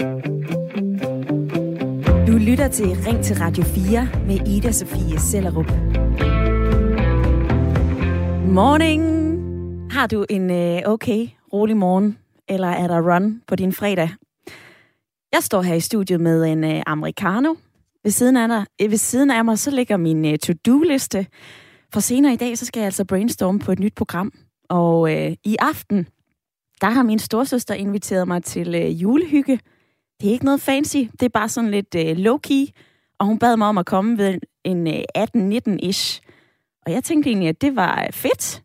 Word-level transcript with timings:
Du 0.00 0.06
lytter 2.38 2.68
til 2.72 2.86
Ring 2.86 3.24
til 3.24 3.36
Radio 3.36 3.64
4 3.64 4.08
med 4.26 4.48
Ida 4.48 4.72
Sofie 4.72 5.18
Sellerup. 5.18 5.70
Morning! 8.48 9.02
Har 9.92 10.06
du 10.06 10.26
en 10.30 10.50
øh, 10.50 10.82
okay, 10.84 11.28
rolig 11.52 11.76
morgen, 11.76 12.18
eller 12.48 12.68
er 12.68 12.86
der 12.86 13.14
run 13.14 13.42
på 13.46 13.56
din 13.56 13.72
fredag? 13.72 14.10
Jeg 15.32 15.42
står 15.42 15.62
her 15.62 15.74
i 15.74 15.80
studiet 15.80 16.20
med 16.20 16.44
en 16.44 16.64
øh, 16.64 16.82
americano. 16.86 17.54
Ved 18.04 18.10
siden, 18.10 18.36
af 18.36 18.48
dig, 18.48 18.66
øh, 18.82 18.90
ved 18.90 18.98
siden 18.98 19.30
af 19.30 19.44
mig, 19.44 19.58
så 19.58 19.70
ligger 19.70 19.96
min 19.96 20.24
øh, 20.24 20.38
to-do-liste. 20.38 21.26
For 21.92 22.00
senere 22.00 22.32
i 22.32 22.36
dag, 22.36 22.58
så 22.58 22.66
skal 22.66 22.80
jeg 22.80 22.86
altså 22.86 23.04
brainstorme 23.04 23.58
på 23.58 23.72
et 23.72 23.78
nyt 23.78 23.94
program. 23.94 24.32
Og 24.68 25.16
øh, 25.16 25.32
i 25.44 25.56
aften, 25.58 26.08
der 26.80 26.90
har 26.90 27.02
min 27.02 27.18
storsøster 27.18 27.74
inviteret 27.74 28.28
mig 28.28 28.42
til 28.42 28.74
øh, 28.74 29.02
julehygge. 29.02 29.60
Det 30.20 30.28
er 30.28 30.32
ikke 30.32 30.44
noget 30.44 30.60
fancy, 30.60 30.96
det 30.96 31.22
er 31.22 31.28
bare 31.28 31.48
sådan 31.48 31.70
lidt 31.70 31.94
øh, 31.94 32.16
low-key. 32.16 32.70
Og 33.18 33.26
hun 33.26 33.38
bad 33.38 33.56
mig 33.56 33.68
om 33.68 33.78
at 33.78 33.86
komme 33.86 34.18
ved 34.18 34.38
en 34.64 34.86
øh, 34.86 35.02
18-19-ish. 35.18 36.20
Og 36.86 36.92
jeg 36.92 37.04
tænkte 37.04 37.30
egentlig, 37.30 37.48
at 37.48 37.60
det 37.60 37.76
var 37.76 38.02
øh, 38.02 38.12
fedt. 38.12 38.62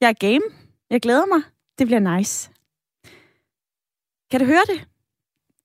Jeg 0.00 0.08
er 0.08 0.12
game. 0.12 0.44
Jeg 0.90 1.00
glæder 1.00 1.26
mig. 1.26 1.42
Det 1.78 1.86
bliver 1.86 2.16
nice. 2.16 2.50
Kan 4.30 4.40
du 4.40 4.46
høre 4.46 4.62
det? 4.66 4.88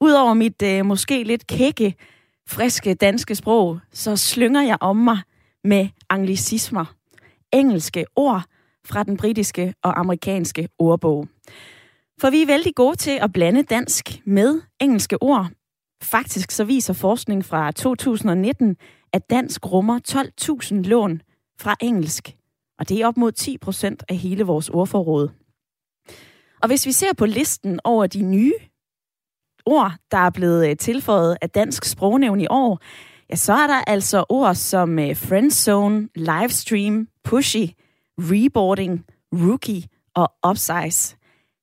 Udover 0.01 0.33
mit 0.33 0.61
øh, 0.61 0.85
måske 0.85 1.23
lidt 1.23 1.47
kække, 1.47 1.95
friske 2.47 2.93
danske 2.93 3.35
sprog, 3.35 3.79
så 3.91 4.15
slynger 4.15 4.61
jeg 4.61 4.77
om 4.81 4.95
mig 4.97 5.19
med 5.63 5.87
anglicismer. 6.09 6.85
Engelske 7.53 8.05
ord 8.15 8.43
fra 8.85 9.03
den 9.03 9.17
britiske 9.17 9.73
og 9.83 9.99
amerikanske 9.99 10.69
ordbog. 10.79 11.27
For 12.21 12.29
vi 12.29 12.41
er 12.41 12.45
vældig 12.45 12.75
gode 12.75 12.95
til 12.95 13.19
at 13.21 13.33
blande 13.33 13.63
dansk 13.63 14.21
med 14.25 14.61
engelske 14.79 15.21
ord. 15.21 15.47
Faktisk 16.03 16.51
så 16.51 16.63
viser 16.63 16.93
forskning 16.93 17.45
fra 17.45 17.71
2019, 17.71 18.75
at 19.13 19.29
dansk 19.29 19.71
rummer 19.71 19.99
12.000 20.07 20.75
lån 20.75 21.21
fra 21.59 21.75
engelsk. 21.81 22.35
Og 22.79 22.89
det 22.89 23.01
er 23.01 23.07
op 23.07 23.17
mod 23.17 23.31
10 23.31 23.57
procent 23.57 24.03
af 24.09 24.15
hele 24.15 24.43
vores 24.43 24.69
ordforråd. 24.69 25.29
Og 26.61 26.67
hvis 26.67 26.85
vi 26.85 26.91
ser 26.91 27.13
på 27.17 27.25
listen 27.25 27.79
over 27.83 28.07
de 28.07 28.21
nye 28.21 28.53
ord, 29.65 29.91
der 30.11 30.17
er 30.17 30.29
blevet 30.29 30.69
øh, 30.69 30.77
tilføjet 30.77 31.37
af 31.41 31.49
dansk 31.49 31.85
sprognævn 31.85 32.39
i 32.39 32.47
år, 32.49 32.79
ja, 33.29 33.35
så 33.35 33.53
er 33.53 33.67
der 33.67 33.81
altså 33.87 34.25
ord 34.29 34.55
som 34.55 34.99
øh, 34.99 35.15
friendzone, 35.15 36.09
livestream, 36.15 37.07
pushy, 37.23 37.65
reboarding, 38.17 39.05
rookie 39.33 39.83
og 40.15 40.33
upsize. 40.49 41.16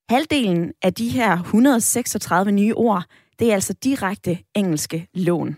Halvdelen 0.09 0.73
af 0.83 0.95
de 0.95 1.09
her 1.09 1.39
136 1.39 2.53
nye 2.53 2.75
ord, 2.75 3.05
det 3.39 3.51
er 3.51 3.55
altså 3.55 3.73
direkte 3.73 4.39
engelske 4.55 5.09
lån. 5.15 5.57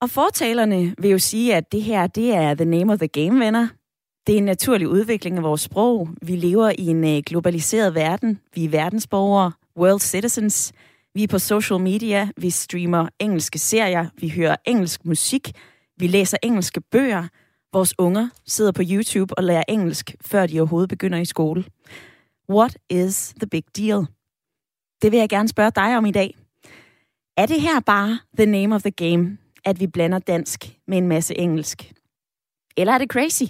Og 0.00 0.10
fortalerne 0.10 0.94
vil 0.98 1.10
jo 1.10 1.18
sige, 1.18 1.54
at 1.54 1.72
det 1.72 1.82
her, 1.82 2.06
det 2.06 2.34
er 2.34 2.54
the 2.54 2.64
name 2.64 2.92
of 2.92 2.98
the 2.98 3.08
game, 3.08 3.44
venner. 3.44 3.68
Det 4.26 4.32
er 4.32 4.38
en 4.38 4.44
naturlig 4.44 4.88
udvikling 4.88 5.36
af 5.36 5.42
vores 5.42 5.60
sprog. 5.60 6.08
Vi 6.22 6.36
lever 6.36 6.72
i 6.78 6.86
en 6.86 7.04
øh, 7.04 7.22
globaliseret 7.26 7.94
verden. 7.94 8.40
Vi 8.54 8.64
er 8.64 8.68
verdensborgere, 8.68 9.52
world 9.78 10.00
citizens. 10.00 10.72
Vi 11.14 11.22
er 11.22 11.28
på 11.28 11.38
social 11.38 11.80
media. 11.80 12.28
Vi 12.36 12.50
streamer 12.50 13.08
engelske 13.18 13.58
serier. 13.58 14.06
Vi 14.20 14.28
hører 14.28 14.56
engelsk 14.66 15.04
musik. 15.04 15.52
Vi 15.96 16.06
læser 16.06 16.38
engelske 16.42 16.80
bøger. 16.80 17.28
Vores 17.72 17.94
unger 17.98 18.28
sidder 18.46 18.72
på 18.72 18.82
YouTube 18.90 19.34
og 19.38 19.44
lærer 19.44 19.64
engelsk, 19.68 20.14
før 20.20 20.46
de 20.46 20.60
overhovedet 20.60 20.88
begynder 20.88 21.18
i 21.18 21.24
skole. 21.24 21.64
What 22.52 22.76
is 22.90 23.34
the 23.40 23.46
big 23.46 23.62
deal? 23.76 24.06
Det 25.02 25.12
vil 25.12 25.18
jeg 25.18 25.28
gerne 25.28 25.48
spørge 25.48 25.70
dig 25.70 25.96
om 25.96 26.06
i 26.06 26.10
dag. 26.10 26.36
Er 27.36 27.46
det 27.46 27.60
her 27.60 27.80
bare 27.80 28.18
the 28.38 28.46
name 28.46 28.74
of 28.74 28.82
the 28.82 28.90
game, 28.90 29.38
at 29.64 29.80
vi 29.80 29.86
blander 29.86 30.18
dansk 30.18 30.78
med 30.88 30.98
en 30.98 31.08
masse 31.08 31.38
engelsk? 31.38 31.92
Eller 32.76 32.92
er 32.92 32.98
det 32.98 33.10
crazy? 33.10 33.42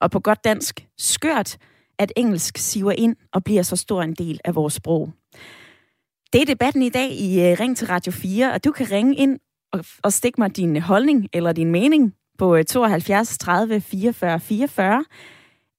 Og 0.00 0.10
på 0.10 0.20
godt 0.20 0.44
dansk, 0.44 0.86
skørt, 0.98 1.58
at 1.98 2.12
engelsk 2.16 2.58
siver 2.58 2.92
ind 2.92 3.16
og 3.32 3.44
bliver 3.44 3.62
så 3.62 3.76
stor 3.76 4.02
en 4.02 4.14
del 4.14 4.40
af 4.44 4.54
vores 4.54 4.74
sprog. 4.74 5.12
Det 6.32 6.42
er 6.42 6.46
debatten 6.46 6.82
i 6.82 6.88
dag 6.88 7.12
i 7.12 7.40
øh, 7.40 7.60
Ring 7.60 7.76
til 7.76 7.86
Radio 7.86 8.12
4, 8.12 8.52
og 8.52 8.64
du 8.64 8.72
kan 8.72 8.90
ringe 8.90 9.16
ind 9.16 9.38
og, 9.72 9.84
og 10.02 10.12
stikke 10.12 10.40
mig 10.40 10.56
din 10.56 10.76
holdning 10.76 11.28
eller 11.32 11.52
din 11.52 11.70
mening 11.70 12.14
på 12.38 12.62
72 12.62 13.38
30 13.38 13.80
44 13.80 14.40
44, 14.40 15.04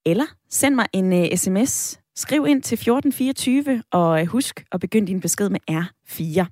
eller 0.06 0.26
send 0.50 0.76
mig 0.76 0.88
en 0.94 1.14
øh, 1.14 1.20
uh, 1.20 1.38
sms. 1.38 2.03
Skriv 2.16 2.46
ind 2.48 2.64
til 2.64 2.76
1424, 2.76 3.84
og 3.92 4.22
uh, 4.22 4.28
husk 4.28 4.66
at 4.72 4.80
begynde 4.80 5.08
din 5.08 5.22
besked 5.22 5.50
med 5.50 5.60
R4. 5.72 6.46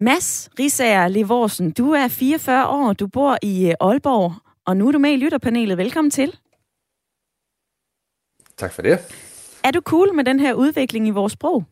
Mads 0.00 0.50
Risager 0.58 1.08
Levorsen, 1.08 1.70
du 1.70 1.90
er 1.90 2.08
44 2.08 2.68
år, 2.68 2.92
du 2.92 3.06
bor 3.06 3.38
i 3.42 3.66
uh, 3.66 3.88
Aalborg, 3.88 4.32
og 4.64 4.76
nu 4.76 4.88
er 4.88 4.92
du 4.92 4.98
med 4.98 5.12
i 5.12 5.16
lytterpanelet. 5.16 5.78
Velkommen 5.78 6.10
til. 6.10 6.38
Tak 8.56 8.72
for 8.72 8.82
det. 8.82 8.98
Er 9.64 9.70
du 9.70 9.80
cool 9.80 10.14
med 10.14 10.24
den 10.24 10.40
her 10.40 10.54
udvikling 10.54 11.08
i 11.08 11.10
vores 11.10 11.32
sprog? 11.32 11.64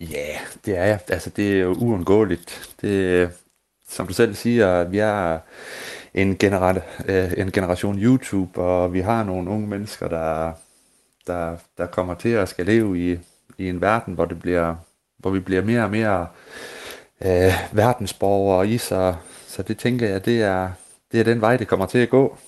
Ja, 0.00 0.06
yeah, 0.06 0.40
det 0.64 0.76
er 0.76 0.84
jeg. 0.84 1.00
Altså, 1.08 1.30
det 1.30 1.52
er 1.52 1.58
jo 1.58 1.74
uundgåeligt. 1.74 2.74
Det, 2.80 3.30
som 3.88 4.06
du 4.06 4.12
selv 4.12 4.34
siger, 4.34 4.84
vi 4.84 4.98
er 4.98 5.38
en, 6.14 6.36
generat, 6.36 6.82
øh, 7.08 7.32
en 7.36 7.52
generation 7.52 7.98
YouTube, 7.98 8.60
og 8.60 8.92
vi 8.92 9.00
har 9.00 9.24
nogle 9.24 9.50
unge 9.50 9.68
mennesker, 9.68 10.08
der, 10.08 10.52
der, 11.26 11.56
der 11.78 11.86
kommer 11.86 12.14
til 12.14 12.28
at 12.28 12.48
skal 12.48 12.66
leve 12.66 13.12
i, 13.12 13.18
i 13.58 13.68
en 13.68 13.80
verden, 13.80 14.14
hvor, 14.14 14.24
det 14.24 14.38
bliver, 14.38 14.76
hvor 15.18 15.30
vi 15.30 15.40
bliver 15.40 15.62
mere 15.62 15.84
og 15.84 15.90
mere 15.90 16.26
øh, 17.20 17.52
verdensborgere 17.72 18.68
i, 18.68 18.78
så, 18.78 19.14
så 19.46 19.62
det 19.62 19.78
tænker 19.78 20.08
jeg, 20.08 20.24
det 20.24 20.42
er, 20.42 20.70
det 21.12 21.20
er 21.20 21.24
den 21.24 21.40
vej, 21.40 21.56
det 21.56 21.68
kommer 21.68 21.86
til 21.86 21.98
at 21.98 22.10
gå. 22.10 22.38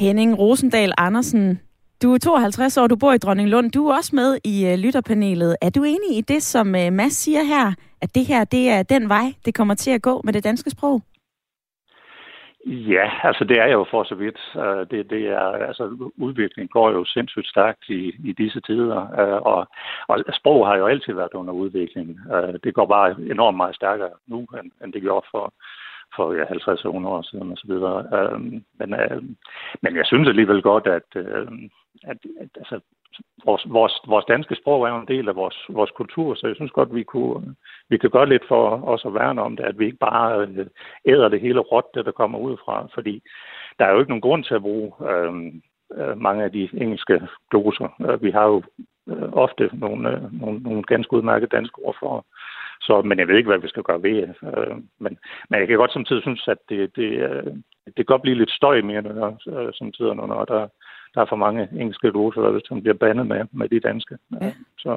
Henning 0.00 0.38
Rosendal 0.38 0.92
Andersen, 0.98 1.60
du 2.02 2.14
er 2.14 2.18
52 2.18 2.76
år, 2.76 2.86
du 2.86 2.96
bor 2.96 3.12
i 3.12 3.18
Dronning 3.18 3.48
Lund. 3.48 3.70
Du 3.70 3.88
er 3.88 3.96
også 3.96 4.16
med 4.16 4.38
i 4.44 4.72
uh, 4.72 4.78
lytterpanelet. 4.78 5.56
Er 5.62 5.70
du 5.70 5.84
enig 5.84 6.18
i 6.18 6.20
det, 6.20 6.42
som 6.42 6.66
uh, 6.68 6.92
Mads 6.92 7.12
siger 7.12 7.42
her, 7.42 7.74
at 8.02 8.14
det 8.14 8.26
her 8.26 8.44
det 8.44 8.70
er 8.70 8.82
den 8.82 9.08
vej, 9.08 9.26
det 9.44 9.54
kommer 9.54 9.74
til 9.74 9.90
at 9.90 10.02
gå 10.02 10.20
med 10.24 10.32
det 10.32 10.44
danske 10.44 10.70
sprog? 10.70 11.02
Ja, 12.66 13.10
altså 13.22 13.44
det 13.44 13.58
er 13.58 13.64
jeg 13.64 13.72
jo 13.72 13.86
for 13.90 14.04
så 14.04 14.14
vidt. 14.14 14.38
Øh, 14.56 14.86
det, 14.90 15.10
det 15.10 15.22
er, 15.26 15.46
altså 15.70 15.84
udviklingen 16.16 16.68
går 16.68 16.90
jo 16.90 17.04
sindssygt 17.04 17.48
stærkt 17.48 17.84
i, 17.88 18.02
i 18.24 18.32
disse 18.32 18.60
tider, 18.60 19.00
og, 19.50 19.66
og 20.08 20.24
sprog 20.34 20.66
har 20.66 20.76
jo 20.76 20.86
altid 20.86 21.12
været 21.12 21.34
under 21.34 21.52
udvikling. 21.52 22.18
Det 22.64 22.74
går 22.74 22.86
bare 22.86 23.16
enormt 23.30 23.56
meget 23.56 23.74
stærkere 23.74 24.10
nu, 24.26 24.38
end, 24.38 24.70
end 24.84 24.92
det 24.92 25.02
gjorde 25.02 25.26
for, 25.30 25.52
for 26.16 26.34
ja, 26.34 26.44
50 26.48 26.84
år 26.84 27.22
siden 27.22 27.52
osv. 27.52 27.70
Øhm, 28.18 28.64
men, 28.78 28.94
øhm, 29.00 29.36
men 29.82 29.96
jeg 29.96 30.06
synes 30.06 30.28
alligevel 30.28 30.62
godt, 30.62 30.86
at, 30.86 31.08
øhm, 31.16 31.70
at, 32.04 32.18
at 32.40 32.48
altså, 32.56 32.80
vores, 33.44 33.66
vores, 33.68 33.92
vores 34.06 34.24
danske 34.24 34.54
sprog 34.54 34.84
er 34.84 34.88
jo 34.88 35.00
en 35.00 35.08
del 35.08 35.28
af 35.28 35.36
vores, 35.36 35.56
vores 35.68 35.90
kultur, 35.90 36.34
så 36.34 36.46
jeg 36.46 36.56
synes 36.56 36.70
godt, 36.70 36.94
vi 36.94 37.02
kunne, 37.02 37.54
vi 37.88 37.98
kan 37.98 38.10
gøre 38.10 38.28
lidt 38.28 38.48
for 38.48 38.88
os 38.88 39.04
at 39.04 39.14
værne 39.14 39.42
om 39.42 39.56
det, 39.56 39.64
at 39.64 39.78
vi 39.78 39.84
ikke 39.84 39.98
bare 39.98 40.40
øh, 40.40 40.66
æder 41.06 41.28
det 41.28 41.40
hele 41.40 41.60
råt, 41.60 41.84
det 41.94 42.04
der 42.04 42.12
kommer 42.12 42.38
ud 42.38 42.56
fra, 42.64 42.88
fordi 42.94 43.22
der 43.78 43.84
er 43.84 43.92
jo 43.92 43.98
ikke 43.98 44.10
nogen 44.10 44.26
grund 44.26 44.44
til 44.44 44.54
at 44.54 44.62
bruge 44.62 44.92
øh, 45.10 45.32
mange 46.16 46.44
af 46.44 46.52
de 46.52 46.68
engelske 46.74 47.28
gloser. 47.50 47.88
Øh, 48.00 48.22
vi 48.22 48.30
har 48.30 48.44
jo 48.44 48.62
øh, 49.08 49.32
ofte 49.32 49.70
nogle, 49.72 50.28
nogle, 50.32 50.58
nogle 50.58 50.82
ganske 50.82 51.12
udmærkede 51.12 51.56
danske 51.56 51.78
ord 51.78 51.96
for. 52.00 52.26
Så, 52.80 53.02
men 53.02 53.18
jeg 53.18 53.28
ved 53.28 53.36
ikke, 53.36 53.48
hvad 53.48 53.58
vi 53.58 53.68
skal 53.68 53.82
gøre 53.82 54.02
ved. 54.02 54.18
Øh, 54.22 54.76
men, 54.98 55.18
men 55.50 55.60
jeg 55.60 55.68
kan 55.68 55.76
godt 55.76 55.92
samtidig 55.92 56.22
synes, 56.22 56.48
at 56.48 56.58
det, 56.68 56.96
det, 56.96 57.10
øh, 57.28 57.52
det 57.86 57.96
kan 57.96 58.04
godt 58.12 58.22
blive 58.22 58.38
lidt 58.38 58.50
støj 58.50 58.80
mere, 58.80 59.36
øh, 59.48 59.70
som 59.72 59.92
tider, 59.92 60.14
når 60.14 60.44
der, 60.44 60.68
der 61.14 61.20
er 61.20 61.26
for 61.28 61.36
mange 61.36 61.68
engelske 61.80 62.10
gloser, 62.10 62.60
som 62.64 62.82
bliver 62.82 62.94
bandet 62.94 63.26
med, 63.26 63.44
med 63.52 63.68
de 63.68 63.80
danske. 63.80 64.18
Ja. 64.40 64.52
Så, 64.78 64.90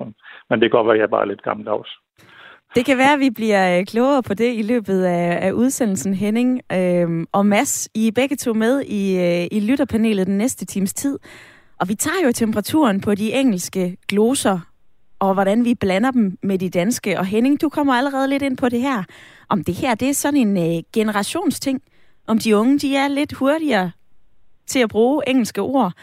men 0.49 0.61
det 0.61 0.71
kan 0.71 0.77
godt 0.77 0.87
være, 0.87 0.95
at 0.95 0.99
jeg 0.99 1.05
er 1.05 1.17
bare 1.17 1.27
lidt 1.27 1.41
gammeldags. 1.41 1.89
Det 2.75 2.85
kan 2.85 2.97
være, 2.97 3.13
at 3.13 3.19
vi 3.19 3.29
bliver 3.29 3.79
øh, 3.79 3.85
klogere 3.85 4.23
på 4.23 4.33
det 4.33 4.53
i 4.57 4.61
løbet 4.61 5.03
af, 5.03 5.47
af 5.47 5.51
udsendelsen, 5.51 6.13
Henning. 6.13 6.61
Øhm, 6.73 7.25
og 7.31 7.45
Mads, 7.45 7.89
I 7.95 8.07
er 8.07 8.11
begge 8.15 8.35
to 8.35 8.53
med 8.53 8.81
i, 8.81 9.17
øh, 9.17 9.47
i 9.51 9.59
lytterpanelet 9.69 10.27
den 10.27 10.37
næste 10.37 10.65
times 10.65 10.93
tid. 10.93 11.19
Og 11.79 11.89
vi 11.89 11.95
tager 11.95 12.25
jo 12.25 12.31
temperaturen 12.31 13.01
på 13.01 13.15
de 13.15 13.33
engelske 13.33 13.97
gloser, 14.07 14.59
og 15.21 15.33
hvordan 15.33 15.65
vi 15.65 15.75
blander 15.75 16.11
dem 16.11 16.37
med 16.43 16.59
de 16.59 16.69
danske. 16.69 17.19
Og 17.19 17.25
Henning, 17.25 17.61
du 17.61 17.69
kommer 17.69 17.93
allerede 17.93 18.27
lidt 18.27 18.43
ind 18.43 18.57
på 18.57 18.69
det 18.69 18.81
her. 18.81 19.03
Om 19.49 19.63
det 19.63 19.75
her, 19.75 19.95
det 19.95 20.09
er 20.09 20.13
sådan 20.13 20.39
en 20.47 20.77
øh, 20.77 20.83
generationsting. 20.93 21.81
Om 22.27 22.39
de 22.39 22.57
unge, 22.57 22.79
de 22.79 22.95
er 22.95 23.07
lidt 23.07 23.33
hurtigere 23.33 23.91
til 24.67 24.79
at 24.79 24.89
bruge 24.89 25.23
engelske 25.27 25.61
ord. 25.61 25.93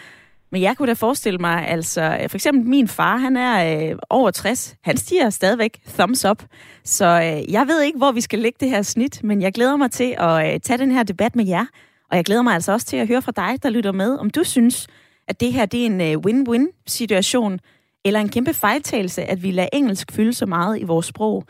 Men 0.52 0.62
jeg 0.62 0.76
kunne 0.76 0.88
da 0.88 0.92
forestille 0.92 1.38
mig, 1.38 1.68
altså 1.68 2.18
øh, 2.22 2.28
for 2.28 2.36
eksempel 2.36 2.66
min 2.66 2.88
far, 2.88 3.16
han 3.16 3.36
er 3.36 3.90
øh, 3.90 3.96
over 4.10 4.30
60. 4.30 4.76
Han 4.82 4.96
stiger 4.96 5.30
stadigvæk 5.30 5.80
thumbs 5.86 6.24
up. 6.24 6.42
Så 6.84 7.06
øh, 7.06 7.52
jeg 7.52 7.66
ved 7.68 7.82
ikke, 7.82 7.98
hvor 7.98 8.12
vi 8.12 8.20
skal 8.20 8.38
lægge 8.38 8.56
det 8.60 8.70
her 8.70 8.82
snit, 8.82 9.24
men 9.24 9.42
jeg 9.42 9.52
glæder 9.52 9.76
mig 9.76 9.90
til 9.90 10.14
at 10.18 10.54
øh, 10.54 10.60
tage 10.60 10.78
den 10.78 10.90
her 10.90 11.02
debat 11.02 11.36
med 11.36 11.46
jer. 11.46 11.64
Og 12.10 12.16
jeg 12.16 12.24
glæder 12.24 12.42
mig 12.42 12.54
altså 12.54 12.72
også 12.72 12.86
til 12.86 12.96
at 12.96 13.08
høre 13.08 13.22
fra 13.22 13.32
dig, 13.36 13.62
der 13.62 13.70
lytter 13.70 13.92
med, 13.92 14.18
om 14.18 14.30
du 14.30 14.44
synes, 14.44 14.86
at 15.28 15.40
det 15.40 15.52
her 15.52 15.66
det 15.66 15.82
er 15.82 15.86
en 15.86 16.00
øh, 16.00 16.16
win-win 16.26 16.82
situation, 16.86 17.60
eller 18.04 18.20
en 18.20 18.28
kæmpe 18.28 18.54
fejltagelse, 18.54 19.22
at 19.22 19.42
vi 19.42 19.50
lader 19.50 19.68
engelsk 19.72 20.12
fylde 20.12 20.32
så 20.32 20.46
meget 20.46 20.80
i 20.80 20.84
vores 20.84 21.06
sprog. 21.06 21.44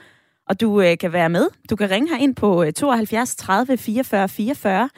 Og 0.49 0.61
du 0.61 0.81
øh, 0.81 0.99
kan 0.99 1.12
være 1.12 1.29
med. 1.29 1.49
Du 1.71 1.77
kan 1.77 1.91
ringe 1.91 2.09
her 2.09 2.17
ind 2.17 2.35
på 2.35 2.65
72 2.77 3.37
30 3.37 3.77
44 3.77 4.29
44. 4.29 4.91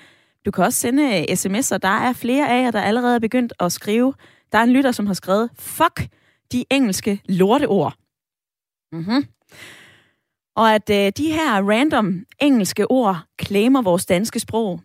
Du 0.47 0.51
kan 0.51 0.65
også 0.65 0.79
sende 0.79 1.03
øh, 1.03 1.23
sms'er. 1.23 1.79
Der 1.79 1.89
er 1.89 2.13
flere 2.13 2.51
af 2.51 2.63
jer, 2.63 2.71
der 2.71 2.81
allerede 2.81 3.15
er 3.15 3.19
begyndt 3.19 3.53
at 3.61 3.73
skrive. 3.73 4.15
Der 4.53 4.59
er 4.59 4.63
en 4.63 4.71
lytter, 4.71 4.93
som 4.93 5.07
har 5.07 5.15
skrevet, 5.15 5.51
fuck 5.59 6.07
de 6.53 6.65
engelske 6.71 7.23
lorteord. 7.29 7.95
Mm-hmm. 8.93 9.25
Og 10.57 10.75
at 10.75 10.91
øh, 10.91 11.13
de 11.17 11.33
her 11.33 11.69
random 11.71 12.25
engelske 12.41 12.91
ord 12.91 13.19
klamer 13.39 13.83
vores 13.83 14.07
danske 14.07 14.41
sprog, 14.41 14.81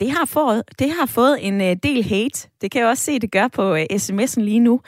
det 0.00 0.10
har 0.10 0.24
fået, 0.24 0.62
det 0.78 0.90
har 0.90 1.06
fået 1.06 1.46
en 1.46 1.60
øh, 1.60 1.76
del 1.82 2.04
hate. 2.04 2.48
Det 2.60 2.70
kan 2.70 2.80
jeg 2.80 2.88
også 2.88 3.04
se, 3.04 3.18
det 3.18 3.32
gør 3.32 3.48
på 3.48 3.74
øh, 3.74 3.86
sms'en 3.92 4.40
lige 4.40 4.60
nu. 4.60 4.80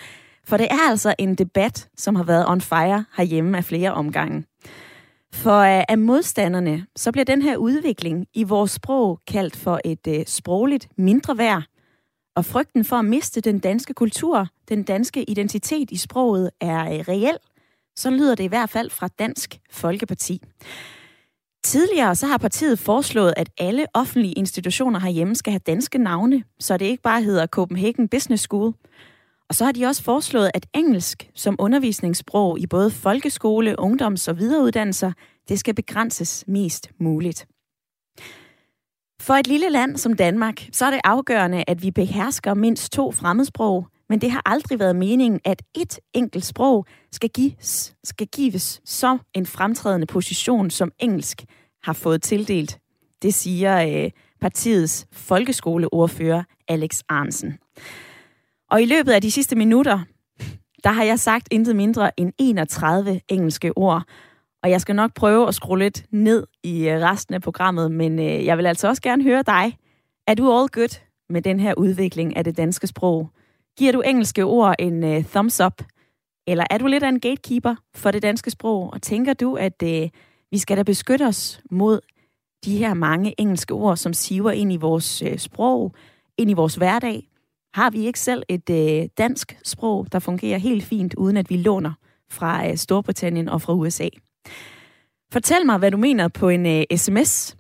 For 0.45 0.57
det 0.57 0.69
er 0.71 0.89
altså 0.91 1.15
en 1.19 1.35
debat, 1.35 1.89
som 1.97 2.15
har 2.15 2.25
været 2.25 2.49
on 2.49 2.61
fire 2.61 3.05
herhjemme 3.17 3.57
af 3.57 3.65
flere 3.65 3.95
omgange. 3.95 4.45
For 5.33 5.59
øh, 5.59 5.85
af 5.89 5.99
modstanderne, 5.99 6.87
så 6.97 7.13
bliver 7.13 7.25
den 7.25 7.43
her 7.43 7.57
udvikling 7.57 8.27
i 8.35 8.43
vores 8.43 8.71
sprog 8.71 9.21
kaldt 9.27 9.57
for 9.57 9.81
et 9.85 10.07
øh, 10.09 10.27
sprogligt 10.27 10.89
mindre 10.99 11.39
værd. 11.39 11.63
Og 12.37 12.45
frygten 12.45 12.85
for 12.85 12.97
at 12.97 13.05
miste 13.05 13.41
den 13.41 13.59
danske 13.59 13.95
kultur, 13.95 14.49
den 14.69 14.83
danske 14.83 15.23
identitet 15.31 15.91
i 15.91 15.97
sproget, 15.97 16.51
er 16.61 16.81
øh, 16.81 16.99
reel. 17.09 17.37
Så 17.97 18.11
lyder 18.11 18.35
det 18.35 18.45
i 18.45 18.47
hvert 18.47 18.71
fald 18.71 18.91
fra 18.91 19.09
Dansk 19.09 19.61
Folkeparti. 19.71 20.43
Tidligere 21.65 22.15
så 22.15 22.27
har 22.27 22.39
partiet 22.39 22.79
foreslået, 22.79 23.35
at 23.37 23.51
alle 23.59 23.87
offentlige 23.95 24.33
institutioner 24.33 25.01
herhjemme 25.01 25.35
skal 25.35 25.51
have 25.51 25.61
danske 25.67 25.99
navne, 25.99 26.45
så 26.61 26.77
det 26.77 26.87
ikke 26.87 27.03
bare 27.03 27.23
hedder 27.23 27.47
Copenhagen 27.47 28.09
Business 28.09 28.43
School. 28.43 28.75
Og 29.53 29.57
så 29.57 29.65
har 29.65 29.73
de 29.73 29.87
også 29.87 30.03
foreslået, 30.03 30.51
at 30.55 30.67
engelsk 30.75 31.31
som 31.35 31.57
undervisningssprog 31.59 32.61
i 32.61 32.67
både 32.67 32.91
folkeskole, 32.91 33.81
ungdoms- 33.81 34.29
og 34.29 34.39
videreuddannelser, 34.39 35.13
det 35.49 35.59
skal 35.59 35.75
begrænses 35.75 36.45
mest 36.49 36.91
muligt. 37.01 37.47
For 39.21 39.35
et 39.35 39.47
lille 39.47 39.71
land 39.71 39.97
som 39.97 40.17
Danmark, 40.17 40.69
så 40.73 40.87
er 40.87 40.91
det 40.91 41.01
afgørende, 41.05 41.65
at 41.67 41.83
vi 41.83 41.91
behersker 41.91 42.55
mindst 42.55 42.93
to 42.93 43.13
fremmedsprog, 43.13 43.87
men 44.09 44.21
det 44.21 44.31
har 44.31 44.43
aldrig 44.47 44.79
været 44.79 44.97
meningen, 44.97 45.41
at 45.45 45.63
et 45.75 45.99
enkelt 46.15 46.45
sprog 46.45 46.87
skal 47.13 47.31
gives, 47.31 47.95
skal 48.05 48.27
gives 48.27 48.81
så 48.85 49.19
en 49.35 49.47
fremtrædende 49.47 50.07
position, 50.07 50.71
som 50.71 50.93
engelsk 50.99 51.45
har 51.83 51.93
fået 51.93 52.23
tildelt. 52.23 52.79
Det 53.23 53.35
siger 53.35 54.05
øh, 54.05 54.11
partiets 54.41 55.07
folkeskoleordfører 55.13 56.43
Alex 56.69 57.01
Arnsen. 57.09 57.59
Og 58.73 58.83
i 58.83 58.85
løbet 58.85 59.13
af 59.13 59.23
de 59.23 59.31
sidste 59.31 59.57
minutter, 59.57 60.01
der 60.85 60.91
har 60.91 61.05
jeg 61.05 61.19
sagt 61.19 61.49
intet 61.51 61.77
mindre 61.77 62.21
end 62.21 62.33
31 62.39 63.21
engelske 63.29 63.79
ord. 63.79 64.03
Og 64.63 64.71
jeg 64.71 64.81
skal 64.81 64.95
nok 64.95 65.15
prøve 65.15 65.49
at 65.49 65.55
skrue 65.55 65.79
lidt 65.79 66.05
ned 66.11 66.47
i 66.63 66.89
øh, 66.89 67.01
resten 67.01 67.35
af 67.35 67.43
programmet, 67.43 67.93
men 67.93 68.19
øh, 68.19 68.45
jeg 68.45 68.59
vil 68.59 68.67
altså 68.67 68.89
også 68.89 69.03
gerne 69.03 69.23
høre 69.23 69.43
dig. 69.43 69.77
Er 70.27 70.35
du 70.35 70.59
all 70.59 70.69
good 70.69 71.01
med 71.29 71.43
den 71.43 71.61
her 71.61 71.75
udvikling 71.75 72.37
af 72.37 72.45
det 72.45 72.57
danske 72.57 72.87
sprog? 72.87 73.31
Giver 73.79 73.93
du 73.93 74.01
engelske 74.01 74.45
ord 74.45 74.75
en 74.79 75.05
uh, 75.05 75.25
thumbs 75.25 75.61
up? 75.61 75.83
Eller 76.47 76.65
er 76.71 76.79
du 76.79 76.87
lidt 76.87 77.03
af 77.03 77.09
en 77.09 77.21
gatekeeper 77.21 77.75
for 77.95 78.11
det 78.11 78.23
danske 78.23 78.51
sprog? 78.51 78.93
Og 78.93 79.03
tænker 79.03 79.35
du, 79.35 79.55
at 79.55 79.83
uh, 79.83 80.09
vi 80.51 80.59
skal 80.59 80.77
da 80.77 80.83
beskytte 80.83 81.27
os 81.27 81.61
mod 81.71 82.01
de 82.65 82.77
her 82.77 82.95
mange 82.95 83.41
engelske 83.41 83.75
ord, 83.75 83.97
som 83.97 84.13
siver 84.13 84.51
ind 84.51 84.73
i 84.73 84.77
vores 84.77 85.23
uh, 85.23 85.37
sprog, 85.37 85.95
ind 86.39 86.51
i 86.51 86.55
vores 86.55 86.75
hverdag? 86.75 87.32
Har 87.75 87.91
vi 87.91 88.07
ikke 88.07 88.21
selv 88.21 88.43
et 88.49 88.71
øh, 88.71 89.09
dansk 89.19 89.59
sprog, 89.65 90.07
der 90.13 90.19
fungerer 90.19 90.59
helt 90.59 90.85
fint, 90.85 91.15
uden 91.15 91.37
at 91.37 91.51
vi 91.51 91.57
låner 91.57 91.93
fra 92.31 92.69
øh, 92.69 92.77
Storbritannien 92.77 93.49
og 93.49 93.63
fra 93.63 93.75
USA? 93.75 94.09
Fortæl 95.33 95.67
mig, 95.67 95.79
hvad 95.79 95.91
du 95.91 95.97
mener 95.97 96.29
på 96.29 96.49
en 96.49 96.67
øh, 96.67 96.85
sms. 96.97 97.57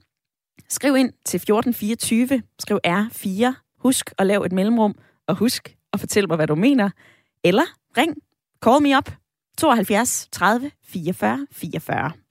Skriv 0.68 0.96
ind 0.96 1.12
til 1.24 1.36
1424, 1.36 2.42
skriv 2.58 2.78
R4, 2.86 3.52
husk 3.78 4.10
at 4.18 4.26
lave 4.26 4.46
et 4.46 4.52
mellemrum, 4.52 4.94
og 5.26 5.36
husk 5.36 5.76
at 5.92 6.00
fortæl 6.00 6.28
mig, 6.28 6.36
hvad 6.36 6.46
du 6.46 6.54
mener. 6.54 6.90
Eller 7.44 7.64
ring, 7.96 8.16
call 8.64 8.82
me 8.82 8.96
up, 8.98 9.10
72 9.58 10.28
30 10.32 10.70
44 10.84 11.46
44. 11.52 12.21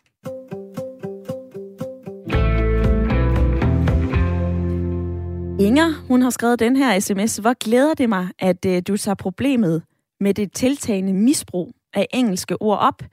Inger, 5.61 5.93
hun 6.07 6.21
har 6.21 6.29
skrevet 6.29 6.59
den 6.59 6.75
her 6.75 6.99
sms. 6.99 7.37
Hvor 7.37 7.53
glæder 7.53 7.93
det 7.93 8.09
mig, 8.09 8.29
at 8.39 8.65
øh, 8.65 8.81
du 8.87 8.97
tager 8.97 9.15
problemet 9.15 9.83
med 10.19 10.33
det 10.33 10.53
tiltagende 10.53 11.13
misbrug 11.13 11.73
af 11.93 12.07
engelske 12.13 12.61
ord 12.61 12.79
op. 12.79 13.03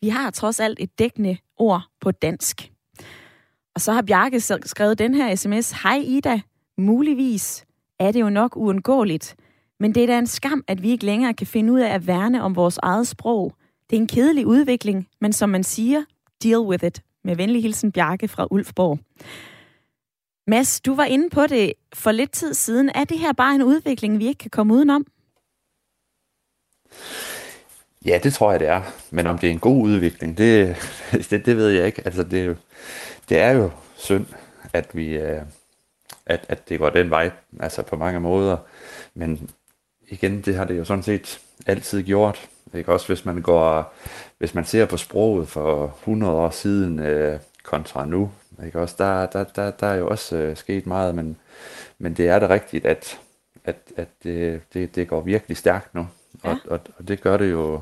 Vi 0.00 0.08
har 0.08 0.30
trods 0.30 0.60
alt 0.60 0.78
et 0.80 0.98
dækkende 0.98 1.36
ord 1.56 1.82
på 2.00 2.10
dansk. 2.10 2.72
Og 3.74 3.80
så 3.80 3.92
har 3.92 4.02
Bjarke 4.02 4.40
skrevet 4.40 4.98
den 4.98 5.14
her 5.14 5.34
sms. 5.34 5.70
Hej 5.70 6.02
Ida, 6.04 6.40
muligvis 6.78 7.64
er 7.98 8.12
det 8.12 8.20
jo 8.20 8.30
nok 8.30 8.56
uundgåeligt, 8.56 9.36
men 9.80 9.94
det 9.94 10.02
er 10.02 10.06
da 10.06 10.18
en 10.18 10.26
skam, 10.26 10.64
at 10.68 10.82
vi 10.82 10.90
ikke 10.90 11.06
længere 11.06 11.34
kan 11.34 11.46
finde 11.46 11.72
ud 11.72 11.80
af 11.80 11.94
at 11.94 12.06
værne 12.06 12.42
om 12.42 12.56
vores 12.56 12.78
eget 12.82 13.06
sprog. 13.06 13.54
Det 13.90 13.96
er 13.96 14.00
en 14.00 14.06
kedelig 14.06 14.46
udvikling, 14.46 15.08
men 15.20 15.32
som 15.32 15.48
man 15.48 15.64
siger, 15.64 16.04
deal 16.42 16.60
with 16.60 16.84
it. 16.84 17.02
Med 17.24 17.36
venlig 17.36 17.62
hilsen 17.62 17.92
Bjarke 17.92 18.28
fra 18.28 18.46
Ulfborg. 18.50 18.98
Mads, 20.46 20.80
du 20.80 20.94
var 20.94 21.04
inde 21.04 21.30
på 21.30 21.46
det 21.46 21.72
for 21.94 22.12
lidt 22.12 22.32
tid 22.32 22.54
siden. 22.54 22.90
Er 22.94 23.04
det 23.04 23.18
her 23.18 23.32
bare 23.32 23.54
en 23.54 23.62
udvikling, 23.62 24.18
vi 24.18 24.26
ikke 24.26 24.38
kan 24.38 24.50
komme 24.50 24.74
udenom? 24.74 25.06
Ja, 28.04 28.20
det 28.22 28.34
tror 28.34 28.50
jeg, 28.50 28.60
det 28.60 28.68
er. 28.68 28.82
Men 29.10 29.26
om 29.26 29.38
det 29.38 29.46
er 29.46 29.50
en 29.50 29.58
god 29.58 29.82
udvikling, 29.82 30.38
det, 30.38 30.76
det, 31.30 31.46
det 31.46 31.56
ved 31.56 31.68
jeg 31.68 31.86
ikke. 31.86 32.02
Altså, 32.04 32.22
det, 32.22 32.56
det 33.28 33.38
er 33.38 33.50
jo 33.50 33.70
synd, 33.96 34.26
at 34.72 34.96
vi 34.96 35.08
øh, 35.08 35.42
at, 36.26 36.46
at 36.48 36.68
det 36.68 36.78
går 36.78 36.90
den 36.90 37.10
vej, 37.10 37.30
altså 37.60 37.82
på 37.82 37.96
mange 37.96 38.20
måder. 38.20 38.56
Men 39.14 39.50
igen, 40.08 40.40
det 40.40 40.54
har 40.54 40.64
det 40.64 40.78
jo 40.78 40.84
sådan 40.84 41.02
set 41.02 41.40
altid 41.66 42.02
gjort. 42.02 42.48
Ikke? 42.74 42.92
Også 42.92 43.06
hvis 43.06 43.24
man 43.24 43.42
går, 43.42 43.94
hvis 44.38 44.54
man 44.54 44.64
ser 44.64 44.86
på 44.86 44.96
sproget 44.96 45.48
for 45.48 45.96
100 46.00 46.32
år 46.32 46.50
siden 46.50 46.98
øh, 46.98 47.38
kontra 47.64 48.06
nu, 48.06 48.30
ikke? 48.64 48.80
Også 48.80 48.94
der, 48.98 49.26
der, 49.26 49.44
der, 49.44 49.70
der 49.70 49.86
er 49.86 49.94
jo 49.94 50.08
også 50.08 50.36
øh, 50.36 50.56
sket 50.56 50.86
meget, 50.86 51.14
men, 51.14 51.36
men 51.98 52.14
det 52.14 52.28
er 52.28 52.38
det 52.38 52.50
rigtigt, 52.50 52.86
at, 52.86 53.20
at, 53.64 53.76
at 53.96 54.08
det, 54.22 54.62
det, 54.74 54.94
det 54.94 55.08
går 55.08 55.20
virkelig 55.20 55.56
stærkt 55.56 55.94
nu. 55.94 56.06
Ja. 56.44 56.50
Og, 56.50 56.58
og, 56.64 56.80
og 56.98 57.08
det 57.08 57.20
gør 57.20 57.36
det 57.36 57.50
jo 57.50 57.80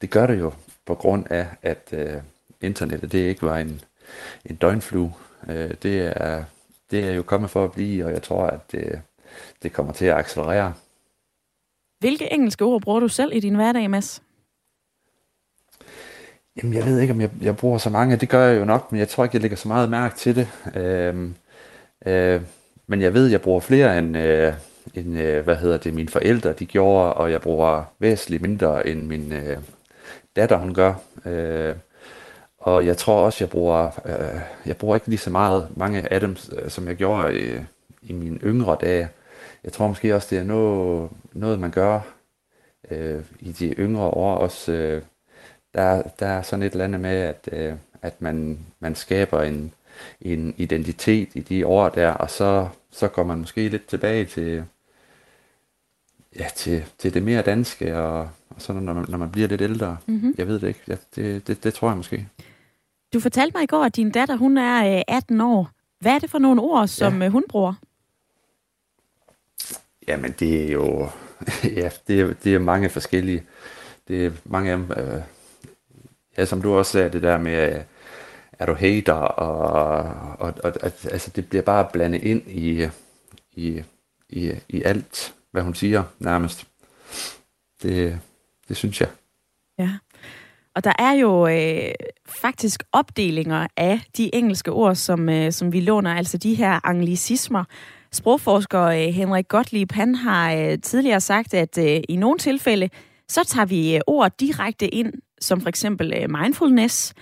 det 0.00 0.10
gør 0.10 0.26
det 0.26 0.38
jo 0.38 0.52
på 0.86 0.94
grund 0.94 1.26
af, 1.30 1.46
at 1.62 1.88
øh, 1.92 2.22
internettet 2.60 3.12
det 3.12 3.18
ikke 3.18 3.42
var 3.42 3.58
en, 3.58 3.80
en 4.44 4.56
døgnflue. 4.56 5.12
Øh, 5.48 5.70
det, 5.82 6.00
er, 6.00 6.44
det 6.90 7.04
er 7.04 7.12
jo 7.12 7.22
kommet 7.22 7.50
for 7.50 7.64
at 7.64 7.72
blive, 7.72 8.04
og 8.04 8.12
jeg 8.12 8.22
tror, 8.22 8.46
at 8.46 8.72
det, 8.72 9.02
det 9.62 9.72
kommer 9.72 9.92
til 9.92 10.04
at 10.04 10.16
accelerere. 10.16 10.74
Hvilke 11.98 12.32
engelske 12.32 12.64
ord 12.64 12.82
bruger 12.82 13.00
du 13.00 13.08
selv 13.08 13.32
i 13.34 13.40
din 13.40 13.54
hverdag, 13.54 13.90
Mads? 13.90 14.22
Jamen, 16.56 16.74
jeg 16.74 16.84
ved 16.84 17.00
ikke, 17.00 17.12
om 17.12 17.20
jeg, 17.20 17.30
jeg 17.42 17.56
bruger 17.56 17.78
så 17.78 17.90
mange. 17.90 18.16
Det 18.16 18.28
gør 18.28 18.46
jeg 18.46 18.60
jo 18.60 18.64
nok, 18.64 18.92
men 18.92 18.98
jeg 18.98 19.08
tror 19.08 19.24
ikke, 19.24 19.36
jeg 19.36 19.40
lægger 19.42 19.56
så 19.56 19.68
meget 19.68 19.90
mærke 19.90 20.16
til 20.16 20.36
det. 20.36 20.48
Øhm, 20.76 21.34
øh, 22.06 22.42
men 22.86 23.00
jeg 23.00 23.14
ved, 23.14 23.26
jeg 23.26 23.40
bruger 23.42 23.60
flere 23.60 23.98
end, 23.98 24.16
øh, 24.16 24.52
end 24.94 25.18
øh, 25.18 25.44
hvad 25.44 25.56
hedder 25.56 25.76
det, 25.78 25.94
mine 25.94 26.08
forældre 26.08 26.52
de 26.52 26.66
gjorde, 26.66 27.14
og 27.14 27.32
jeg 27.32 27.40
bruger 27.40 27.84
væsentligt 27.98 28.42
mindre 28.42 28.86
end 28.86 29.02
min 29.02 29.32
øh, 29.32 29.58
datter, 30.36 30.56
hun 30.56 30.74
gør. 30.74 30.94
Øh, 31.26 31.74
og 32.58 32.86
jeg 32.86 32.96
tror 32.96 33.24
også, 33.24 33.44
jeg 33.44 33.50
bruger, 33.50 33.90
øh, 34.04 34.40
jeg 34.66 34.76
bruger 34.76 34.94
ikke 34.96 35.08
lige 35.08 35.18
så 35.18 35.30
meget 35.30 35.68
mange 35.76 36.12
af 36.12 36.20
dem, 36.20 36.36
øh, 36.52 36.70
som 36.70 36.88
jeg 36.88 36.96
gjorde 36.96 37.40
i, 37.40 37.58
i 38.02 38.12
mine 38.12 38.38
yngre 38.44 38.76
dage. 38.80 39.08
Jeg 39.64 39.72
tror 39.72 39.88
måske 39.88 40.14
også, 40.14 40.28
det 40.30 40.38
er 40.38 40.44
noget, 40.44 41.10
noget 41.32 41.60
man 41.60 41.70
gør 41.70 42.00
øh, 42.90 43.22
i 43.40 43.52
de 43.52 43.68
yngre 43.68 44.02
år 44.04 44.34
også. 44.34 44.72
Øh, 44.72 45.02
der, 45.74 46.02
der 46.18 46.26
er 46.26 46.42
sådan 46.42 46.62
et 46.62 46.72
eller 46.72 46.84
andet 46.84 47.00
med, 47.00 47.16
at, 47.16 47.48
øh, 47.52 47.74
at 48.02 48.22
man, 48.22 48.58
man 48.80 48.94
skaber 48.94 49.42
en, 49.42 49.74
en 50.20 50.54
identitet 50.56 51.28
i 51.34 51.40
de 51.40 51.66
år 51.66 51.88
der, 51.88 52.10
og 52.10 52.30
så, 52.30 52.68
så 52.90 53.08
går 53.08 53.24
man 53.24 53.38
måske 53.38 53.68
lidt 53.68 53.86
tilbage 53.86 54.24
til, 54.24 54.64
ja, 56.36 56.46
til, 56.56 56.84
til 56.98 57.14
det 57.14 57.22
mere 57.22 57.42
danske, 57.42 57.98
og, 57.98 58.30
og 58.48 58.62
sådan, 58.62 58.82
når 58.82 58.92
man, 58.92 59.04
når 59.08 59.18
man 59.18 59.30
bliver 59.30 59.48
lidt 59.48 59.60
ældre. 59.60 59.96
Mm-hmm. 60.06 60.34
Jeg 60.38 60.48
ved 60.48 60.60
det 60.60 60.68
ikke. 60.68 60.80
Ja, 60.88 60.96
det, 61.16 61.46
det, 61.46 61.64
det 61.64 61.74
tror 61.74 61.88
jeg 61.88 61.96
måske. 61.96 62.28
Du 63.12 63.20
fortalte 63.20 63.56
mig 63.56 63.62
i 63.62 63.66
går, 63.66 63.84
at 63.84 63.96
din 63.96 64.10
datter, 64.10 64.36
hun 64.36 64.58
er 64.58 65.02
18 65.08 65.40
år. 65.40 65.70
Hvad 66.00 66.12
er 66.12 66.18
det 66.18 66.30
for 66.30 66.38
nogle 66.38 66.62
ord, 66.62 66.88
som 66.88 67.22
ja. 67.22 67.28
hun 67.28 67.44
bruger? 67.48 67.74
Jamen, 70.08 70.34
det 70.38 70.64
er 70.64 70.72
jo... 70.72 71.08
ja, 71.80 71.90
det 72.08 72.20
er, 72.20 72.34
det 72.44 72.54
er 72.54 72.58
mange 72.58 72.90
forskellige. 72.90 73.42
Det 74.08 74.26
er 74.26 74.30
mange 74.44 74.72
af 74.72 74.76
dem... 74.78 74.90
Øh, 74.90 75.22
ja, 76.38 76.44
som 76.44 76.62
du 76.62 76.74
også 76.78 76.92
sagde, 76.92 77.10
det 77.10 77.22
der 77.22 77.38
med, 77.38 77.74
øh, 77.74 77.82
er 78.58 78.66
du 78.66 78.74
hater, 78.74 79.12
og, 79.12 79.98
og, 80.38 80.54
og 80.64 80.72
altså, 80.84 81.30
det 81.36 81.48
bliver 81.48 81.62
bare 81.62 81.88
blandet 81.92 82.22
ind 82.22 82.42
i, 82.46 82.88
i, 83.52 83.82
i, 84.28 84.52
i 84.68 84.82
alt, 84.82 85.34
hvad 85.52 85.62
hun 85.62 85.74
siger, 85.74 86.02
nærmest. 86.18 86.66
Det, 87.82 88.20
det 88.68 88.76
synes 88.76 89.00
jeg. 89.00 89.08
Ja. 89.78 89.90
Og 90.74 90.84
der 90.84 90.92
er 90.98 91.12
jo 91.12 91.46
øh, 91.46 91.94
faktisk 92.28 92.82
opdelinger 92.92 93.66
af 93.76 94.00
de 94.16 94.34
engelske 94.34 94.72
ord, 94.72 94.94
som, 94.94 95.28
øh, 95.28 95.52
som 95.52 95.72
vi 95.72 95.80
låner, 95.80 96.14
altså 96.14 96.38
de 96.38 96.54
her 96.54 96.86
anglicismer. 96.86 97.64
Sprogforsker 98.12 98.82
øh, 98.82 98.98
Henrik 98.98 99.48
Gottlieb, 99.48 99.92
han 99.92 100.14
har 100.14 100.54
øh, 100.54 100.78
tidligere 100.82 101.20
sagt, 101.20 101.54
at 101.54 101.78
øh, 101.78 102.00
i 102.08 102.16
nogle 102.16 102.38
tilfælde, 102.38 102.90
så 103.28 103.44
tager 103.44 103.66
vi 103.66 103.94
øh, 103.96 104.00
ord 104.06 104.32
direkte 104.40 104.88
ind, 104.88 105.12
som 105.40 105.60
for 105.60 105.68
eksempel 105.68 106.12
øh, 106.16 106.30
mindfulness. 106.30 107.14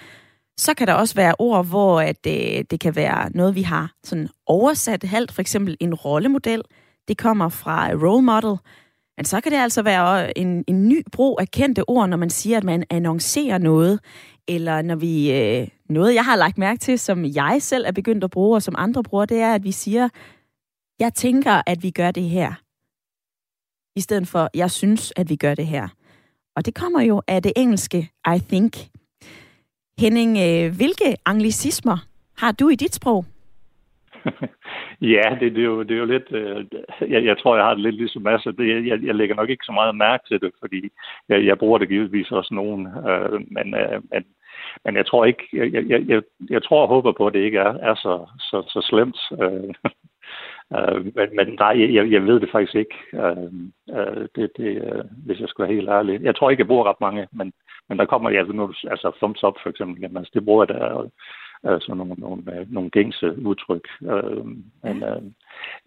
Så 0.56 0.75
kan 0.75 0.87
der 0.87 0.94
også 0.94 1.14
være 1.14 1.34
ord, 1.38 1.66
hvor 1.66 2.00
at, 2.00 2.26
øh, 2.26 2.64
det 2.70 2.80
kan 2.80 2.96
være 2.96 3.30
noget, 3.34 3.54
vi 3.54 3.62
har 3.62 3.92
sådan 4.04 4.28
oversat 4.46 5.04
halvt, 5.04 5.32
for 5.32 5.40
eksempel 5.40 5.76
en 5.80 5.94
rollemodel. 5.94 6.62
Det 7.08 7.18
kommer 7.18 7.48
fra 7.48 7.92
øh, 7.92 8.02
role 8.02 8.22
model. 8.22 8.58
Men 9.16 9.25
så 9.25 9.40
kan 9.40 9.52
det 9.52 9.58
altså 9.58 9.82
være 9.82 10.25
øh, 10.25 10.32
en, 10.37 10.64
en 10.66 10.88
ny 10.88 11.02
brug 11.12 11.38
af 11.40 11.48
kendte 11.48 11.88
ord, 11.88 12.08
når 12.08 12.16
man 12.16 12.30
siger, 12.30 12.56
at 12.56 12.64
man 12.64 12.84
annoncerer 12.90 13.58
noget, 13.58 14.00
eller 14.48 14.82
når 14.82 14.96
vi... 14.96 15.32
Øh, 15.32 15.68
noget, 15.88 16.14
jeg 16.14 16.25
har 16.25 16.37
lagt 16.37 16.58
mærke 16.58 16.80
til, 16.80 16.98
som 16.98 17.25
jeg 17.25 17.58
selv 17.60 17.84
er 17.87 17.92
begyndt 17.92 18.25
at 18.25 18.30
bruge, 18.30 18.56
og 18.56 18.62
som 18.62 18.75
andre 18.78 19.02
bruger, 19.02 19.25
det 19.25 19.40
er, 19.40 19.54
at 19.54 19.64
vi 19.64 19.72
siger, 19.72 20.08
jeg 20.98 21.14
tænker, 21.14 21.62
at 21.66 21.82
vi 21.82 21.90
gør 21.90 22.10
det 22.10 22.22
her. 22.22 22.52
I 23.96 24.00
stedet 24.00 24.28
for, 24.28 24.50
jeg 24.54 24.70
synes, 24.70 25.12
at 25.16 25.28
vi 25.28 25.37
gør 25.37 25.54
det 25.54 25.66
her. 25.66 25.88
Og 26.58 26.66
det 26.66 26.74
kommer 26.74 27.02
jo 27.02 27.22
af 27.28 27.42
det 27.42 27.52
engelske 27.56 27.98
I 28.36 28.38
think. 28.48 28.72
Henning, 30.00 30.30
øh, 30.46 30.76
hvilke 30.78 31.08
anglicismer 31.26 31.98
har 32.38 32.52
du 32.52 32.68
i 32.68 32.74
dit 32.74 32.94
sprog? 32.94 33.24
ja, 35.14 35.26
det, 35.40 35.54
det, 35.54 35.60
er 35.60 35.70
jo, 35.72 35.82
det 35.82 35.90
er 35.90 35.98
jo 35.98 36.04
lidt... 36.04 36.28
Øh, 36.30 36.64
jeg, 37.12 37.24
jeg 37.24 37.38
tror, 37.38 37.56
jeg 37.56 37.64
har 37.64 37.74
det 37.74 37.82
lidt 37.82 37.94
ligesom 37.94 38.22
masser. 38.22 38.50
Det, 38.50 38.86
jeg, 38.86 39.02
jeg 39.02 39.14
lægger 39.14 39.34
nok 39.34 39.50
ikke 39.50 39.64
så 39.64 39.72
meget 39.72 39.96
mærke 39.96 40.24
til 40.28 40.40
det, 40.40 40.52
fordi 40.60 40.88
jeg, 41.28 41.44
jeg 41.44 41.58
bruger 41.58 41.78
det 41.78 41.88
givetvis 41.88 42.30
også 42.30 42.54
nogen. 42.54 42.86
Øh, 42.86 43.40
men, 43.50 43.74
øh, 43.74 44.02
men, 44.12 44.24
men 44.84 44.96
jeg 44.96 45.06
tror 45.06 45.24
ikke... 45.24 45.44
Jeg, 45.52 45.84
jeg, 45.88 46.00
jeg, 46.08 46.22
jeg 46.50 46.62
tror 46.62 46.82
og 46.82 46.88
håber 46.88 47.12
på, 47.12 47.26
at 47.26 47.34
det 47.34 47.40
ikke 47.40 47.58
er, 47.58 47.72
er 47.90 47.94
så, 47.94 48.26
så, 48.38 48.62
så 48.72 48.80
slemt. 48.90 49.18
Øh, 49.42 49.74
øh, 50.76 51.04
men, 51.16 51.28
men 51.37 51.46
nej, 51.58 51.94
jeg, 51.94 52.12
jeg 52.12 52.26
ved 52.26 52.40
det 52.40 52.50
faktisk 52.52 52.75
ikke, 52.75 52.96
øh, 53.14 53.50
øh, 53.98 54.28
det, 54.34 54.50
det, 54.56 54.70
øh, 54.87 55.04
hvis 55.26 55.40
jeg 55.40 55.48
skal 55.48 55.62
være 55.62 55.75
helt 55.75 55.88
ærlig. 55.88 56.22
Jeg 56.22 56.37
tror 56.37 56.50
ikke, 56.50 56.60
jeg 56.60 56.66
bruger 56.66 56.88
ret 56.90 57.00
mange, 57.00 57.28
men, 57.32 57.52
men 57.88 57.98
der 57.98 58.04
kommer 58.04 58.30
ja, 58.30 58.42
nu, 58.42 58.72
altså 58.90 59.12
thumbs 59.16 59.44
up 59.44 59.54
for 59.62 59.70
eksempel, 59.70 60.02
jamen, 60.02 60.16
altså, 60.16 60.30
det 60.34 60.44
bruger 60.44 60.64
jeg 60.64 60.75
der 60.75 61.10
altså 61.64 61.94
nogle, 61.94 62.14
nogle, 62.18 62.42
øh, 62.54 62.72
nogle 62.72 62.90
gængse 62.90 63.38
udtryk. 63.38 63.88
Øh, 64.02 64.46
men 64.82 65.02
øh, 65.02 65.22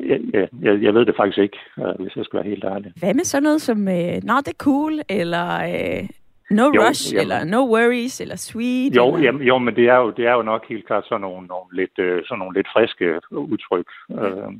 jeg, 0.09 0.19
jeg, 0.61 0.83
jeg 0.83 0.93
ved 0.93 1.05
det 1.05 1.15
faktisk 1.17 1.37
ikke, 1.37 1.57
øh, 1.77 1.95
hvis 1.99 2.15
jeg 2.15 2.25
skal 2.25 2.37
være 2.37 2.49
helt 2.49 2.63
ærlig. 2.63 2.93
Hvad 2.95 3.13
med 3.13 3.23
sådan 3.23 3.43
noget 3.43 3.61
som, 3.61 3.87
øh, 3.87 4.23
not 4.23 4.43
the 4.45 4.53
cool, 4.57 4.93
eller 5.09 5.47
øh, 5.73 6.09
no 6.51 6.65
jo, 6.75 6.81
rush, 6.81 7.13
jamen, 7.13 7.21
eller 7.21 7.43
no 7.43 7.61
worries, 7.73 8.21
eller 8.21 8.35
sweet? 8.35 8.95
Jo, 8.95 9.07
eller? 9.07 9.25
Jamen, 9.25 9.41
jo 9.41 9.57
men 9.57 9.75
det 9.75 9.89
er 9.89 9.97
jo, 9.97 10.09
det 10.09 10.25
er 10.25 10.33
jo 10.33 10.41
nok 10.41 10.65
helt 10.69 10.87
klart 10.87 11.05
sådan 11.05 11.21
nogle, 11.21 11.47
nogle, 11.47 11.67
lidt, 11.73 11.99
øh, 11.99 12.23
sådan 12.25 12.39
nogle 12.39 12.57
lidt 12.57 12.67
friske 12.73 13.19
udtryk. 13.31 13.89
Øh, 14.11 14.51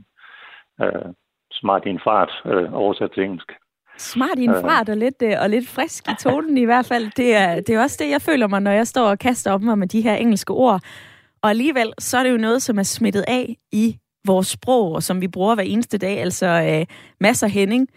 øh, 0.82 1.14
smart 1.52 1.86
i 1.86 1.90
en 1.90 2.02
fart, 2.04 2.32
øh, 2.46 2.74
oversat 2.74 3.12
til 3.14 3.24
engelsk. 3.24 3.52
Smart 3.98 4.40
i 4.40 4.44
en 4.44 4.56
fart 4.62 4.90
og 4.90 4.98
lidt, 4.98 5.22
øh, 5.24 5.34
og 5.42 5.50
lidt 5.50 5.68
frisk 5.68 6.08
i 6.08 6.16
tonen 6.20 6.58
i 6.58 6.66
hvert 6.66 6.86
fald. 6.86 7.12
Det 7.18 7.36
er, 7.36 7.56
det 7.56 7.70
er 7.76 7.82
også 7.82 7.98
det, 8.00 8.10
jeg 8.10 8.22
føler 8.22 8.48
mig, 8.48 8.62
når 8.62 8.72
jeg 8.72 8.88
står 8.88 9.10
og 9.10 9.20
kaster 9.20 9.52
op 9.52 9.62
mig 9.62 9.78
med 9.78 9.88
de 9.88 10.02
her 10.02 10.16
engelske 10.16 10.54
ord. 10.54 10.82
Og 11.44 11.50
alligevel, 11.50 11.94
så 12.00 12.18
er 12.18 12.24
det 12.24 12.32
jo 12.32 12.38
noget, 12.38 12.62
som 12.62 12.80
er 12.80 12.84
smittet 12.84 13.26
af 13.28 13.58
i 13.72 13.98
vores 14.28 14.48
sprog, 14.48 14.92
og 14.92 15.04
som 15.04 15.22
vi 15.22 15.28
bruger 15.28 15.56
hver 15.56 15.64
eneste 15.64 15.98
dag. 15.98 16.22
Altså 16.22 16.48
øh, 16.48 16.86
masser 17.20 17.48
Henning. 17.48 17.88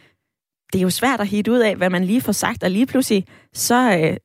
Det 0.73 0.78
er 0.78 0.83
jo 0.83 0.90
svært 0.90 1.21
at 1.21 1.26
hitte 1.26 1.52
ud 1.52 1.59
af, 1.59 1.76
hvad 1.76 1.90
man 1.90 2.04
lige 2.04 2.21
får 2.21 2.33
sagt, 2.33 2.64
og 2.64 2.71
lige 2.71 2.87
pludselig, 2.87 3.25
så, 3.52 3.99
øh, 3.99 4.16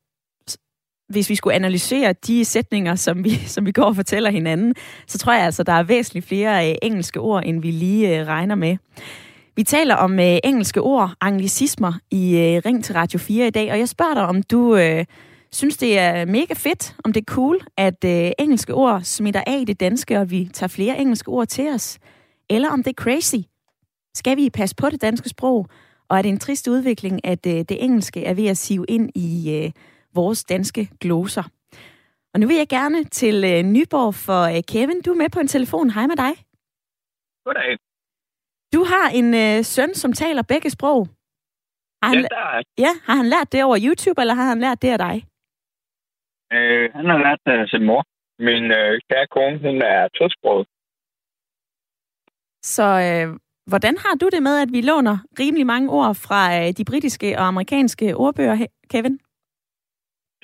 hvis 1.10 1.30
vi 1.30 1.34
skulle 1.34 1.54
analysere 1.54 2.14
de 2.26 2.44
sætninger, 2.44 2.94
som 2.94 3.24
vi, 3.24 3.30
som 3.54 3.66
vi 3.66 3.72
går 3.72 3.84
og 3.84 3.96
fortæller 3.96 4.30
hinanden, 4.30 4.74
så 5.06 5.18
tror 5.18 5.32
jeg 5.32 5.44
altså, 5.44 5.62
der 5.62 5.72
er 5.72 5.82
væsentligt 5.82 6.26
flere 6.26 6.70
øh, 6.70 6.76
engelske 6.82 7.20
ord, 7.20 7.42
end 7.46 7.62
vi 7.62 7.70
lige 7.70 8.20
øh, 8.20 8.26
regner 8.26 8.54
med. 8.54 8.76
Vi 9.56 9.62
taler 9.62 9.94
om 9.94 10.20
øh, 10.20 10.38
engelske 10.44 10.80
ord, 10.80 11.10
anglicismer, 11.20 11.92
i 12.10 12.36
øh, 12.36 12.62
Ring 12.66 12.84
til 12.84 12.94
Radio 12.94 13.18
4 13.18 13.46
i 13.46 13.50
dag, 13.50 13.72
og 13.72 13.78
jeg 13.78 13.88
spørger 13.88 14.14
dig, 14.14 14.26
om 14.26 14.42
du 14.42 14.76
øh, 14.76 15.04
synes, 15.52 15.76
det 15.76 15.98
er 15.98 16.24
mega 16.24 16.54
fedt, 16.54 16.96
om 17.04 17.12
det 17.12 17.20
er 17.20 17.34
cool, 17.34 17.60
at 17.76 18.04
øh, 18.04 18.30
engelske 18.38 18.74
ord 18.74 19.00
smitter 19.02 19.42
af 19.46 19.58
i 19.60 19.64
det 19.64 19.80
danske, 19.80 20.18
og 20.18 20.30
vi 20.30 20.50
tager 20.52 20.68
flere 20.68 20.98
engelske 20.98 21.28
ord 21.28 21.46
til 21.46 21.68
os, 21.68 21.98
eller 22.50 22.70
om 22.70 22.82
det 22.82 22.90
er 22.90 23.02
crazy. 23.02 23.36
Skal 24.14 24.36
vi 24.36 24.50
passe 24.50 24.76
på 24.76 24.90
det 24.90 25.02
danske 25.02 25.28
sprog, 25.28 25.66
og 26.08 26.18
er 26.18 26.22
det 26.22 26.28
en 26.28 26.38
trist 26.38 26.68
udvikling, 26.68 27.20
at 27.24 27.46
øh, 27.46 27.54
det 27.54 27.84
engelske 27.84 28.24
er 28.24 28.34
ved 28.34 28.46
at 28.46 28.56
sive 28.56 28.84
ind 28.88 29.10
i 29.14 29.60
øh, 29.64 29.70
vores 30.14 30.44
danske 30.44 30.90
gloser? 31.00 31.44
Og 32.34 32.40
nu 32.40 32.46
vil 32.46 32.56
jeg 32.56 32.68
gerne 32.68 33.04
til 33.04 33.36
øh, 33.52 33.62
Nyborg 33.62 34.14
for 34.14 34.42
øh, 34.52 34.62
Kevin. 34.72 35.02
Du 35.02 35.10
er 35.12 35.20
med 35.22 35.30
på 35.30 35.40
en 35.40 35.48
telefon. 35.48 35.90
Hej 35.90 36.06
med 36.06 36.16
dig. 36.16 36.32
Goddag. 37.44 37.78
Du 38.74 38.80
har 38.92 39.06
en 39.20 39.28
øh, 39.34 39.64
søn, 39.64 39.94
som 39.94 40.12
taler 40.12 40.42
begge 40.42 40.70
sprog. 40.70 41.00
Har 42.02 42.08
han, 42.08 42.18
ja, 42.18 42.28
der 42.36 42.44
er. 42.56 42.62
Ja, 42.78 42.92
har 43.06 43.16
han 43.20 43.28
lært 43.34 43.52
det 43.52 43.64
over 43.64 43.78
YouTube, 43.86 44.20
eller 44.20 44.34
har 44.34 44.48
han 44.52 44.60
lært 44.60 44.82
det 44.82 44.90
af 44.96 44.98
dig? 44.98 45.16
Øh, 46.52 46.86
han 46.96 47.06
har 47.12 47.18
lært 47.26 47.40
det 47.46 47.52
af 47.52 47.68
sin 47.68 47.84
mor. 47.88 48.02
Min 48.48 48.64
øh, 48.80 49.00
kære 49.08 49.26
kone, 49.34 49.58
hun 49.66 49.82
er 49.82 50.08
tosproget. 50.18 50.66
Så 52.62 52.86
øh, 53.06 53.26
hvordan 53.70 53.94
har 54.04 54.14
du 54.20 54.28
det 54.34 54.42
med, 54.42 54.54
at 54.64 54.68
vi 54.72 54.80
låner 54.80 55.16
rimelig 55.38 55.66
mange 55.66 55.90
ord 55.90 56.14
fra 56.14 56.40
øh, 56.58 56.72
de 56.78 56.84
britiske 56.84 57.38
og 57.38 57.44
amerikanske 57.46 58.16
ordbøger, 58.16 58.66
Kevin? 58.90 59.20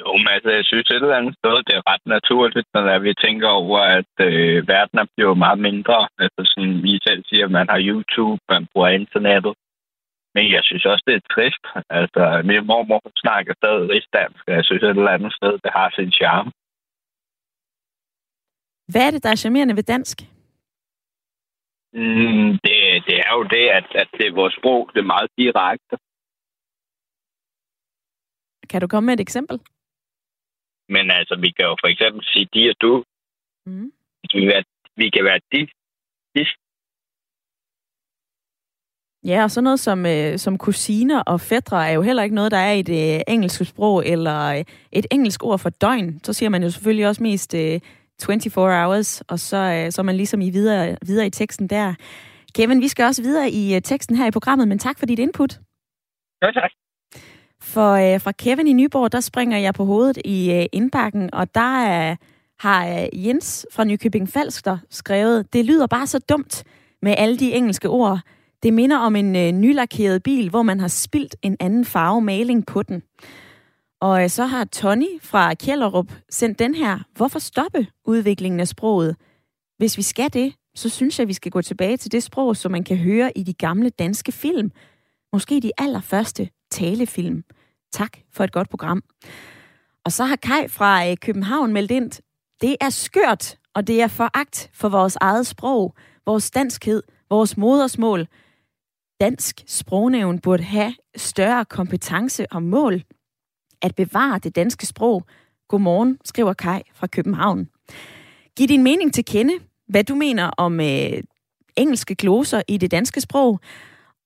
Jo, 0.00 0.08
men 0.22 0.28
altså, 0.36 0.50
jeg 0.50 0.64
synes 0.64 0.90
et 0.90 0.94
eller 0.94 1.20
andet 1.20 1.34
sted, 1.40 1.56
det 1.66 1.74
er 1.76 1.88
ret 1.92 2.06
naturligt, 2.16 2.68
når 2.74 2.98
vi 2.98 3.14
tænker 3.24 3.48
over, 3.48 3.80
at 3.98 4.14
øh, 4.28 4.68
verden 4.68 4.98
er 4.98 5.08
blevet 5.16 5.38
meget 5.38 5.60
mindre. 5.68 6.08
Altså, 6.18 6.42
som 6.52 6.64
vi 6.86 6.92
selv 7.06 7.22
siger, 7.28 7.48
man 7.48 7.68
har 7.72 7.80
YouTube, 7.90 8.40
man 8.48 8.66
bruger 8.72 8.88
internettet. 8.88 9.54
Men 10.34 10.44
jeg 10.52 10.62
synes 10.64 10.84
også, 10.84 11.04
det 11.06 11.14
er 11.14 11.28
trist. 11.34 11.64
Altså, 12.00 12.22
min 12.48 12.66
mormor 12.66 13.02
snakker 13.24 13.52
stadig 13.54 13.90
rigsdansk, 13.90 14.42
og 14.48 14.54
jeg 14.54 14.64
synes 14.64 14.82
et 14.82 14.88
eller 14.88 15.16
andet 15.18 15.32
sted, 15.38 15.52
det 15.64 15.72
har 15.78 15.88
sin 15.90 16.12
charme. 16.12 16.50
Hvad 18.92 19.02
er 19.06 19.10
det, 19.10 19.22
der 19.22 19.30
er 19.30 19.42
charmerende 19.42 19.76
ved 19.76 19.82
dansk? 19.82 20.16
Mm, 21.92 22.50
det, 22.64 22.76
det 23.08 23.16
er 23.26 23.32
jo 23.38 23.42
det, 23.42 23.66
at, 23.78 23.86
at 24.02 24.08
det 24.18 24.26
er 24.26 24.38
vores 24.40 24.54
sprog, 24.58 24.90
det 24.94 25.00
er 25.00 25.12
meget 25.14 25.30
direkte. 25.38 25.94
Kan 28.70 28.80
du 28.80 28.86
komme 28.86 29.06
med 29.06 29.14
et 29.14 29.20
eksempel? 29.20 29.60
Men 30.88 31.10
altså, 31.10 31.34
vi 31.44 31.50
kan 31.50 31.64
jo 31.70 31.76
for 31.82 31.88
eksempel 31.92 32.24
sige 32.32 32.48
de 32.54 32.70
og 32.70 32.76
du. 32.80 33.04
Mm. 33.66 33.92
Vi, 34.22 34.26
kan 34.32 34.48
være, 34.48 34.64
vi 34.96 35.10
kan 35.10 35.24
være 35.24 35.40
de. 35.52 35.60
de. 36.34 36.46
Ja, 39.24 39.42
og 39.42 39.50
sådan 39.50 39.64
noget 39.64 39.80
som, 39.80 40.06
øh, 40.06 40.38
som 40.38 40.58
kusiner 40.58 41.22
og 41.22 41.40
fædre 41.40 41.88
er 41.88 41.92
jo 41.92 42.02
heller 42.02 42.22
ikke 42.22 42.34
noget, 42.34 42.50
der 42.52 42.58
er 42.58 42.72
i 42.72 42.82
det 42.82 43.22
engelske 43.28 43.64
sprog, 43.64 44.06
eller 44.06 44.38
øh, 44.58 44.64
et 44.92 45.06
engelsk 45.10 45.44
ord 45.44 45.58
for 45.58 45.70
døgn. 45.70 46.20
Så 46.22 46.32
siger 46.32 46.48
man 46.48 46.62
jo 46.62 46.70
selvfølgelig 46.70 47.08
også 47.08 47.22
mest 47.22 47.54
øh, 47.54 47.80
24 48.22 48.64
hours, 48.64 49.20
og 49.20 49.38
så, 49.38 49.56
øh, 49.56 49.92
så 49.92 50.02
er 50.02 50.04
man 50.04 50.16
ligesom 50.16 50.40
i 50.40 50.50
videre, 50.50 50.96
videre 51.06 51.26
i 51.26 51.30
teksten 51.30 51.68
der. 51.68 51.94
Kevin, 52.54 52.80
vi 52.80 52.88
skal 52.88 53.04
også 53.04 53.22
videre 53.22 53.50
i 53.50 53.74
øh, 53.74 53.82
teksten 53.82 54.16
her 54.16 54.26
i 54.26 54.30
programmet, 54.30 54.68
men 54.68 54.78
tak 54.78 54.98
for 54.98 55.06
dit 55.06 55.18
input. 55.18 55.60
Ja, 56.42 56.50
tak. 56.50 56.70
For 57.66 57.92
øh, 57.92 58.20
fra 58.20 58.32
Kevin 58.32 58.66
i 58.66 58.72
Nyborg, 58.72 59.12
der 59.12 59.20
springer 59.20 59.58
jeg 59.58 59.74
på 59.74 59.84
hovedet 59.84 60.18
i 60.24 60.52
øh, 60.52 60.66
indbakken, 60.72 61.34
og 61.34 61.54
der 61.54 62.10
øh, 62.10 62.16
har 62.58 62.88
øh, 62.88 63.26
Jens 63.26 63.66
fra 63.72 63.84
Nykøbing 63.84 64.28
Falster 64.28 64.78
skrevet, 64.90 65.52
det 65.52 65.64
lyder 65.64 65.86
bare 65.86 66.06
så 66.06 66.18
dumt 66.18 66.64
med 67.02 67.14
alle 67.18 67.38
de 67.38 67.52
engelske 67.52 67.88
ord. 67.88 68.20
Det 68.62 68.72
minder 68.72 68.98
om 68.98 69.16
en 69.16 69.36
øh, 69.36 69.52
nylakeret 69.52 70.22
bil, 70.22 70.50
hvor 70.50 70.62
man 70.62 70.80
har 70.80 70.88
spildt 70.88 71.36
en 71.42 71.56
anden 71.60 71.84
farve 71.84 72.20
maling 72.20 72.66
på 72.66 72.82
den. 72.82 73.02
Og 74.00 74.22
øh, 74.22 74.30
så 74.30 74.46
har 74.46 74.64
Tony 74.64 75.20
fra 75.22 75.54
Kjellerup 75.54 76.12
sendt 76.30 76.58
den 76.58 76.74
her. 76.74 76.98
Hvorfor 77.16 77.38
stoppe 77.38 77.86
udviklingen 78.04 78.60
af 78.60 78.68
sproget? 78.68 79.16
Hvis 79.78 79.96
vi 79.96 80.02
skal 80.02 80.32
det, 80.32 80.54
så 80.74 80.88
synes 80.88 81.18
jeg, 81.18 81.24
at 81.24 81.28
vi 81.28 81.32
skal 81.32 81.52
gå 81.52 81.62
tilbage 81.62 81.96
til 81.96 82.12
det 82.12 82.22
sprog, 82.22 82.56
som 82.56 82.72
man 82.72 82.84
kan 82.84 82.96
høre 82.96 83.38
i 83.38 83.42
de 83.42 83.52
gamle 83.52 83.90
danske 83.90 84.32
film. 84.32 84.70
Måske 85.32 85.60
de 85.60 85.70
allerførste 85.78 86.48
talefilm. 86.70 87.44
Tak 87.96 88.18
for 88.32 88.44
et 88.44 88.52
godt 88.52 88.70
program. 88.70 89.02
Og 90.04 90.12
så 90.12 90.24
har 90.24 90.36
Kai 90.36 90.68
fra 90.68 91.08
øh, 91.10 91.16
København 91.16 91.72
meldt 91.72 91.90
ind, 91.90 92.10
det 92.60 92.76
er 92.80 92.90
skørt, 92.90 93.58
og 93.74 93.86
det 93.86 94.02
er 94.02 94.08
foragt 94.08 94.70
for 94.74 94.88
vores 94.88 95.16
eget 95.20 95.46
sprog, 95.46 95.94
vores 96.26 96.50
danskhed, 96.50 97.02
vores 97.30 97.56
modersmål. 97.56 98.26
Dansk 99.20 99.64
sprognævn 99.66 100.38
burde 100.38 100.62
have 100.62 100.94
større 101.16 101.64
kompetence 101.64 102.46
og 102.52 102.62
mål 102.62 103.02
at 103.82 103.94
bevare 103.94 104.38
det 104.38 104.56
danske 104.56 104.86
sprog. 104.86 105.26
Godmorgen, 105.68 106.18
skriver 106.24 106.52
Kai 106.52 106.82
fra 106.94 107.06
København. 107.06 107.68
Giv 108.56 108.68
din 108.68 108.82
mening 108.82 109.14
til 109.14 109.24
kende, 109.24 109.54
hvad 109.88 110.04
du 110.04 110.14
mener 110.14 110.50
om 110.58 110.80
øh, 110.80 111.22
engelske 111.76 112.14
gloser 112.14 112.62
i 112.68 112.76
det 112.76 112.90
danske 112.90 113.20
sprog, 113.20 113.60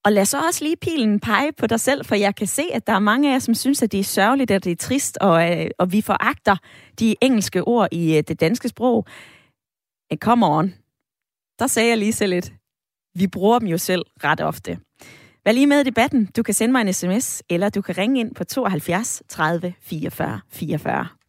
og 0.04 0.12
lad 0.12 0.24
så 0.24 0.46
også 0.46 0.64
lige 0.64 0.76
pilen 0.76 1.20
pege 1.20 1.52
på 1.52 1.66
dig 1.66 1.80
selv, 1.80 2.04
for 2.04 2.14
jeg 2.14 2.34
kan 2.36 2.46
se, 2.46 2.62
at 2.72 2.86
der 2.86 2.92
er 2.92 2.98
mange 2.98 3.28
af 3.28 3.32
jer, 3.32 3.38
som 3.38 3.54
synes, 3.54 3.82
at 3.82 3.92
det 3.92 4.00
er 4.00 4.04
sørgeligt, 4.04 4.50
at 4.50 4.64
det 4.64 4.72
er 4.72 4.76
trist, 4.76 5.18
og, 5.20 5.60
øh, 5.60 5.70
og 5.78 5.92
vi 5.92 6.00
foragter 6.00 6.56
de 6.98 7.16
engelske 7.20 7.64
ord 7.64 7.88
i 7.92 8.16
øh, 8.16 8.22
det 8.28 8.40
danske 8.40 8.68
sprog. 8.68 9.06
Eh, 10.10 10.18
come 10.18 10.46
on. 10.46 10.74
Der 11.58 11.66
sagde 11.66 11.88
jeg 11.88 11.98
lige 11.98 12.12
så 12.12 12.26
lidt. 12.26 12.52
Vi 13.14 13.26
bruger 13.26 13.58
dem 13.58 13.68
jo 13.68 13.78
selv 13.78 14.04
ret 14.24 14.40
ofte. 14.40 14.78
Vær 15.44 15.52
lige 15.52 15.66
med 15.66 15.80
i 15.80 15.84
debatten. 15.84 16.28
Du 16.36 16.42
kan 16.42 16.54
sende 16.54 16.72
mig 16.72 16.80
en 16.80 16.92
sms, 16.92 17.42
eller 17.50 17.68
du 17.68 17.82
kan 17.82 17.98
ringe 17.98 18.20
ind 18.20 18.34
på 18.34 18.44
72 18.44 19.22
30 19.28 19.74
44 19.80 20.40
44. 20.48 21.19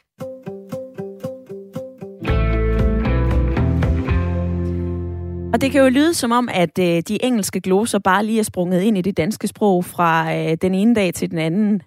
Og 5.54 5.62
det 5.62 5.72
kan 5.72 5.82
jo 5.82 5.90
lyde 5.90 6.14
som 6.14 6.32
om, 6.32 6.50
at 6.54 6.80
øh, 6.80 6.86
de 6.86 7.26
engelske 7.26 7.62
gloser 7.62 8.00
bare 8.00 8.26
lige 8.26 8.40
er 8.40 8.44
sprunget 8.44 8.82
ind 8.82 8.98
i 8.98 9.02
det 9.02 9.18
danske 9.18 9.48
sprog 9.48 9.86
fra 9.86 10.36
øh, 10.36 10.58
den 10.62 10.74
ene 10.74 10.96
dag 10.96 11.14
til 11.14 11.32
den 11.32 11.38
anden. 11.38 11.82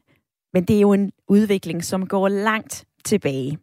Men 0.52 0.64
det 0.64 0.76
er 0.76 0.80
jo 0.80 0.92
en 0.92 1.12
udvikling, 1.28 1.85
som 1.85 2.06
går 2.06 2.28
langt 2.28 2.85
tilbage. 3.04 3.59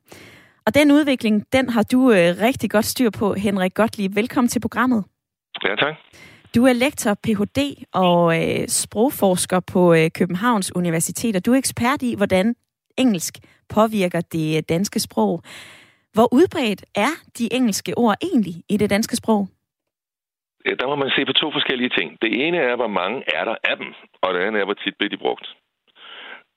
Og 0.66 0.76
den 0.76 0.92
udvikling, 0.92 1.46
den 1.54 1.70
har 1.70 1.84
du 1.84 2.12
øh, 2.12 2.36
rigtig 2.42 2.72
godt 2.72 2.86
styr 2.86 3.10
på, 3.10 3.34
Henrik 3.34 3.74
Gottlieb. 3.74 4.16
Velkommen 4.16 4.50
til 4.50 4.60
programmet. 4.60 5.04
Ja, 5.64 5.76
tak. 5.76 5.96
Du 6.56 6.66
er 6.66 6.74
lektor, 6.74 7.14
Ph.D. 7.14 7.84
og 7.94 8.44
øh, 8.44 8.68
sprogforsker 8.68 9.60
på 9.60 9.94
øh, 9.94 10.10
Københavns 10.16 10.76
Universitet, 10.76 11.36
og 11.36 11.46
du 11.46 11.54
er 11.54 11.58
ekspert 11.58 12.02
i, 12.02 12.16
hvordan 12.16 12.56
engelsk 12.98 13.38
påvirker 13.70 14.22
det 14.22 14.58
øh, 14.58 14.64
danske 14.70 15.00
sprog. 15.00 15.44
Hvor 16.14 16.34
udbredt 16.34 16.86
er 16.96 17.12
de 17.38 17.54
engelske 17.54 17.98
ord 17.98 18.16
egentlig 18.22 18.64
i 18.70 18.78
det 18.78 18.90
danske 18.90 19.16
sprog? 19.16 19.48
Øh, 20.66 20.76
der 20.80 20.88
må 20.88 20.96
man 20.96 21.12
se 21.16 21.26
på 21.26 21.34
to 21.34 21.52
forskellige 21.52 21.90
ting. 21.98 22.22
Det 22.22 22.48
ene 22.48 22.58
er, 22.58 22.76
hvor 22.76 22.88
mange 22.88 23.24
er 23.36 23.44
der 23.46 23.56
af 23.64 23.78
dem, 23.78 23.94
og 24.22 24.34
det 24.34 24.40
andet 24.40 24.62
er, 24.62 24.66
hvor 24.66 24.74
tit 24.74 24.96
bliver 24.98 25.10
de 25.10 25.24
brugt. 25.26 25.48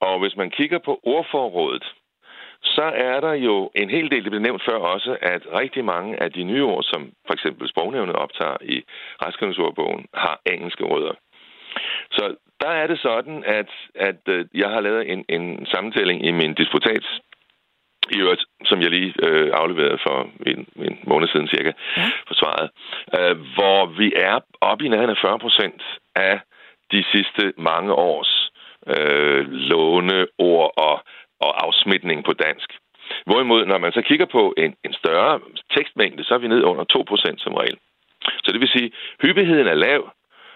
Og 0.01 0.19
hvis 0.21 0.37
man 0.37 0.51
kigger 0.51 0.79
på 0.79 1.01
ordforrådet, 1.03 1.95
så 2.63 2.83
er 2.83 3.21
der 3.21 3.33
jo 3.33 3.71
en 3.75 3.91
hel 3.91 4.11
del, 4.11 4.23
det 4.25 4.31
blev 4.31 4.43
nævnt 4.43 4.63
før 4.69 4.79
også, 4.79 5.17
at 5.23 5.43
rigtig 5.61 5.85
mange 5.85 6.23
af 6.23 6.33
de 6.33 6.43
nye 6.45 6.65
ord, 6.65 6.83
som 6.83 7.13
for 7.27 7.35
eksempel 7.35 7.69
sprognævnet 7.69 8.17
optager 8.17 8.57
i 8.63 8.85
retskrivningsordbogen, 9.23 10.07
har 10.15 10.41
engelske 10.47 10.85
rødder. 10.85 11.15
Så 12.11 12.37
der 12.61 12.69
er 12.69 12.87
det 12.87 12.99
sådan, 12.99 13.45
at, 13.47 13.71
at 13.95 14.21
øh, 14.29 14.47
jeg 14.55 14.69
har 14.69 14.81
lavet 14.81 15.13
en, 15.13 15.25
en 15.29 15.67
sammentælling 15.67 16.27
i 16.27 16.31
min 16.31 16.55
disputats 16.55 17.21
i 18.11 18.19
øvrigt, 18.19 18.45
som 18.65 18.81
jeg 18.81 18.91
lige 18.91 19.15
øh, 19.23 19.51
afleverede 19.55 19.99
for 20.07 20.29
en, 20.47 20.67
en 20.77 20.99
måned 21.07 21.29
siden 21.29 21.49
cirka, 21.49 21.73
ja. 21.97 22.11
forsvaret, 22.29 22.71
øh, 23.19 23.37
hvor 23.55 23.87
vi 23.87 24.13
er 24.17 24.41
oppe 24.61 24.85
i 24.85 24.89
nærheden 24.89 25.17
af 25.17 25.23
40 25.23 25.39
procent 25.39 25.83
af 26.15 26.41
de 26.93 27.05
sidste 27.13 27.53
mange 27.59 27.93
års 27.93 28.51
øh, 28.87 29.53
låneord 29.53 30.73
og 30.77 31.05
og 31.47 31.53
afsmitning 31.67 32.25
på 32.25 32.33
dansk. 32.33 32.69
Hvorimod, 33.27 33.67
når 33.67 33.79
man 33.79 33.93
så 33.93 34.03
kigger 34.03 34.27
på 34.27 34.55
en, 34.57 34.75
en 34.87 34.95
større 35.03 35.41
tekstmængde, 35.77 36.25
så 36.25 36.35
er 36.35 36.39
vi 36.39 36.49
ned 36.49 36.63
under 36.63 36.85
2% 36.85 37.45
som 37.45 37.55
regel. 37.55 37.79
Så 38.45 38.49
det 38.53 38.61
vil 38.61 38.75
sige, 38.77 38.93
hyppigheden 39.23 39.67
er 39.67 39.75
lav, 39.75 40.03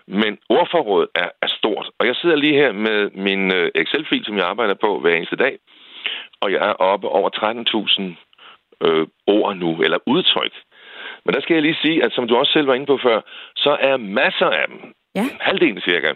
men 0.07 0.38
ordforrådet 0.49 1.09
er, 1.14 1.28
er 1.43 1.50
stort. 1.59 1.87
Og 1.99 2.07
jeg 2.07 2.17
sidder 2.17 2.37
lige 2.37 2.61
her 2.62 2.73
med 2.73 3.11
min 3.11 3.52
øh, 3.59 3.71
Excel-fil, 3.75 4.25
som 4.25 4.37
jeg 4.37 4.47
arbejder 4.47 4.75
på 4.75 5.00
hver 5.00 5.14
eneste 5.14 5.37
dag, 5.37 5.59
og 6.41 6.53
jeg 6.53 6.59
er 6.69 6.73
oppe 6.73 7.09
over 7.09 7.31
13.000 7.31 8.87
øh, 8.87 9.07
ord 9.27 9.57
nu, 9.57 9.83
eller 9.83 9.99
udtryk. 10.07 10.53
Men 11.25 11.35
der 11.35 11.41
skal 11.41 11.55
jeg 11.55 11.62
lige 11.62 11.83
sige, 11.83 12.05
at 12.05 12.12
som 12.12 12.29
du 12.29 12.37
også 12.37 12.53
selv 12.53 12.67
var 12.67 12.75
inde 12.75 12.87
på 12.87 12.99
før, 13.03 13.21
så 13.57 13.77
er 13.81 13.97
masser 13.97 14.47
af 14.47 14.69
dem, 14.69 14.95
ja. 15.15 15.25
halvdelen 15.41 15.81
cirka, 15.81 16.15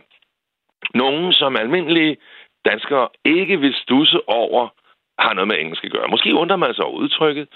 nogen, 0.95 1.33
som 1.33 1.57
almindelige 1.57 2.17
danskere 2.65 3.09
ikke 3.25 3.61
vil 3.61 3.75
stusse 3.75 4.29
over, 4.29 4.69
har 5.25 5.33
noget 5.35 5.49
med 5.49 5.57
engelsk 5.59 5.85
at 5.85 5.93
gøre. 5.97 6.09
Måske 6.15 6.35
undrer 6.35 6.57
man 6.57 6.75
sig 6.75 6.85
over 6.85 6.99
udtrykket, 7.05 7.47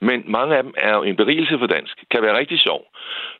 men 0.00 0.18
mange 0.26 0.56
af 0.56 0.62
dem 0.62 0.74
er 0.76 0.92
jo 0.96 1.02
en 1.02 1.16
berigelse 1.16 1.58
for 1.58 1.66
dansk. 1.66 1.96
Kan 2.10 2.22
være 2.22 2.38
rigtig 2.38 2.60
sjov. 2.60 2.80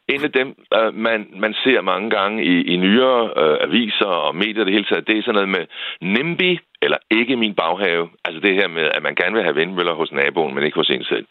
En 0.09 0.25
af 0.25 0.33
dem, 0.33 0.49
øh, 0.79 0.95
man, 0.95 1.21
man 1.45 1.55
ser 1.65 1.81
mange 1.81 2.11
gange 2.11 2.45
i, 2.45 2.55
i 2.73 2.77
nyere 2.77 3.23
øh, 3.43 3.57
aviser 3.67 4.13
og 4.27 4.37
medier 4.37 4.65
det 4.65 4.73
hele 4.73 4.85
taget, 4.85 5.09
det 5.09 5.19
er 5.19 5.23
sådan 5.23 5.35
noget 5.35 5.49
med 5.49 5.65
NIMBY, 6.01 6.59
eller 6.83 6.99
ikke 7.11 7.37
min 7.37 7.55
baghave. 7.55 8.09
Altså 8.25 8.41
det 8.41 8.55
her 8.55 8.69
med, 8.69 8.85
at 8.97 9.03
man 9.03 9.15
gerne 9.15 9.35
vil 9.35 9.43
have 9.43 9.55
vindmøller 9.55 9.95
hos 9.95 10.13
naboen, 10.13 10.55
men 10.55 10.65
ikke 10.65 10.81
hos 10.83 10.91
en 10.91 11.05
selv. 11.05 11.27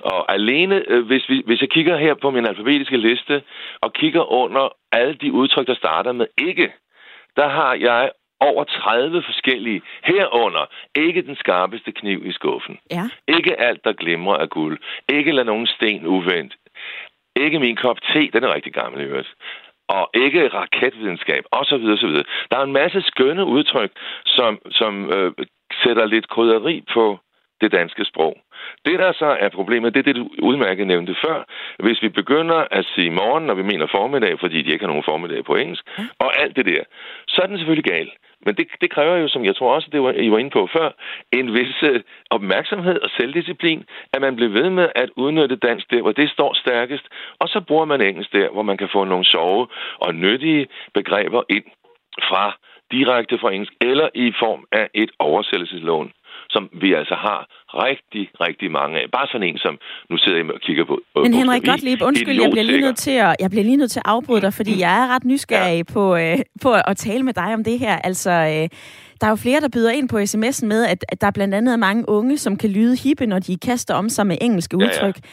Og 0.00 0.32
alene, 0.32 0.82
øh, 0.88 1.06
hvis, 1.06 1.28
vi, 1.28 1.42
hvis 1.46 1.60
jeg 1.60 1.70
kigger 1.70 1.96
her 1.96 2.14
på 2.14 2.30
min 2.30 2.46
alfabetiske 2.46 2.96
liste, 2.96 3.42
og 3.80 3.92
kigger 3.92 4.32
under 4.32 4.68
alle 4.92 5.14
de 5.14 5.32
udtryk, 5.32 5.66
der 5.66 5.74
starter 5.74 6.12
med 6.12 6.26
ikke, 6.38 6.72
der 7.36 7.48
har 7.48 7.74
jeg 7.74 8.10
over 8.40 8.64
30 8.64 9.22
forskellige. 9.22 9.82
Herunder 10.04 10.66
ikke 10.94 11.22
den 11.22 11.36
skarpeste 11.36 11.92
kniv 11.92 12.26
i 12.26 12.32
skuffen. 12.32 12.78
Ja. 12.90 13.04
Ikke 13.28 13.60
alt, 13.60 13.84
der 13.84 13.92
glimrer 13.92 14.36
af 14.36 14.48
guld. 14.48 14.78
Ikke 15.08 15.32
lad 15.32 15.44
nogen 15.44 15.66
sten 15.66 16.06
uvendt. 16.06 16.54
Ikke 17.36 17.58
min 17.58 17.76
kop 17.76 17.96
te, 18.12 18.30
den 18.32 18.44
er 18.44 18.54
rigtig 18.54 18.72
gammel 18.72 19.00
i 19.00 19.04
øvrigt. 19.04 19.34
Og 19.88 20.10
ikke 20.14 20.48
raketvidenskab, 20.48 21.44
osv. 21.52 21.74
osv. 21.74 22.14
Der 22.50 22.56
er 22.58 22.62
en 22.62 22.72
masse 22.72 23.02
skønne 23.02 23.44
udtryk, 23.44 23.90
som, 24.26 24.58
som 24.70 25.12
øh, 25.12 25.32
sætter 25.82 26.06
lidt 26.06 26.28
krydderi 26.28 26.84
på 26.94 27.18
det 27.60 27.72
danske 27.72 28.04
sprog. 28.04 28.36
Det, 28.84 28.98
der 28.98 29.12
så 29.12 29.36
er 29.40 29.48
problemet, 29.48 29.94
det 29.94 30.00
er 30.00 30.12
det, 30.12 30.16
du 30.16 30.28
udmærket 30.42 30.86
nævnte 30.86 31.14
før. 31.24 31.44
Hvis 31.78 32.02
vi 32.02 32.08
begynder 32.08 32.64
at 32.70 32.84
sige 32.94 33.10
morgen, 33.10 33.44
når 33.46 33.54
vi 33.54 33.62
mener 33.62 33.86
formiddag, 33.90 34.40
fordi 34.40 34.62
de 34.62 34.72
ikke 34.72 34.84
har 34.84 34.92
nogen 34.92 35.08
formiddag 35.08 35.44
på 35.44 35.54
engelsk, 35.54 35.84
og 36.18 36.40
alt 36.42 36.56
det 36.56 36.66
der, 36.66 36.82
så 37.28 37.42
er 37.42 37.46
den 37.46 37.58
selvfølgelig 37.58 37.90
gal. 37.92 38.10
Men 38.46 38.54
det, 38.54 38.66
det 38.80 38.90
kræver 38.90 39.16
jo, 39.16 39.28
som 39.28 39.44
jeg 39.44 39.56
tror 39.56 39.74
også, 39.74 39.88
det 39.92 40.02
var, 40.02 40.12
I 40.12 40.30
var 40.30 40.38
inde 40.38 40.50
på 40.50 40.68
før, 40.76 40.88
en 41.32 41.54
vis 41.54 41.82
øh, 41.82 42.00
opmærksomhed 42.30 42.98
og 43.00 43.10
selvdisciplin, 43.16 43.84
at 44.12 44.20
man 44.20 44.36
bliver 44.36 44.52
ved 44.52 44.70
med 44.70 44.88
at 44.94 45.10
udnytte 45.16 45.56
dansk 45.56 45.90
der, 45.90 46.02
hvor 46.02 46.12
det 46.12 46.30
står 46.30 46.54
stærkest, 46.54 47.04
og 47.38 47.48
så 47.48 47.60
bruger 47.68 47.84
man 47.84 48.00
engelsk 48.00 48.32
der, 48.32 48.48
hvor 48.50 48.62
man 48.62 48.76
kan 48.76 48.88
få 48.92 49.04
nogle 49.04 49.24
sjove 49.24 49.66
og 49.98 50.14
nyttige 50.14 50.66
begreber 50.94 51.42
ind 51.48 51.64
fra 52.28 52.56
direkte 52.90 53.38
fra 53.38 53.52
engelsk, 53.52 53.72
eller 53.80 54.08
i 54.14 54.32
form 54.38 54.64
af 54.72 54.88
et 54.94 55.10
oversættelseslån 55.18 56.12
som 56.50 56.68
vi 56.82 56.94
altså 56.94 57.14
har 57.14 57.40
rigtig, 57.86 58.30
rigtig 58.40 58.70
mange 58.70 58.94
af. 59.00 59.06
Bare 59.12 59.26
sådan 59.26 59.48
en, 59.48 59.58
som 59.58 59.78
nu 60.10 60.16
sidder 60.18 60.38
jeg 60.38 60.50
og 60.54 60.60
kigger 60.60 60.84
på. 60.84 60.96
Men 61.22 61.34
Henrik 61.34 61.64
Gottlieb, 61.64 62.02
undskyld, 62.02 62.40
jeg 62.42 62.50
bliver 62.50 62.64
lige 62.64 62.80
nødt 62.80 62.96
til 62.96 63.10
at, 63.10 63.36
jeg 63.40 63.50
bliver 63.50 63.64
lige 63.64 63.76
nødt 63.76 63.90
til 63.90 64.00
at 64.00 64.08
afbryde 64.14 64.40
dig, 64.40 64.54
fordi 64.54 64.80
jeg 64.80 64.94
er 65.02 65.14
ret 65.14 65.24
nysgerrig 65.24 65.84
ja. 65.88 65.92
på, 65.92 66.16
øh, 66.16 66.38
på 66.62 66.70
at 66.90 66.96
tale 66.96 67.22
med 67.22 67.34
dig 67.34 67.54
om 67.54 67.64
det 67.64 67.78
her. 67.78 67.96
Altså, 67.96 68.30
øh, 68.30 68.68
der 69.20 69.26
er 69.26 69.30
jo 69.30 69.36
flere, 69.36 69.60
der 69.60 69.68
byder 69.68 69.90
ind 69.90 70.08
på 70.08 70.16
sms'en 70.18 70.66
med, 70.66 70.86
at, 70.86 71.04
at 71.08 71.20
der 71.20 71.30
blandt 71.30 71.54
andet 71.54 71.72
er 71.72 71.76
mange 71.76 72.08
unge, 72.08 72.38
som 72.38 72.56
kan 72.56 72.70
lyde 72.70 72.96
hippe, 73.04 73.26
når 73.26 73.38
de 73.38 73.56
kaster 73.56 73.94
om 73.94 74.08
sig 74.08 74.26
med 74.26 74.36
engelske 74.40 74.76
udtryk. 74.76 75.16
Ja, 75.16 75.28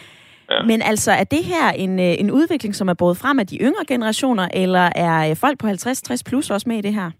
ja. 0.50 0.56
Ja. 0.56 0.64
Men 0.64 0.82
altså, 0.82 1.12
er 1.12 1.24
det 1.24 1.44
her 1.44 1.70
en, 1.70 2.00
øh, 2.00 2.16
en 2.20 2.32
udvikling, 2.32 2.76
som 2.76 2.88
er 2.88 2.94
både 2.94 3.16
frem 3.16 3.40
af 3.40 3.48
de 3.48 3.58
yngre 3.58 3.86
generationer, 3.88 4.48
eller 4.54 4.90
er 4.96 5.30
øh, 5.30 5.36
folk 5.36 5.60
på 5.60 5.68
50-60 5.68 6.22
plus 6.26 6.50
også 6.50 6.70
med 6.70 6.78
i 6.78 6.82
det 6.82 6.94
her? 6.94 7.12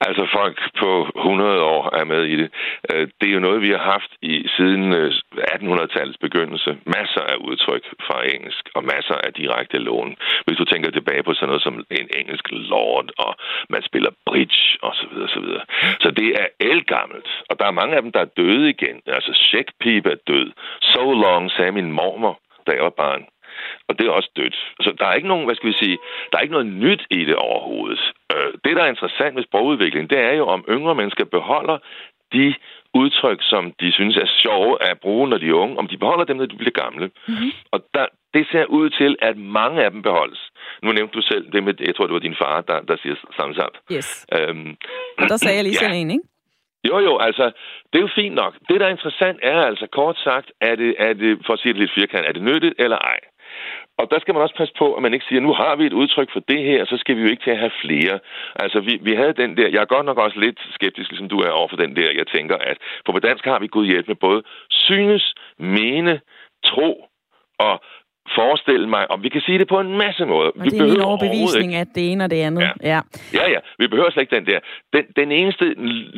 Altså 0.00 0.24
folk 0.38 0.58
på 0.80 0.90
100 1.16 1.62
år 1.62 1.82
er 2.00 2.04
med 2.04 2.22
i 2.24 2.36
det. 2.36 2.48
Øh, 2.90 3.08
det 3.20 3.28
er 3.28 3.34
jo 3.34 3.46
noget, 3.46 3.60
vi 3.62 3.70
har 3.70 3.84
haft 3.94 4.10
i 4.22 4.34
siden 4.56 4.92
øh, 4.92 5.12
1800-tallets 5.54 6.20
begyndelse. 6.26 6.70
Masser 6.96 7.22
af 7.32 7.36
udtryk 7.48 7.84
fra 8.06 8.18
engelsk 8.34 8.64
og 8.74 8.82
masser 8.84 9.14
af 9.26 9.32
direkte 9.32 9.78
lån. 9.78 10.16
Hvis 10.46 10.58
du 10.58 10.64
tænker 10.64 10.90
tilbage 10.90 11.22
på 11.22 11.34
sådan 11.34 11.48
noget 11.48 11.62
som 11.62 11.84
en 11.90 12.08
engelsk 12.20 12.46
lord, 12.50 13.06
og 13.18 13.32
man 13.68 13.82
spiller 13.82 14.10
bridge 14.26 14.62
osv. 14.82 15.14
Så, 15.34 15.40
videre, 15.40 15.64
så 16.00 16.10
det 16.10 16.28
er 16.42 16.46
elgammelt. 16.60 17.28
Og 17.50 17.58
der 17.58 17.66
er 17.66 17.78
mange 17.80 17.96
af 17.96 18.02
dem, 18.02 18.12
der 18.12 18.20
er 18.20 18.34
døde 18.40 18.70
igen. 18.70 18.96
Altså 19.06 19.32
Shakespeare 19.48 20.12
er 20.12 20.20
død. 20.26 20.52
So 20.80 21.12
long, 21.12 21.50
sagde 21.50 21.72
min 21.72 21.92
mormor, 21.92 22.40
da 22.66 22.72
jeg 22.72 22.82
var 22.82 22.96
barn. 23.04 23.22
Og 23.88 23.98
det 23.98 24.06
er 24.06 24.10
også 24.10 24.30
dødt. 24.36 24.56
Så 24.80 24.94
der 24.98 25.06
er 25.06 25.14
ikke 25.14 25.28
nogen, 25.28 25.44
hvad 25.46 25.54
skal 25.54 25.68
vi 25.68 25.76
sige, 25.82 25.98
der 26.30 26.38
er 26.38 26.42
ikke 26.42 26.56
noget 26.58 26.72
nyt 26.84 27.02
i 27.10 27.24
det 27.24 27.36
overhovedet. 27.36 28.12
Øh, 28.34 28.52
det, 28.64 28.76
der 28.76 28.82
er 28.82 28.94
interessant 28.94 29.34
med 29.34 29.42
sprogudvikling, 29.42 30.10
det 30.10 30.18
er 30.18 30.32
jo, 30.32 30.46
om 30.46 30.64
yngre 30.68 30.94
mennesker 30.94 31.24
beholder 31.24 31.78
de 32.32 32.54
udtryk, 32.94 33.40
som 33.52 33.72
de 33.80 33.92
synes 33.92 34.16
er 34.16 34.28
sjove 34.42 34.82
at 34.90 35.00
bruge, 35.00 35.28
når 35.28 35.38
de 35.38 35.48
er 35.48 35.60
unge, 35.64 35.78
om 35.78 35.86
de 35.88 35.96
beholder 35.96 36.24
dem, 36.24 36.36
når 36.36 36.46
de 36.46 36.56
bliver 36.56 36.80
gamle. 36.84 37.06
Mm-hmm. 37.28 37.50
Og 37.72 37.78
der, 37.94 38.06
det 38.34 38.46
ser 38.52 38.64
ud 38.64 38.90
til, 38.90 39.16
at 39.22 39.36
mange 39.36 39.84
af 39.84 39.90
dem 39.90 40.02
beholdes. 40.02 40.40
Nu 40.82 40.92
nævnte 40.92 41.14
du 41.18 41.22
selv 41.22 41.52
det 41.52 41.62
med, 41.64 41.74
jeg 41.80 41.94
tror, 41.94 42.06
det 42.06 42.14
var 42.14 42.28
din 42.28 42.40
far, 42.42 42.60
der, 42.60 42.80
der 42.80 42.96
siger 43.02 43.14
up. 43.66 43.76
Yes. 43.96 44.26
Øhm, 44.36 44.76
og 45.18 45.28
der 45.28 45.36
sagde 45.36 45.56
jeg 45.56 45.64
lige 45.64 45.76
ja. 45.80 45.84
sådan 45.84 45.96
en, 45.96 46.10
ikke? 46.10 46.24
Jo, 46.88 46.98
jo, 46.98 47.18
altså, 47.18 47.44
det 47.90 47.98
er 47.98 48.06
jo 48.06 48.18
fint 48.20 48.34
nok. 48.34 48.54
Det, 48.68 48.80
der 48.80 48.86
er 48.86 48.90
interessant, 48.90 49.38
er 49.42 49.60
altså 49.70 49.86
kort 49.92 50.18
sagt, 50.18 50.52
er 50.60 50.74
det, 50.74 50.94
er 50.98 51.12
det 51.12 51.38
for 51.46 51.52
at 51.52 51.58
sige 51.58 51.72
det 51.72 51.80
lidt 51.80 51.94
firkant, 51.94 52.26
er 52.26 52.32
det 52.32 52.42
nyttigt 52.42 52.74
eller 52.78 52.98
ej? 52.98 53.20
Og 53.98 54.10
der 54.10 54.18
skal 54.20 54.34
man 54.34 54.42
også 54.42 54.54
passe 54.54 54.74
på, 54.78 54.94
at 54.94 55.02
man 55.02 55.14
ikke 55.14 55.26
siger, 55.28 55.40
nu 55.40 55.52
har 55.52 55.76
vi 55.76 55.86
et 55.86 55.92
udtryk 55.92 56.30
for 56.32 56.40
det 56.40 56.62
her, 56.62 56.84
så 56.84 56.96
skal 56.96 57.16
vi 57.16 57.22
jo 57.22 57.28
ikke 57.28 57.44
til 57.44 57.50
at 57.50 57.58
have 57.58 57.80
flere. 57.84 58.18
Altså, 58.54 58.80
vi, 58.80 58.98
vi 59.02 59.14
havde 59.14 59.32
den 59.42 59.56
der, 59.56 59.68
jeg 59.68 59.80
er 59.80 59.94
godt 59.94 60.06
nok 60.06 60.18
også 60.18 60.40
lidt 60.40 60.58
skeptisk, 60.72 61.16
som 61.16 61.28
du 61.28 61.38
er 61.40 61.50
over 61.50 61.68
for 61.68 61.76
den 61.76 61.96
der, 61.96 62.10
jeg 62.20 62.26
tænker, 62.26 62.56
at 62.56 62.78
på 63.06 63.18
dansk 63.18 63.44
har 63.44 63.58
vi 63.58 63.66
Gud 63.66 63.86
hjælp 63.86 64.08
med 64.08 64.16
både 64.16 64.42
synes, 64.70 65.34
mene, 65.58 66.20
tro 66.64 67.06
og 67.58 67.80
forestille 68.34 68.88
mig, 68.88 69.10
og 69.10 69.22
vi 69.22 69.28
kan 69.28 69.40
sige 69.40 69.58
det 69.58 69.68
på 69.68 69.80
en 69.80 69.98
masse 69.98 70.24
måder. 70.26 70.50
Og 70.50 70.64
vi 70.64 70.68
det 70.68 70.80
er 70.80 70.84
min 70.84 71.00
overbevisning, 71.00 71.74
at 71.74 71.88
det 71.94 72.12
ene 72.12 72.24
og 72.24 72.30
det 72.30 72.40
andet. 72.48 72.62
Ja. 72.62 72.72
ja. 72.82 73.00
Ja, 73.38 73.50
ja. 73.54 73.60
Vi 73.78 73.86
behøver 73.86 74.10
slet 74.10 74.22
ikke 74.22 74.36
den 74.36 74.46
der. 74.46 74.60
Den, 74.92 75.04
den 75.16 75.32
eneste 75.32 75.74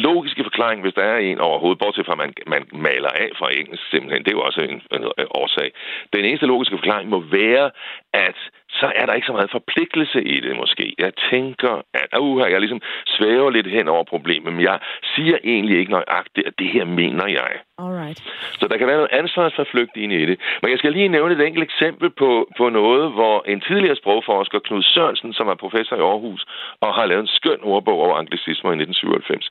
logiske 0.08 0.42
forklaring, 0.44 0.82
hvis 0.82 0.94
der 0.94 1.02
er 1.02 1.18
en 1.18 1.38
overhovedet, 1.38 1.78
bortset 1.78 2.06
fra, 2.06 2.12
at 2.12 2.18
man, 2.18 2.32
man 2.46 2.62
maler 2.72 3.08
af 3.08 3.28
fra 3.38 3.48
engelsk 3.58 3.90
simpelthen, 3.90 4.24
det 4.24 4.30
er 4.30 4.38
jo 4.38 4.42
også 4.48 4.60
en, 4.60 4.76
en, 4.96 5.02
en 5.22 5.28
årsag. 5.30 5.70
Den 6.12 6.24
eneste 6.24 6.46
logiske 6.46 6.76
forklaring 6.78 7.08
må 7.08 7.18
være, 7.20 7.70
at 8.12 8.38
så 8.70 8.92
er 8.96 9.06
der 9.06 9.14
ikke 9.14 9.26
så 9.26 9.32
meget 9.32 9.50
forpligtelse 9.50 10.22
i 10.22 10.40
det 10.40 10.56
måske. 10.56 10.94
Jeg 10.98 11.12
tænker, 11.30 11.82
at 11.94 12.18
uh, 12.18 12.50
jeg 12.50 12.60
ligesom 12.60 12.82
svæver 13.06 13.50
lidt 13.50 13.66
hen 13.66 13.88
over 13.88 14.04
problemet, 14.04 14.52
men 14.52 14.62
jeg 14.62 14.78
siger 15.14 15.38
egentlig 15.44 15.78
ikke 15.78 15.92
nøjagtigt, 15.92 16.46
at 16.46 16.54
det 16.58 16.68
her 16.68 16.84
mener 16.84 17.26
jeg. 17.26 17.52
Alright. 17.78 18.18
Så 18.60 18.68
der 18.68 18.76
kan 18.76 18.86
være 18.86 18.96
noget 18.96 19.12
ansvarsforflygtigende 19.12 20.16
i 20.22 20.26
det. 20.26 20.40
Men 20.62 20.70
jeg 20.70 20.78
skal 20.78 20.92
lige 20.92 21.08
nævne 21.08 21.34
et 21.34 21.46
enkelt 21.46 21.64
eksempel 21.64 22.10
på, 22.10 22.48
på 22.58 22.68
noget, 22.68 23.12
hvor 23.12 23.36
en 23.46 23.60
tidligere 23.60 23.96
sprogforsker, 23.96 24.58
Knud 24.58 24.82
Sørensen, 24.82 25.32
som 25.32 25.48
er 25.48 25.54
professor 25.54 25.96
i 25.96 26.00
Aarhus, 26.00 26.46
og 26.80 26.94
har 26.94 27.06
lavet 27.06 27.22
en 27.22 27.36
skøn 27.38 27.60
ordbog 27.62 27.98
over 28.04 28.16
anglicismer 28.16 28.70
i 28.70 28.78
1997. 28.82 29.50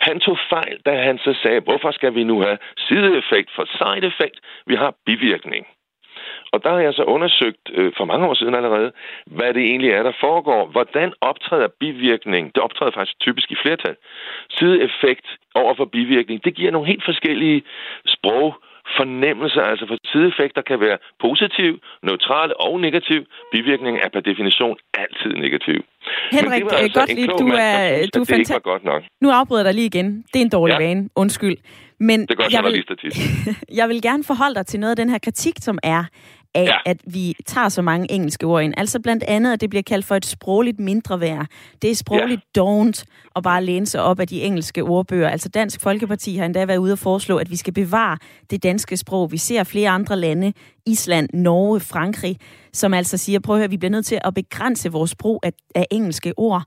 Han 0.00 0.20
tog 0.20 0.38
fejl, 0.50 0.76
da 0.86 0.92
han 1.08 1.18
så 1.18 1.32
sagde, 1.42 1.60
hvorfor 1.60 1.90
skal 1.90 2.14
vi 2.14 2.24
nu 2.24 2.40
have 2.40 2.58
sideeffekt 2.78 3.50
for 3.56 3.64
side 3.78 4.06
effekt? 4.06 4.38
Vi 4.66 4.74
har 4.74 4.94
bivirkning. 5.06 5.66
Og 6.52 6.62
der 6.64 6.70
har 6.70 6.80
jeg 6.80 6.94
så 6.94 7.02
undersøgt 7.02 7.64
øh, 7.74 7.92
for 7.96 8.04
mange 8.04 8.26
år 8.26 8.34
siden 8.34 8.54
allerede, 8.54 8.92
hvad 9.26 9.54
det 9.54 9.62
egentlig 9.62 9.90
er, 9.90 10.02
der 10.02 10.12
foregår. 10.20 10.66
Hvordan 10.66 11.12
optræder 11.20 11.68
bivirkning? 11.80 12.54
Det 12.54 12.62
optræder 12.62 12.92
faktisk 12.92 13.20
typisk 13.20 13.52
i 13.52 13.56
flertal. 13.62 13.96
Sideeffekt 14.50 15.26
over 15.54 15.74
for 15.74 15.84
bivirkning, 15.84 16.44
det 16.44 16.54
giver 16.54 16.70
nogle 16.70 16.88
helt 16.88 17.04
forskellige 17.04 17.62
sprog 18.06 18.54
fornemmelser, 18.96 19.62
altså 19.62 19.84
for 19.90 19.96
sideeffekter 20.12 20.62
kan 20.70 20.80
være 20.80 20.98
positiv, 21.20 21.72
neutral 22.02 22.50
og 22.66 22.80
negativ. 22.80 23.20
Bivirkning 23.52 23.94
er 24.04 24.08
per 24.14 24.20
definition 24.20 24.76
altid 25.02 25.32
negativ. 25.44 25.78
Henrik, 26.32 26.62
det 26.64 26.72
altså 26.72 26.98
godt 27.00 27.14
lige, 27.14 27.26
du 27.26 27.48
er, 27.68 28.06
du 28.14 28.20
er 28.20 28.28
fanta- 28.32 28.58
godt 28.72 28.84
nok. 28.84 29.02
Nu 29.20 29.30
afbryder 29.30 29.62
jeg 29.62 29.68
dig 29.68 29.74
lige 29.74 29.86
igen. 29.86 30.24
Det 30.32 30.38
er 30.40 30.44
en 30.44 30.54
dårlig 30.58 30.76
ja. 30.80 30.86
vane. 30.86 31.08
Undskyld. 31.16 31.56
Men 32.00 32.26
det 32.26 32.36
gør 32.36 32.44
jeg 32.50 32.64
vil, 32.64 32.84
jeg 33.80 33.88
vil 33.88 34.02
gerne 34.02 34.24
forholde 34.24 34.54
dig 34.54 34.66
til 34.66 34.80
noget 34.80 34.90
af 34.90 34.96
den 34.96 35.10
her 35.10 35.18
kritik, 35.18 35.54
som 35.58 35.78
er, 35.82 36.04
af, 36.54 36.64
ja. 36.64 36.76
at 36.86 37.00
vi 37.06 37.34
tager 37.46 37.68
så 37.68 37.82
mange 37.82 38.12
engelske 38.12 38.46
ord 38.46 38.62
ind. 38.62 38.74
Altså 38.76 39.00
blandt 39.00 39.22
andet, 39.22 39.52
at 39.52 39.60
det 39.60 39.70
bliver 39.70 39.82
kaldt 39.82 40.06
for 40.06 40.14
et 40.14 40.26
sprogligt 40.26 40.80
mindre 40.80 41.20
værd. 41.20 41.46
Det 41.82 41.90
er 41.90 41.94
sprogligt 41.94 42.40
ja. 42.56 42.62
don't 42.62 43.04
at 43.36 43.42
bare 43.42 43.64
læne 43.64 43.86
sig 43.86 44.02
op 44.02 44.20
af 44.20 44.28
de 44.28 44.42
engelske 44.42 44.82
ordbøger. 44.82 45.28
Altså 45.28 45.48
Dansk 45.48 45.80
Folkeparti 45.80 46.36
har 46.36 46.44
endda 46.44 46.64
været 46.64 46.78
ude 46.78 46.92
og 46.92 46.98
foreslå, 46.98 47.36
at 47.36 47.50
vi 47.50 47.56
skal 47.56 47.72
bevare 47.72 48.18
det 48.50 48.62
danske 48.62 48.96
sprog. 48.96 49.32
Vi 49.32 49.38
ser 49.38 49.64
flere 49.64 49.90
andre 49.90 50.16
lande, 50.16 50.52
Island, 50.86 51.28
Norge, 51.34 51.80
Frankrig, 51.80 52.36
som 52.72 52.94
altså 52.94 53.16
siger, 53.16 53.40
prøv 53.40 53.56
at 53.56 53.60
høre, 53.60 53.70
vi 53.70 53.76
bliver 53.76 53.90
nødt 53.90 54.06
til 54.06 54.20
at 54.24 54.34
begrænse 54.34 54.92
vores 54.92 55.14
brug 55.14 55.40
af, 55.42 55.52
af 55.74 55.86
engelske 55.90 56.32
ord. 56.36 56.62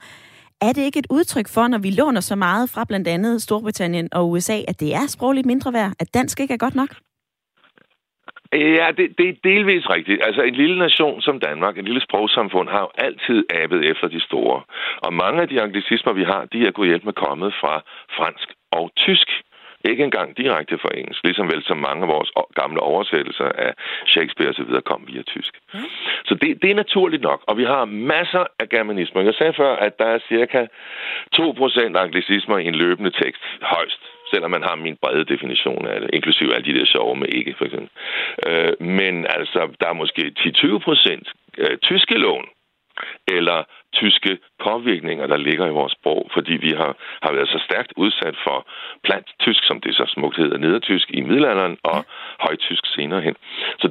Er 0.62 0.74
det 0.74 0.82
ikke 0.82 1.00
et 1.00 1.08
udtryk 1.10 1.48
for, 1.48 1.68
når 1.68 1.78
vi 1.78 1.90
låner 1.90 2.22
så 2.22 2.36
meget 2.36 2.70
fra 2.70 2.84
blandt 2.84 3.08
andet 3.08 3.42
Storbritannien 3.42 4.10
og 4.12 4.30
USA, 4.30 4.62
at 4.68 4.80
det 4.80 4.96
er 4.96 5.08
sprogligt 5.08 5.46
mindre 5.46 5.74
værd, 5.74 5.94
at 6.00 6.14
dansk 6.14 6.40
ikke 6.40 6.54
er 6.54 6.58
godt 6.58 6.76
nok? 6.76 6.96
Ja, 8.54 8.88
det, 8.98 9.18
det 9.18 9.30
er 9.30 9.34
delvis 9.44 9.90
rigtigt. 9.90 10.22
Altså 10.24 10.42
en 10.42 10.56
lille 10.56 10.80
nation 10.80 11.22
som 11.22 11.40
Danmark, 11.40 11.78
en 11.78 11.86
lille 11.86 12.02
sprogsamfund, 12.02 12.70
har 12.70 12.80
jo 12.80 12.90
altid 12.98 13.46
abet 13.50 13.90
efter 13.92 14.08
de 14.08 14.22
store. 14.22 14.62
Og 14.98 15.14
mange 15.14 15.42
af 15.42 15.48
de 15.48 15.62
anglicismer, 15.62 16.14
vi 16.14 16.24
har, 16.24 16.46
de 16.46 16.68
er 16.68 16.72
gået 16.72 16.88
hjælp 16.88 17.04
med 17.04 17.14
kommet 17.14 17.54
fra 17.62 17.84
fransk 18.18 18.48
og 18.72 18.92
tysk. 18.96 19.30
Ikke 19.90 20.04
engang 20.04 20.38
direkte 20.38 20.78
fra 20.78 20.90
engelsk, 20.98 21.24
ligesom 21.24 21.48
vel 21.52 21.64
som 21.64 21.78
mange 21.78 22.02
af 22.04 22.08
vores 22.08 22.32
gamle 22.56 22.80
oversættelser 22.80 23.46
af 23.46 23.74
Shakespeare 24.08 24.50
osv. 24.50 24.82
kom 24.86 25.04
via 25.08 25.22
tysk. 25.22 25.54
Mm. 25.74 25.80
Så 26.26 26.36
det, 26.36 26.62
det 26.62 26.72
er 26.72 26.76
naturligt 26.76 27.24
nok, 27.24 27.44
og 27.48 27.58
vi 27.58 27.64
har 27.64 27.86
masser 27.86 28.46
af 28.60 28.70
germanismer. 28.70 29.22
Jeg 29.22 29.34
sagde 29.34 29.54
før, 29.54 29.76
at 29.76 30.00
der 30.00 30.06
er 30.06 30.20
cirka 30.28 30.66
2% 31.36 31.98
anglicismer 31.98 32.58
i 32.58 32.66
en 32.66 32.76
løbende 32.76 33.12
tekst, 33.12 33.42
højst 33.62 34.11
selvom 34.32 34.52
man 34.52 34.64
har 34.64 34.76
min 34.76 34.98
brede 35.02 35.26
definition 35.34 35.88
af 35.88 36.02
det, 36.02 36.10
inklusive 36.14 36.56
alle 36.56 36.74
de 36.74 36.80
der 36.80 36.86
sjove 36.86 37.16
med 37.16 37.28
ikke, 37.28 37.56
for 37.58 37.66
eksempel. 37.66 37.90
Øh, 38.48 38.74
men 39.00 39.26
altså, 39.38 39.60
der 39.82 39.88
er 39.90 40.02
måske 40.02 40.34
10-20 40.40 40.78
procent 40.78 41.28
øh, 41.58 41.78
tyske 41.78 42.18
lån, 42.18 42.46
eller 43.28 43.64
tyske 43.94 44.38
påvirkninger, 44.66 45.28
der 45.28 45.38
ligger 45.38 45.66
i 45.68 45.78
vores 45.80 45.94
sprog, 45.94 46.30
fordi 46.34 46.54
vi 46.54 46.72
har, 46.82 46.92
har 47.22 47.34
været 47.34 47.50
så 47.50 47.60
stærkt 47.70 47.94
udsat 47.98 48.36
for 48.46 48.68
plant 49.04 49.28
tysk, 49.40 49.64
som 49.64 49.82
det 49.82 49.96
så 49.96 50.06
smukt 50.08 50.38
hedder, 50.38 50.58
nedertysk 50.58 51.08
i 51.12 51.22
middelalderen 51.22 51.78
og 51.84 52.06
højtysk 52.40 52.84
senere 52.96 53.22
hen. 53.22 53.36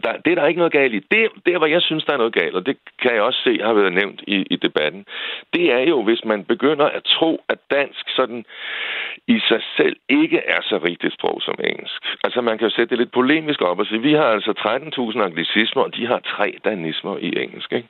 Der, 0.05 0.13
det 0.25 0.31
er 0.31 0.35
der 0.35 0.47
ikke 0.47 0.59
noget 0.59 0.73
galt 0.73 0.95
i. 0.95 1.01
Det, 1.11 1.23
der, 1.47 1.59
hvor 1.59 1.67
jeg 1.67 1.83
synes, 1.83 2.05
der 2.05 2.13
er 2.13 2.23
noget 2.25 2.35
galt, 2.35 2.55
og 2.55 2.67
det 2.67 2.77
kan 3.03 3.15
jeg 3.15 3.23
også 3.23 3.41
se 3.45 3.59
har 3.63 3.73
været 3.73 3.93
nævnt 3.93 4.21
i, 4.27 4.37
i 4.51 4.57
debatten, 4.57 5.05
det 5.53 5.73
er 5.73 5.85
jo, 5.93 6.03
hvis 6.03 6.25
man 6.25 6.45
begynder 6.45 6.87
at 6.87 7.03
tro, 7.05 7.45
at 7.49 7.59
dansk 7.71 8.05
sådan 8.17 8.45
i 9.29 9.39
sig 9.49 9.63
selv 9.77 9.97
ikke 10.09 10.39
er 10.39 10.61
så 10.63 10.81
rigtigt 10.89 11.15
sprog 11.15 11.43
som 11.43 11.55
engelsk. 11.65 12.01
Altså 12.25 12.41
man 12.41 12.59
kan 12.59 12.69
jo 12.69 12.75
sætte 12.75 12.91
det 12.91 12.99
lidt 12.99 13.13
polemisk 13.13 13.61
op 13.63 13.79
og 13.79 13.87
sige, 13.87 14.03
vi 14.03 14.13
har 14.13 14.29
altså 14.37 14.53
13.000 15.17 15.23
anglicismer, 15.29 15.83
og 15.83 15.95
de 15.97 16.07
har 16.07 16.21
tre 16.37 16.59
danismer 16.65 17.17
i 17.19 17.29
engelsk, 17.45 17.73
ikke? 17.73 17.89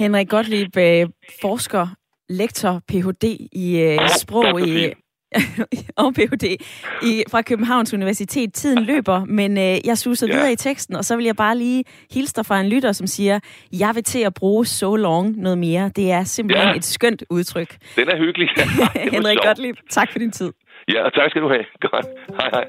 Henrik 0.00 0.28
Gottlieb, 0.28 0.76
øh, 0.76 1.06
forsker, 1.42 1.86
lektor, 2.28 2.80
Ph.D. 2.88 3.24
i 3.52 3.66
øh, 3.86 4.08
sprog 4.08 4.60
i 4.60 4.92
og 5.96 6.14
Ph.D. 6.14 6.56
I, 7.02 7.22
fra 7.30 7.42
Københavns 7.42 7.94
Universitet. 7.94 8.54
Tiden 8.54 8.84
løber, 8.84 9.24
men 9.24 9.58
øh, 9.58 9.86
jeg 9.86 9.98
suser 9.98 10.26
ja. 10.26 10.32
videre 10.34 10.52
i 10.52 10.56
teksten, 10.56 10.96
og 10.96 11.04
så 11.04 11.16
vil 11.16 11.24
jeg 11.24 11.36
bare 11.36 11.58
lige 11.58 11.84
hilse 12.10 12.34
dig 12.34 12.46
fra 12.46 12.60
en 12.60 12.68
lytter, 12.68 12.92
som 12.92 13.06
siger, 13.06 13.40
jeg 13.72 13.94
vil 13.94 14.04
til 14.04 14.20
at 14.20 14.34
bruge 14.34 14.66
so 14.66 14.96
long 14.96 15.36
noget 15.36 15.58
mere. 15.58 15.90
Det 15.96 16.12
er 16.12 16.24
simpelthen 16.24 16.68
ja. 16.68 16.74
et 16.74 16.84
skønt 16.84 17.24
udtryk. 17.30 17.76
Den 17.96 18.08
er 18.08 18.18
hyggelig. 18.18 18.48
Henrik 19.14 19.38
Gottlieb, 19.46 19.76
tak 19.90 20.12
for 20.12 20.18
din 20.18 20.30
tid. 20.30 20.52
Ja, 20.88 21.04
og 21.04 21.14
tak 21.14 21.30
skal 21.30 21.42
du 21.42 21.48
have. 21.48 21.64
Godt. 21.80 22.06
Hej, 22.40 22.50
hej. 22.52 22.64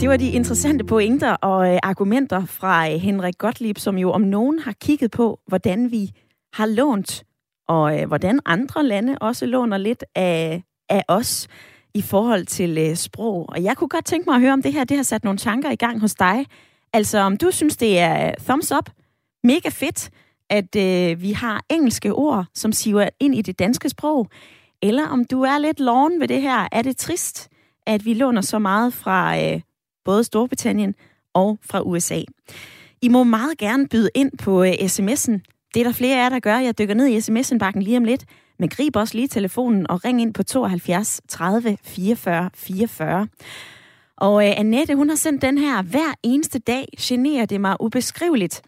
Det 0.00 0.08
var 0.08 0.16
de 0.16 0.30
interessante 0.30 0.84
pointer 0.84 1.32
og 1.32 1.72
øh, 1.72 1.78
argumenter 1.82 2.46
fra 2.46 2.88
øh, 2.88 2.94
Henrik 2.94 3.38
Gottlieb, 3.38 3.78
som 3.78 3.98
jo 3.98 4.10
om 4.10 4.20
nogen 4.20 4.58
har 4.58 4.74
kigget 4.80 5.10
på, 5.10 5.40
hvordan 5.46 5.90
vi 5.90 6.10
har 6.52 6.66
lånt, 6.66 7.24
og 7.72 8.00
øh, 8.00 8.08
hvordan 8.08 8.40
andre 8.44 8.84
lande 8.84 9.18
også 9.20 9.46
låner 9.46 9.76
lidt 9.76 10.04
af, 10.14 10.62
af 10.88 11.04
os 11.08 11.48
i 11.94 12.02
forhold 12.02 12.46
til 12.46 12.78
øh, 12.78 12.96
sprog. 12.96 13.48
Og 13.48 13.62
jeg 13.62 13.76
kunne 13.76 13.88
godt 13.88 14.04
tænke 14.04 14.30
mig 14.30 14.34
at 14.34 14.40
høre, 14.40 14.52
om 14.52 14.62
det 14.62 14.72
her 14.72 14.84
det 14.84 14.96
har 14.96 15.04
sat 15.04 15.24
nogle 15.24 15.38
tanker 15.38 15.70
i 15.70 15.76
gang 15.76 16.00
hos 16.00 16.14
dig. 16.14 16.46
Altså 16.92 17.18
om 17.18 17.36
du 17.36 17.50
synes, 17.50 17.76
det 17.76 17.98
er 17.98 18.26
øh, 18.26 18.34
thumbs 18.44 18.72
up, 18.72 18.90
mega 19.44 19.68
fedt, 19.68 20.10
at 20.50 20.76
øh, 20.76 21.22
vi 21.22 21.32
har 21.32 21.64
engelske 21.70 22.12
ord, 22.12 22.46
som 22.54 22.72
siver 22.72 23.08
ind 23.20 23.34
i 23.34 23.42
det 23.42 23.58
danske 23.58 23.88
sprog, 23.88 24.28
eller 24.82 25.08
om 25.08 25.24
du 25.24 25.42
er 25.42 25.58
lidt 25.58 25.80
loven 25.80 26.20
ved 26.20 26.28
det 26.28 26.42
her. 26.42 26.68
Er 26.72 26.82
det 26.82 26.96
trist, 26.96 27.48
at 27.86 28.04
vi 28.04 28.14
låner 28.14 28.40
så 28.40 28.58
meget 28.58 28.94
fra 28.94 29.40
øh, 29.40 29.60
både 30.04 30.24
Storbritannien 30.24 30.94
og 31.34 31.58
fra 31.62 31.80
USA. 31.82 32.22
I 33.02 33.08
må 33.08 33.24
meget 33.24 33.58
gerne 33.58 33.88
byde 33.88 34.10
ind 34.14 34.30
på 34.38 34.64
øh, 34.64 34.72
sms'en. 34.72 35.40
Det 35.74 35.80
er 35.80 35.84
der 35.84 35.92
flere 35.92 36.16
af 36.16 36.22
jer, 36.22 36.28
der 36.28 36.40
gør. 36.40 36.58
Jeg 36.58 36.78
dykker 36.78 36.94
ned 36.94 37.06
i 37.06 37.20
sms-indbakken 37.20 37.82
lige 37.82 37.96
om 37.96 38.04
lidt. 38.04 38.24
Men 38.58 38.68
grib 38.68 38.96
også 38.96 39.16
lige 39.16 39.28
telefonen 39.28 39.90
og 39.90 40.04
ring 40.04 40.22
ind 40.22 40.34
på 40.34 40.42
72 40.42 41.20
30 41.28 41.78
44 41.82 42.50
44. 42.54 43.28
Og 44.16 44.48
øh, 44.48 44.52
Annette, 44.56 44.94
hun 44.94 45.08
har 45.08 45.16
sendt 45.16 45.42
den 45.42 45.58
her. 45.58 45.82
Hver 45.82 46.14
eneste 46.22 46.58
dag 46.58 46.88
generer 47.00 47.46
det 47.46 47.60
mig 47.60 47.76
ubeskriveligt, 47.80 48.62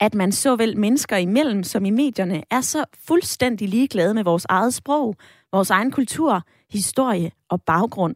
at 0.00 0.14
man 0.14 0.32
såvel 0.32 0.78
mennesker 0.78 1.16
imellem 1.16 1.62
som 1.62 1.84
i 1.84 1.90
medierne 1.90 2.42
er 2.50 2.60
så 2.60 2.84
fuldstændig 3.06 3.68
ligeglade 3.68 4.14
med 4.14 4.24
vores 4.24 4.46
eget 4.48 4.74
sprog, 4.74 5.16
vores 5.52 5.70
egen 5.70 5.90
kultur, 5.90 6.42
historie 6.70 7.30
og 7.48 7.62
baggrund. 7.62 8.14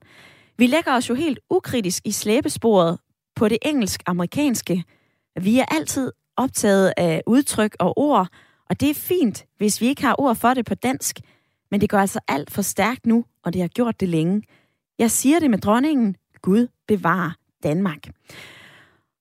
Vi 0.58 0.66
lægger 0.66 0.92
os 0.92 1.08
jo 1.08 1.14
helt 1.14 1.38
ukritisk 1.50 2.02
i 2.06 2.12
slæbesporet 2.12 2.98
på 3.36 3.48
det 3.48 3.58
engelsk-amerikanske. 3.62 4.84
Vi 5.40 5.58
er 5.58 5.64
altid 5.64 6.12
optaget 6.37 6.92
af 6.96 7.22
udtryk 7.27 7.77
og 7.79 7.99
ord, 7.99 8.29
og 8.70 8.81
det 8.81 8.90
er 8.90 8.94
fint, 8.94 9.44
hvis 9.57 9.81
vi 9.81 9.87
ikke 9.87 10.03
har 10.03 10.20
ord 10.20 10.37
for 10.37 10.55
det 10.55 10.66
på 10.66 10.75
dansk, 10.75 11.20
men 11.70 11.81
det 11.81 11.90
går 11.90 11.99
altså 11.99 12.20
alt 12.29 12.51
for 12.51 12.62
stærkt 12.62 13.07
nu, 13.07 13.25
og 13.44 13.53
det 13.53 13.61
har 13.61 13.68
gjort 13.68 14.01
det 14.01 14.09
længe. 14.09 14.42
Jeg 14.99 15.11
siger 15.11 15.38
det 15.38 15.51
med 15.51 15.59
dronningen, 15.59 16.16
Gud 16.42 16.66
bevarer 16.88 17.31
Danmark. 17.62 18.09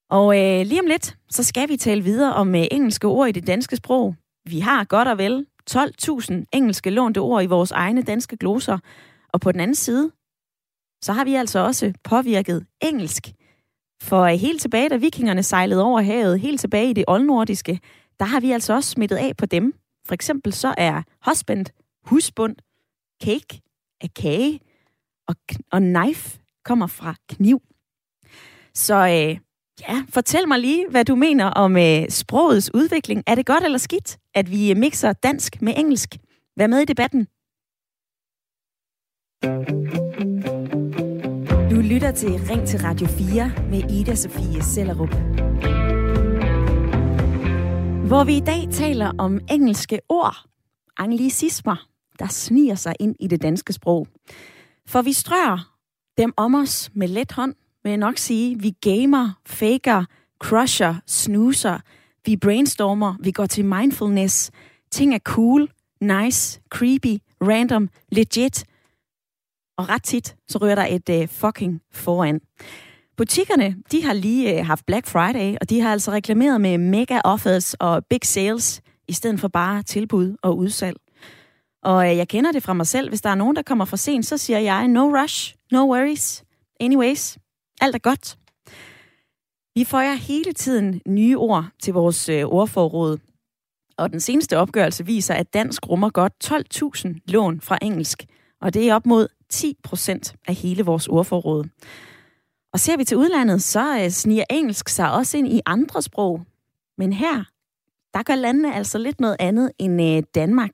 Og 0.09 0.37
øh, 0.37 0.65
lige 0.65 0.81
om 0.81 0.87
lidt, 0.87 1.17
så 1.29 1.43
skal 1.43 1.69
vi 1.69 1.77
tale 1.77 2.03
videre 2.03 2.33
om 2.33 2.55
øh, 2.55 2.65
engelske 2.71 3.07
ord 3.07 3.29
i 3.29 3.31
det 3.31 3.47
danske 3.47 3.75
sprog. 3.75 4.15
Vi 4.45 4.59
har 4.59 4.83
godt 4.83 5.07
og 5.07 5.17
vel 5.17 5.45
12.000 5.71 6.33
engelske 6.53 6.89
lånte 6.89 7.17
ord 7.17 7.43
i 7.43 7.45
vores 7.45 7.71
egne 7.71 8.01
danske 8.01 8.37
gloser. 8.37 8.77
Og 9.33 9.41
på 9.41 9.51
den 9.51 9.59
anden 9.59 9.75
side, 9.75 10.11
så 11.01 11.13
har 11.13 11.23
vi 11.23 11.35
altså 11.35 11.59
også 11.59 11.93
påvirket 12.03 12.65
engelsk. 12.81 13.33
For 14.01 14.21
øh, 14.21 14.33
helt 14.33 14.61
tilbage, 14.61 14.89
da 14.89 14.95
vikingerne 14.95 15.43
sejlede 15.43 15.83
over 15.83 16.01
havet, 16.01 16.39
helt 16.39 16.59
tilbage 16.59 16.89
i 16.89 16.93
det 16.93 17.05
oldnordiske, 17.07 17.79
der 18.19 18.25
har 18.25 18.39
vi 18.39 18.51
altså 18.51 18.73
også 18.73 18.89
smittet 18.89 19.15
af 19.15 19.37
på 19.37 19.45
dem. 19.45 19.73
For 20.07 20.13
eksempel 20.13 20.53
så 20.53 20.75
er 20.77 21.01
husband 21.29 21.65
husbund, 22.05 22.55
cake 23.23 23.61
er 24.01 24.07
kage, 24.15 24.59
og, 25.27 25.35
og 25.71 25.79
knife 25.79 26.39
kommer 26.65 26.87
fra 26.87 27.15
kniv. 27.29 27.61
Så 28.73 28.95
øh, 28.95 29.37
ja, 29.81 30.03
fortæl 30.09 30.47
mig 30.47 30.59
lige, 30.59 30.85
hvad 30.89 31.05
du 31.05 31.15
mener 31.15 31.45
om 31.45 31.77
øh, 31.77 32.09
sprogets 32.09 32.73
udvikling. 32.73 33.23
Er 33.27 33.35
det 33.35 33.45
godt 33.45 33.63
eller 33.63 33.77
skidt, 33.77 34.17
at 34.33 34.51
vi 34.51 34.71
øh, 34.71 34.77
mixer 34.77 35.13
dansk 35.13 35.61
med 35.61 35.73
engelsk? 35.77 36.15
Vær 36.57 36.67
med 36.67 36.79
i 36.79 36.85
debatten. 36.85 37.27
Du 39.43 40.04
lytter 41.85 42.11
til 42.11 42.29
Ring 42.29 42.67
til 42.67 42.79
Radio 42.79 43.07
4 43.07 43.51
med 43.69 43.91
Ida 43.91 44.15
Sofie 44.15 44.63
Sellerup. 44.63 45.09
Hvor 48.07 48.23
vi 48.23 48.37
i 48.37 48.39
dag 48.39 48.67
taler 48.71 49.11
om 49.17 49.39
engelske 49.51 49.99
ord, 50.09 50.35
anglicismer, 50.97 51.87
der 52.19 52.27
sniger 52.27 52.75
sig 52.75 52.93
ind 52.99 53.15
i 53.19 53.27
det 53.27 53.41
danske 53.41 53.73
sprog. 53.73 54.07
For 54.87 55.01
vi 55.01 55.13
strør 55.13 55.75
dem 56.17 56.33
om 56.37 56.55
os 56.55 56.91
med 56.93 57.07
let 57.07 57.31
hånd, 57.31 57.53
vil 57.83 57.89
jeg 57.89 57.97
nok 57.97 58.17
sige. 58.17 58.59
Vi 58.59 58.73
gamer, 58.81 59.29
faker, 59.45 60.05
crusher, 60.39 60.95
snoozer, 61.07 61.79
vi 62.25 62.37
brainstormer, 62.37 63.15
vi 63.19 63.31
går 63.31 63.45
til 63.45 63.65
mindfulness. 63.65 64.51
Ting 64.91 65.13
er 65.13 65.19
cool, 65.19 65.69
nice, 66.01 66.61
creepy, 66.69 67.21
random, 67.41 67.89
legit. 68.11 68.65
Og 69.77 69.89
ret 69.89 70.03
tit, 70.03 70.35
så 70.47 70.57
rører 70.57 70.75
der 70.75 70.85
et 70.85 71.09
øh, 71.09 71.27
fucking 71.27 71.81
foran. 71.91 72.41
Butikkerne, 73.17 73.75
de 73.91 74.03
har 74.03 74.13
lige 74.13 74.59
øh, 74.59 74.65
haft 74.65 74.85
Black 74.85 75.07
Friday, 75.07 75.57
og 75.61 75.69
de 75.69 75.81
har 75.81 75.91
altså 75.91 76.11
reklameret 76.11 76.61
med 76.61 76.77
mega 76.77 77.21
offers 77.23 77.73
og 77.73 78.05
big 78.09 78.19
sales, 78.23 78.81
i 79.07 79.13
stedet 79.13 79.39
for 79.39 79.47
bare 79.47 79.83
tilbud 79.83 80.35
og 80.41 80.57
udsalg. 80.57 80.97
Og 81.83 82.09
øh, 82.09 82.17
jeg 82.17 82.27
kender 82.27 82.51
det 82.51 82.63
fra 82.63 82.73
mig 82.73 82.87
selv. 82.87 83.09
Hvis 83.09 83.21
der 83.21 83.29
er 83.29 83.35
nogen, 83.35 83.55
der 83.55 83.61
kommer 83.61 83.85
for 83.85 83.97
sent, 83.97 84.25
så 84.25 84.37
siger 84.37 84.59
jeg, 84.59 84.87
no 84.87 85.21
rush, 85.21 85.55
no 85.71 85.91
worries. 85.91 86.43
Anyways, 86.79 87.37
alt 87.81 87.95
er 87.95 87.99
godt. 87.99 88.37
Vi 89.75 89.83
føjer 89.83 90.13
hele 90.13 90.53
tiden 90.53 91.01
nye 91.07 91.37
ord 91.37 91.65
til 91.81 91.93
vores 91.93 92.29
øh, 92.29 92.45
ordforråd. 92.45 93.17
Og 93.97 94.11
den 94.11 94.19
seneste 94.19 94.57
opgørelse 94.57 95.05
viser, 95.05 95.33
at 95.33 95.53
dansk 95.53 95.89
rummer 95.89 96.09
godt 96.09 96.33
12.000 96.43 97.19
lån 97.27 97.61
fra 97.61 97.77
engelsk. 97.81 98.25
Og 98.61 98.73
det 98.73 98.89
er 98.89 98.95
op 98.95 99.05
mod 99.05 99.27
10 99.49 99.77
procent 99.83 100.35
af 100.47 100.55
hele 100.55 100.83
vores 100.83 101.07
ordforråd. 101.07 101.65
Og 102.73 102.79
ser 102.79 102.97
vi 102.97 103.03
til 103.03 103.17
udlandet, 103.17 103.63
så 103.63 103.99
øh, 104.03 104.09
sniger 104.09 104.43
engelsk 104.49 104.89
sig 104.89 105.11
også 105.11 105.37
ind 105.37 105.47
i 105.47 105.61
andre 105.65 106.01
sprog. 106.01 106.41
Men 106.97 107.13
her, 107.13 107.43
der 108.13 108.23
gør 108.23 108.35
landene 108.35 108.75
altså 108.75 108.97
lidt 108.97 109.19
noget 109.19 109.35
andet 109.39 109.71
end 109.79 110.01
øh, 110.01 110.23
Danmark. 110.35 110.71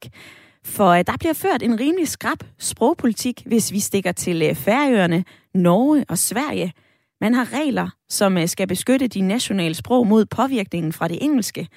For 0.63 0.87
øh, 0.87 1.03
der 1.07 1.17
bliver 1.19 1.33
ført 1.33 1.63
en 1.63 1.79
rimelig 1.79 2.07
skrab 2.07 2.37
sprogpolitik, 2.59 3.43
hvis 3.45 3.71
vi 3.71 3.79
stikker 3.79 4.11
til 4.11 4.55
Færøerne, 4.55 5.23
Norge 5.53 6.05
og 6.09 6.17
Sverige. 6.17 6.73
Man 7.21 7.33
har 7.33 7.53
regler, 7.53 7.89
som 8.09 8.47
skal 8.47 8.67
beskytte 8.67 9.07
de 9.07 9.21
nationale 9.21 9.75
sprog 9.75 10.07
mod 10.07 10.25
påvirkningen 10.25 10.93
fra 10.93 11.07
det 11.07 11.17
engelske. 11.21 11.67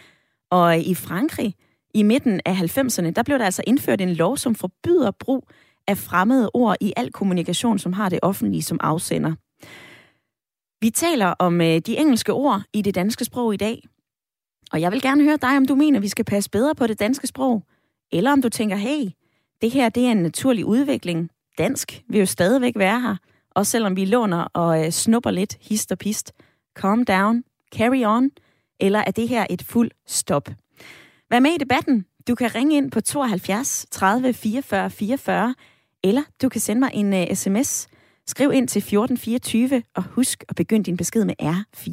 Og 0.50 0.78
i 0.78 0.94
Frankrig, 0.94 1.54
i 1.94 2.02
midten 2.02 2.40
af 2.44 2.54
90'erne, 2.54 3.10
der 3.10 3.22
blev 3.22 3.38
der 3.38 3.44
altså 3.44 3.62
indført 3.66 4.00
en 4.00 4.14
lov, 4.14 4.36
som 4.36 4.54
forbyder 4.54 5.10
brug 5.10 5.48
af 5.88 5.98
fremmede 5.98 6.50
ord 6.54 6.76
i 6.80 6.92
al 6.96 7.12
kommunikation, 7.12 7.78
som 7.78 7.92
har 7.92 8.08
det 8.08 8.18
offentlige 8.22 8.62
som 8.62 8.78
afsender. 8.80 9.34
Vi 10.80 10.90
taler 10.90 11.26
om 11.26 11.60
øh, 11.60 11.78
de 11.78 11.98
engelske 11.98 12.32
ord 12.32 12.62
i 12.72 12.82
det 12.82 12.94
danske 12.94 13.24
sprog 13.24 13.54
i 13.54 13.56
dag. 13.56 13.82
Og 14.72 14.80
jeg 14.80 14.92
vil 14.92 15.02
gerne 15.02 15.24
høre 15.24 15.36
dig, 15.36 15.56
om 15.56 15.66
du 15.66 15.74
mener, 15.74 16.00
vi 16.00 16.08
skal 16.08 16.24
passe 16.24 16.50
bedre 16.50 16.74
på 16.74 16.86
det 16.86 17.00
danske 17.00 17.26
sprog, 17.26 17.62
eller 18.12 18.32
om 18.32 18.42
du 18.42 18.48
tænker, 18.48 18.76
hey, 18.76 19.10
det 19.62 19.70
her 19.70 19.88
det 19.88 20.06
er 20.06 20.10
en 20.10 20.22
naturlig 20.22 20.64
udvikling. 20.64 21.30
Dansk 21.58 22.02
vil 22.08 22.20
jo 22.20 22.26
stadigvæk 22.26 22.72
være 22.76 23.00
her, 23.00 23.16
også 23.50 23.70
selvom 23.70 23.96
vi 23.96 24.04
låner 24.04 24.42
og 24.52 24.84
øh, 24.84 24.90
snupper 24.90 25.30
lidt 25.30 25.56
hist 25.60 25.92
og 25.92 25.98
pist. 25.98 26.32
Calm 26.76 27.04
down, 27.04 27.44
carry 27.74 28.04
on, 28.04 28.30
eller 28.80 28.98
er 28.98 29.10
det 29.10 29.28
her 29.28 29.46
et 29.50 29.62
fuld 29.62 29.90
stop? 30.06 30.48
Vær 31.30 31.40
med 31.40 31.50
i 31.50 31.58
debatten. 31.58 32.04
Du 32.28 32.34
kan 32.34 32.54
ringe 32.54 32.76
ind 32.76 32.90
på 32.90 33.00
72 33.00 33.86
30 33.90 34.32
44 34.32 34.90
44, 34.90 35.54
eller 36.04 36.22
du 36.42 36.48
kan 36.48 36.60
sende 36.60 36.80
mig 36.80 36.90
en 36.94 37.12
uh, 37.12 37.34
sms. 37.34 37.88
Skriv 38.26 38.52
ind 38.52 38.68
til 38.68 38.80
1424, 38.80 39.82
og 39.96 40.02
husk 40.16 40.44
at 40.48 40.56
begynde 40.56 40.84
din 40.84 40.96
besked 40.96 41.24
med 41.24 41.34
R4. 41.42 41.90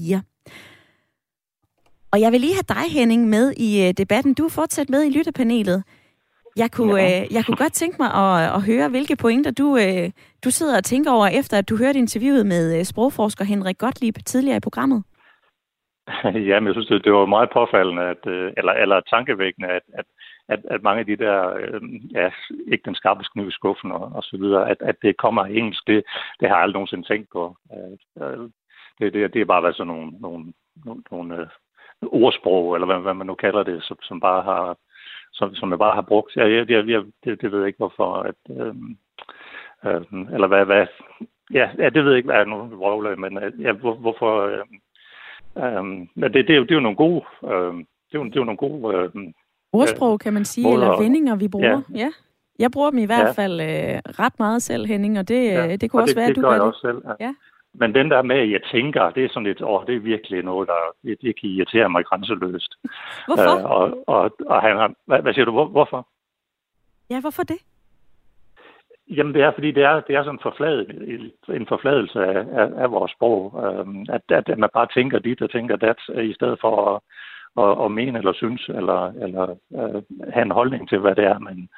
Og 2.14 2.22
jeg 2.22 2.32
vil 2.32 2.42
lige 2.42 2.54
have 2.60 2.72
dig, 2.78 2.86
Henning, 2.98 3.30
med 3.30 3.54
i 3.68 3.70
uh, 3.86 3.92
debatten. 4.02 4.34
Du 4.34 4.46
er 4.46 4.50
fortsat 4.60 4.90
med 4.90 5.02
i 5.04 5.18
lyttepanelet. 5.18 5.84
Jeg 6.58 6.72
kunne, 6.72 7.02
ja. 7.02 7.22
uh, 7.22 7.34
jeg 7.36 7.46
kunne 7.46 7.58
godt 7.64 7.74
tænke 7.74 7.98
mig 8.00 8.12
at, 8.24 8.56
at 8.56 8.62
høre, 8.62 8.90
hvilke 8.90 9.16
pointer 9.16 9.52
du, 9.52 9.68
uh, 9.84 10.08
du 10.44 10.50
sidder 10.52 10.78
og 10.78 10.84
tænker 10.84 11.12
over, 11.12 11.28
efter 11.28 11.58
at 11.58 11.70
du 11.70 11.78
hørte 11.78 12.00
interviewet 12.00 12.46
med 12.46 12.80
uh, 12.80 12.84
sprogforsker 12.84 13.46
Henrik 13.46 13.78
Gottlieb 13.78 14.16
tidligere 14.26 14.58
i 14.58 14.68
programmet. 14.70 15.04
Ja, 16.50 16.56
men 16.60 16.68
jeg 16.68 16.76
synes, 16.76 16.88
det, 16.88 17.04
det 17.06 17.14
var 17.14 17.26
meget 17.26 17.50
påfaldende, 17.54 18.04
at, 18.14 18.24
eller, 18.60 18.74
eller 18.84 18.98
tankevækkende, 19.14 19.68
at, 19.68 19.86
at 20.00 20.06
at, 20.48 20.60
at 20.66 20.84
mange 20.84 21.00
af 21.00 21.06
de 21.06 21.16
der, 21.16 21.56
øh, 21.56 21.82
ja, 22.12 22.32
ikke 22.68 22.86
den 22.86 22.96
skarpe 22.96 23.24
kniv 23.34 23.48
i 23.48 23.52
skuffen 23.52 23.92
og, 23.92 24.12
og 24.16 24.24
så 24.24 24.38
videre, 24.38 24.70
at, 24.70 24.78
at 24.80 24.96
det 25.02 25.18
kommer 25.18 25.44
af 25.44 25.50
engelsk, 25.50 25.88
det, 25.88 26.04
det 26.40 26.50
har 26.50 26.56
jeg 26.56 26.64
aldrig 26.64 26.74
nogensinde 26.74 27.08
tænkt 27.08 27.30
på. 27.32 27.58
Øh, 27.74 28.24
øh 28.24 28.50
det, 29.00 29.14
det, 29.14 29.34
det 29.34 29.42
er 29.42 29.46
bare 29.46 29.64
været 29.64 29.76
sådan 29.76 29.94
nogle, 29.94 30.12
nogle, 30.20 30.54
nogle, 30.86 31.04
nogle 31.12 31.38
øh, 31.42 31.48
ordsprog, 32.02 32.76
eller 32.76 32.86
hvad, 32.86 33.00
hvad 33.00 33.14
man 33.14 33.28
nu 33.28 33.36
kalder 33.36 33.64
det, 33.64 33.84
som, 33.84 33.98
som 34.02 34.20
bare 34.20 34.42
har 34.44 34.78
som, 35.32 35.56
som 35.56 35.70
jeg 35.70 35.80
bare 35.80 35.96
har 35.96 36.02
brugt. 36.02 36.36
Jeg, 36.36 36.52
jeg, 36.52 36.70
jeg, 36.70 36.88
jeg 36.88 37.04
det, 37.24 37.42
det 37.42 37.52
ved 37.52 37.60
jeg 37.60 37.68
ikke, 37.68 37.78
hvorfor. 37.78 38.14
At, 38.14 38.36
øh, 38.50 38.76
øh, 39.86 40.02
eller 40.34 40.48
hvad, 40.48 40.66
hvad 40.66 40.88
ja, 41.54 41.70
ja, 41.78 41.90
det 41.90 42.04
ved 42.04 42.12
jeg 42.12 42.18
ikke, 42.18 42.28
hvad 42.28 42.36
jeg 42.36 42.46
nu 42.46 42.58
vrøvler, 42.58 43.16
men 43.16 43.38
øh, 43.44 43.62
ja, 43.62 43.72
hvor, 43.72 43.94
hvorfor... 43.94 44.42
Øh, 44.42 44.66
øh, 45.58 46.08
det, 46.34 46.48
det, 46.48 46.50
er 46.50 46.58
jo, 46.58 46.64
det 46.64 46.72
er 46.72 46.76
jo 46.76 46.88
nogle 46.88 46.98
gode... 46.98 47.26
Øh, 47.44 47.74
det 48.12 48.18
er 48.18 48.20
jo, 48.20 48.24
det 48.24 48.36
er 48.36 48.42
jo 48.42 48.52
nogle 48.52 48.58
gode 48.58 48.96
øh, 48.98 49.34
Ordsprog, 49.74 50.20
kan 50.20 50.34
man 50.34 50.46
sige, 50.46 50.74
eller 50.74 51.02
vendinger, 51.02 51.36
vi 51.36 51.48
bruger. 51.48 51.82
Ja. 51.94 52.00
ja. 52.00 52.12
Jeg 52.60 52.72
bruger 52.72 52.90
dem 52.90 53.00
i 53.00 53.06
hvert 53.06 53.28
ja. 53.28 53.44
fald 53.44 53.62
øh, 53.62 54.00
ret 54.20 54.40
meget 54.40 54.62
selv, 54.62 54.86
Henning, 54.86 55.20
og 55.20 55.28
det, 55.28 55.46
ja. 55.46 55.76
det 55.76 55.92
kunne 55.92 56.00
og 56.00 56.02
også 56.02 56.14
det, 56.14 56.20
være, 56.20 56.30
at 56.30 56.36
du 56.36 56.42
gør 56.42 56.52
det. 56.52 56.62
også 56.62 56.80
selv. 56.82 57.02
Ja. 57.06 57.26
ja. 57.26 57.34
Men 57.74 57.96
den 57.96 58.12
der 58.12 58.22
med, 58.22 58.36
at 58.36 58.52
jeg 58.52 58.62
tænker, 58.72 59.10
det 59.10 59.26
er 59.26 59.30
sådan 59.30 59.48
lidt, 59.48 59.62
åh, 59.62 59.86
det 59.88 59.96
er 59.96 60.00
virkelig 60.00 60.44
noget, 60.44 60.68
der 60.68 60.74
det, 61.04 61.22
det 61.22 61.40
kan 61.40 61.50
irritere 61.50 61.90
mig 61.90 62.06
grænseløst. 62.06 62.76
Hvorfor? 63.28 63.58
Øh, 63.58 63.72
og, 63.72 64.04
og, 64.08 64.32
og 64.46 64.62
han 64.62 64.78
har, 64.78 64.94
hvad, 65.06 65.22
hvad 65.22 65.34
siger 65.34 65.46
du, 65.46 65.52
hvor, 65.52 65.66
hvorfor? 65.66 66.08
Ja, 67.10 67.22
hvorfor 67.22 67.44
det? 67.44 67.62
Jamen 69.08 69.34
det 69.34 69.42
er, 69.42 69.52
fordi 69.54 69.72
det 69.72 69.84
er, 69.84 70.00
det 70.00 70.16
er 70.16 70.24
sådan 70.24 70.36
en, 70.36 70.40
forfladet, 70.44 71.32
en 71.50 71.68
forfladelse 71.68 72.20
af, 72.26 72.40
af, 72.62 72.68
af 72.84 72.92
vores 72.92 73.12
sprog. 73.12 73.42
Øhm, 73.64 74.06
at, 74.10 74.48
at 74.50 74.58
man 74.58 74.70
bare 74.74 74.88
tænker 74.94 75.20
dit 75.20 75.42
og 75.42 75.52
tænker 75.52 75.76
dat, 75.76 75.98
i 76.24 76.34
stedet 76.34 76.58
for 76.62 76.96
at, 76.96 77.02
at, 77.58 77.86
at 77.86 77.92
mene 77.92 78.18
eller 78.18 78.34
synes, 78.34 78.70
eller, 78.70 79.12
eller 79.26 79.56
øh, 79.76 80.02
have 80.34 80.46
en 80.46 80.52
holdning 80.52 80.90
til, 80.90 81.00
hvad 81.00 81.16
det 81.16 81.26
er, 81.26 81.40
man, 81.40 81.70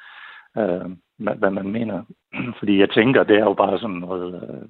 øh, 0.58 0.90
hvad 1.38 1.50
man 1.50 1.68
mener. 1.68 2.02
Fordi 2.58 2.80
jeg 2.80 2.90
tænker, 2.90 3.22
det 3.22 3.36
er 3.36 3.44
jo 3.44 3.54
bare 3.54 3.78
sådan 3.78 3.96
noget, 3.96 4.42
øh, 4.42 4.64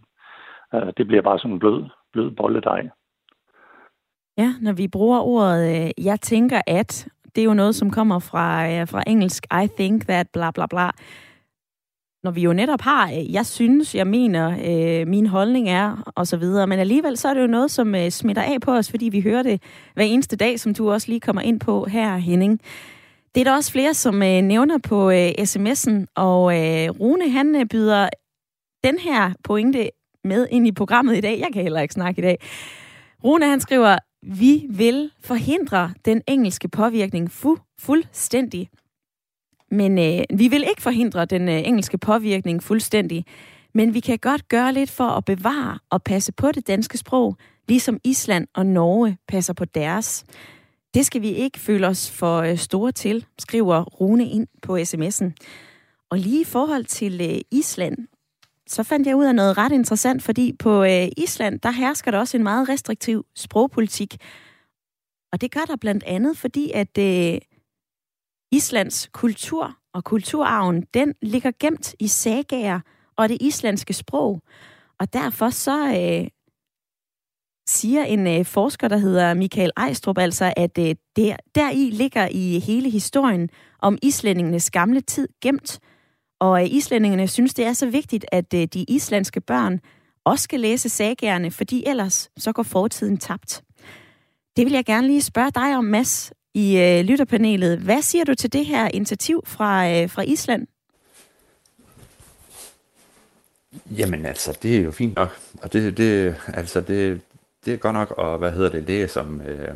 øh, 0.74 0.92
det 0.96 1.06
bliver 1.06 1.22
bare 1.22 1.38
sådan 1.38 1.52
en 1.52 1.58
blød, 1.58 1.84
blød 2.12 2.30
bolledej. 2.30 2.88
Ja, 4.38 4.48
når 4.60 4.72
vi 4.72 4.88
bruger 4.88 5.20
ordet, 5.20 5.84
øh, 5.84 6.04
jeg 6.04 6.20
tænker 6.20 6.60
at, 6.66 7.08
det 7.34 7.40
er 7.40 7.44
jo 7.44 7.54
noget, 7.54 7.74
som 7.74 7.90
kommer 7.90 8.18
fra, 8.18 8.68
øh, 8.70 8.88
fra 8.88 9.02
engelsk, 9.06 9.46
I 9.64 9.66
think 9.78 10.06
that, 10.06 10.26
bla 10.32 10.50
bla 10.50 10.66
bla 10.66 10.90
når 12.24 12.30
vi 12.30 12.40
jo 12.40 12.52
netop 12.52 12.80
har, 12.80 13.10
øh, 13.10 13.32
jeg 13.32 13.46
synes, 13.46 13.94
jeg 13.94 14.06
mener, 14.06 14.56
øh, 14.64 15.08
min 15.08 15.26
holdning 15.26 15.68
er, 15.68 16.12
og 16.14 16.26
så 16.26 16.36
videre. 16.36 16.66
Men 16.66 16.78
alligevel 16.78 17.16
så 17.16 17.28
er 17.28 17.34
det 17.34 17.42
jo 17.42 17.46
noget, 17.46 17.70
som 17.70 17.94
øh, 17.94 18.10
smitter 18.10 18.42
af 18.42 18.60
på 18.60 18.72
os, 18.72 18.90
fordi 18.90 19.08
vi 19.08 19.20
hører 19.20 19.42
det 19.42 19.62
hver 19.94 20.04
eneste 20.04 20.36
dag, 20.36 20.60
som 20.60 20.74
du 20.74 20.90
også 20.90 21.08
lige 21.08 21.20
kommer 21.20 21.42
ind 21.42 21.60
på 21.60 21.84
her, 21.84 22.16
Henning. 22.16 22.60
Det 23.34 23.40
er 23.40 23.44
der 23.44 23.56
også 23.56 23.72
flere, 23.72 23.94
som 23.94 24.22
øh, 24.22 24.42
nævner 24.42 24.78
på 24.78 25.10
øh, 25.10 25.28
sms'en, 25.28 26.04
og 26.16 26.56
øh, 26.56 26.90
Rune, 27.00 27.30
han 27.30 27.56
øh, 27.56 27.66
byder 27.66 28.08
den 28.84 28.98
her 28.98 29.32
pointe 29.44 29.90
med 30.24 30.46
ind 30.50 30.66
i 30.66 30.72
programmet 30.72 31.16
i 31.16 31.20
dag. 31.20 31.38
Jeg 31.40 31.48
kan 31.52 31.62
heller 31.62 31.80
ikke 31.80 31.94
snakke 31.94 32.18
i 32.18 32.22
dag. 32.22 32.38
Rune, 33.24 33.46
han 33.46 33.60
skriver, 33.60 33.98
vi 34.22 34.66
vil 34.70 35.10
forhindre 35.24 35.92
den 36.04 36.22
engelske 36.28 36.68
påvirkning 36.68 37.30
fu- 37.30 37.76
fuldstændig. 37.80 38.68
Men 39.70 39.98
øh, 39.98 40.38
vi 40.38 40.48
vil 40.48 40.64
ikke 40.68 40.82
forhindre 40.82 41.24
den 41.24 41.48
øh, 41.48 41.68
engelske 41.68 41.98
påvirkning 41.98 42.62
fuldstændig. 42.62 43.24
Men 43.74 43.94
vi 43.94 44.00
kan 44.00 44.18
godt 44.18 44.48
gøre 44.48 44.72
lidt 44.72 44.90
for 44.90 45.04
at 45.04 45.24
bevare 45.24 45.78
og 45.90 46.02
passe 46.02 46.32
på 46.32 46.52
det 46.52 46.66
danske 46.66 46.98
sprog, 46.98 47.36
ligesom 47.68 48.00
Island 48.04 48.46
og 48.54 48.66
Norge 48.66 49.18
passer 49.28 49.52
på 49.52 49.64
deres. 49.64 50.24
Det 50.94 51.06
skal 51.06 51.22
vi 51.22 51.28
ikke 51.28 51.60
føle 51.60 51.86
os 51.86 52.10
for 52.10 52.38
øh, 52.38 52.56
store 52.56 52.92
til, 52.92 53.26
skriver 53.38 53.82
Rune 53.82 54.28
ind 54.28 54.46
på 54.62 54.76
sms'en. 54.76 55.32
Og 56.10 56.18
lige 56.18 56.40
i 56.40 56.44
forhold 56.44 56.84
til 56.84 57.20
øh, 57.20 57.40
Island, 57.50 57.96
så 58.66 58.82
fandt 58.82 59.06
jeg 59.06 59.16
ud 59.16 59.24
af 59.24 59.34
noget 59.34 59.58
ret 59.58 59.72
interessant, 59.72 60.22
fordi 60.22 60.52
på 60.58 60.84
øh, 60.84 61.08
Island, 61.16 61.60
der 61.60 61.70
hersker 61.70 62.10
der 62.10 62.18
også 62.18 62.36
en 62.36 62.42
meget 62.42 62.68
restriktiv 62.68 63.26
sprogpolitik. 63.36 64.16
Og 65.32 65.40
det 65.40 65.50
gør 65.50 65.60
der 65.60 65.76
blandt 65.76 66.04
andet, 66.04 66.36
fordi 66.36 66.70
at 66.74 66.98
øh, 66.98 67.38
Islands 68.54 69.08
kultur 69.12 69.76
og 69.94 70.04
kulturarven, 70.04 70.82
den 70.94 71.14
ligger 71.22 71.52
gemt 71.60 71.94
i 72.00 72.08
sagager 72.08 72.80
og 73.16 73.28
det 73.28 73.38
islandske 73.40 73.92
sprog. 73.92 74.40
Og 75.00 75.12
derfor 75.12 75.50
så, 75.50 75.86
øh, 75.86 76.28
siger 77.68 78.04
en 78.04 78.26
øh, 78.26 78.44
forsker, 78.44 78.88
der 78.88 78.96
hedder 78.96 79.34
Michael 79.34 79.70
Ejstrup, 79.76 80.18
altså, 80.18 80.52
at 80.56 80.78
øh, 80.78 80.94
der, 81.16 81.36
deri 81.54 81.90
ligger 81.92 82.28
i 82.30 82.58
hele 82.58 82.90
historien 82.90 83.48
om 83.78 83.98
islændingenes 84.02 84.70
gamle 84.70 85.00
tid 85.00 85.28
gemt. 85.42 85.80
Og 86.40 86.62
øh, 86.62 86.74
islændingene 86.74 87.28
synes, 87.28 87.54
det 87.54 87.64
er 87.64 87.72
så 87.72 87.90
vigtigt, 87.90 88.26
at 88.32 88.54
øh, 88.54 88.68
de 88.74 88.84
islandske 88.88 89.40
børn 89.40 89.80
også 90.24 90.42
skal 90.42 90.60
læse 90.60 90.88
sagerne, 90.88 91.50
fordi 91.50 91.84
ellers 91.86 92.30
så 92.36 92.52
går 92.52 92.62
fortiden 92.62 93.16
tabt. 93.16 93.62
Det 94.56 94.64
vil 94.66 94.72
jeg 94.72 94.84
gerne 94.84 95.06
lige 95.06 95.22
spørge 95.22 95.50
dig 95.50 95.76
om, 95.76 95.84
Mads, 95.84 96.32
i 96.54 96.78
øh, 96.78 97.04
lytterpanelet. 97.04 97.78
Hvad 97.78 98.02
siger 98.02 98.24
du 98.24 98.34
til 98.34 98.52
det 98.52 98.66
her 98.66 98.88
initiativ 98.88 99.42
fra, 99.46 99.90
øh, 99.90 100.10
fra 100.10 100.22
Island? 100.22 100.66
Jamen 103.90 104.26
altså, 104.26 104.58
det 104.62 104.76
er 104.76 104.80
jo 104.80 104.90
fint 104.90 105.16
nok. 105.16 105.38
Og 105.62 105.72
det, 105.72 105.96
det, 105.96 106.36
altså, 106.46 106.80
det, 106.80 107.20
det 107.64 107.72
er 107.72 107.76
godt 107.76 107.94
nok 107.94 108.14
at, 108.18 108.38
hvad 108.38 108.52
hedder 108.52 108.70
det, 108.70 108.82
læse 108.82 109.20
om, 109.20 109.40
øh, 109.40 109.74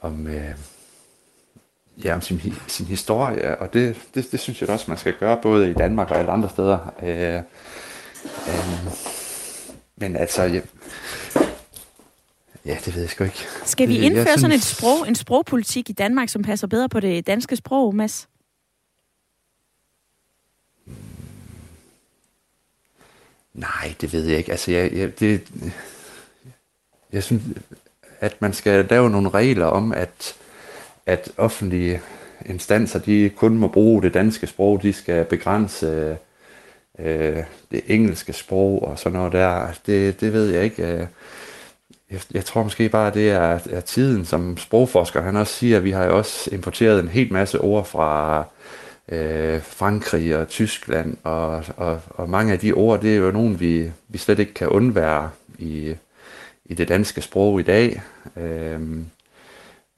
om, 0.00 0.26
øh, 0.26 0.54
ja, 2.04 2.14
om 2.14 2.20
sin, 2.20 2.40
sin 2.66 2.86
historie, 2.86 3.58
og 3.58 3.72
det, 3.72 3.96
det, 4.14 4.32
det 4.32 4.40
synes 4.40 4.60
jeg 4.60 4.70
også, 4.70 4.84
man 4.88 4.98
skal 4.98 5.14
gøre, 5.14 5.38
både 5.42 5.70
i 5.70 5.74
Danmark 5.74 6.10
og 6.10 6.18
alle 6.18 6.30
andre 6.30 6.48
steder. 6.48 6.78
Øh, 7.02 7.42
øh, 8.48 8.92
men 9.96 10.16
altså, 10.16 10.42
jeg, 10.42 10.62
ja, 12.68 12.78
det 12.84 12.94
ved 12.94 13.02
jeg 13.02 13.10
sgu 13.10 13.24
ikke. 13.24 13.46
Skal 13.64 13.88
vi 13.88 13.96
Det- 13.96 14.02
indføre 14.02 14.38
sådan 14.38 14.52
et 14.56 14.62
synes- 14.62 14.76
sprog, 14.78 15.08
en 15.08 15.14
sprogpolitik 15.14 15.90
i 15.90 15.92
Danmark, 15.92 16.28
som 16.28 16.42
passer 16.42 16.66
bedre 16.66 16.88
på 16.88 17.00
det 17.00 17.26
danske 17.26 17.56
sprog, 17.56 17.94
Mads? 17.94 18.28
Nej, 23.54 23.94
det 24.00 24.12
ved 24.12 24.24
jeg 24.26 24.38
ikke. 24.38 24.50
Altså, 24.50 24.70
jeg, 24.70 24.92
jeg, 24.92 25.20
det, 25.20 25.40
jeg 27.12 27.22
synes, 27.22 27.42
at 28.20 28.42
man 28.42 28.52
skal 28.52 28.86
lave 28.90 29.10
nogle 29.10 29.30
regler 29.30 29.66
om, 29.66 29.92
at, 29.92 30.34
at 31.06 31.30
offentlige 31.36 32.00
instanser, 32.46 32.98
de 32.98 33.30
kun 33.36 33.58
må 33.58 33.68
bruge 33.68 34.02
det 34.02 34.14
danske 34.14 34.46
sprog, 34.46 34.82
de 34.82 34.92
skal 34.92 35.24
begrænse 35.24 36.18
øh, 36.98 37.36
det 37.70 37.82
engelske 37.86 38.32
sprog 38.32 38.82
og 38.82 38.98
sådan 38.98 39.18
noget 39.18 39.32
der. 39.32 39.72
Det, 39.86 40.20
det 40.20 40.32
ved 40.32 40.50
jeg 40.50 40.64
ikke. 40.64 41.08
Jeg, 42.10 42.20
jeg 42.32 42.44
tror 42.44 42.62
måske 42.62 42.88
bare, 42.88 43.14
det 43.14 43.30
er, 43.30 43.58
er 43.70 43.80
tiden, 43.80 44.24
som 44.24 44.56
sprogforsker, 44.56 45.22
han 45.22 45.36
også 45.36 45.52
siger, 45.52 45.80
vi 45.80 45.90
har 45.90 46.04
jo 46.04 46.16
også 46.18 46.50
importeret 46.52 47.00
en 47.00 47.08
helt 47.08 47.32
masse 47.32 47.60
ord 47.60 47.84
fra 47.84 48.44
øh, 49.08 49.62
Frankrig 49.62 50.36
og 50.36 50.48
Tyskland, 50.48 51.16
og, 51.22 51.64
og, 51.76 52.00
og 52.08 52.30
mange 52.30 52.52
af 52.52 52.58
de 52.58 52.72
ord, 52.72 53.00
det 53.00 53.12
er 53.12 53.18
jo 53.18 53.30
nogle, 53.30 53.58
vi, 53.58 53.92
vi 54.08 54.18
slet 54.18 54.38
ikke 54.38 54.54
kan 54.54 54.68
undvære 54.68 55.30
i, 55.58 55.94
i 56.64 56.74
det 56.74 56.88
danske 56.88 57.22
sprog 57.22 57.60
i 57.60 57.62
dag. 57.62 58.02
Øh, 58.36 58.80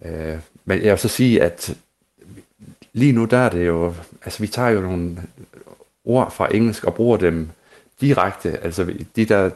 øh, 0.04 0.38
men 0.64 0.82
jeg 0.82 0.90
vil 0.90 0.98
så 0.98 1.08
sige, 1.08 1.42
at 1.42 1.76
lige 2.92 3.12
nu 3.12 3.24
der 3.24 3.38
er 3.38 3.48
det 3.48 3.66
jo, 3.66 3.94
altså 4.24 4.40
vi 4.40 4.46
tager 4.46 4.68
jo 4.68 4.80
nogle 4.80 5.16
ord 6.04 6.32
fra 6.32 6.54
engelsk 6.54 6.84
og 6.84 6.94
bruger 6.94 7.16
dem 7.16 7.48
direkte, 8.00 8.58
altså 8.64 8.92
de 9.16 9.24
der, 9.24 9.50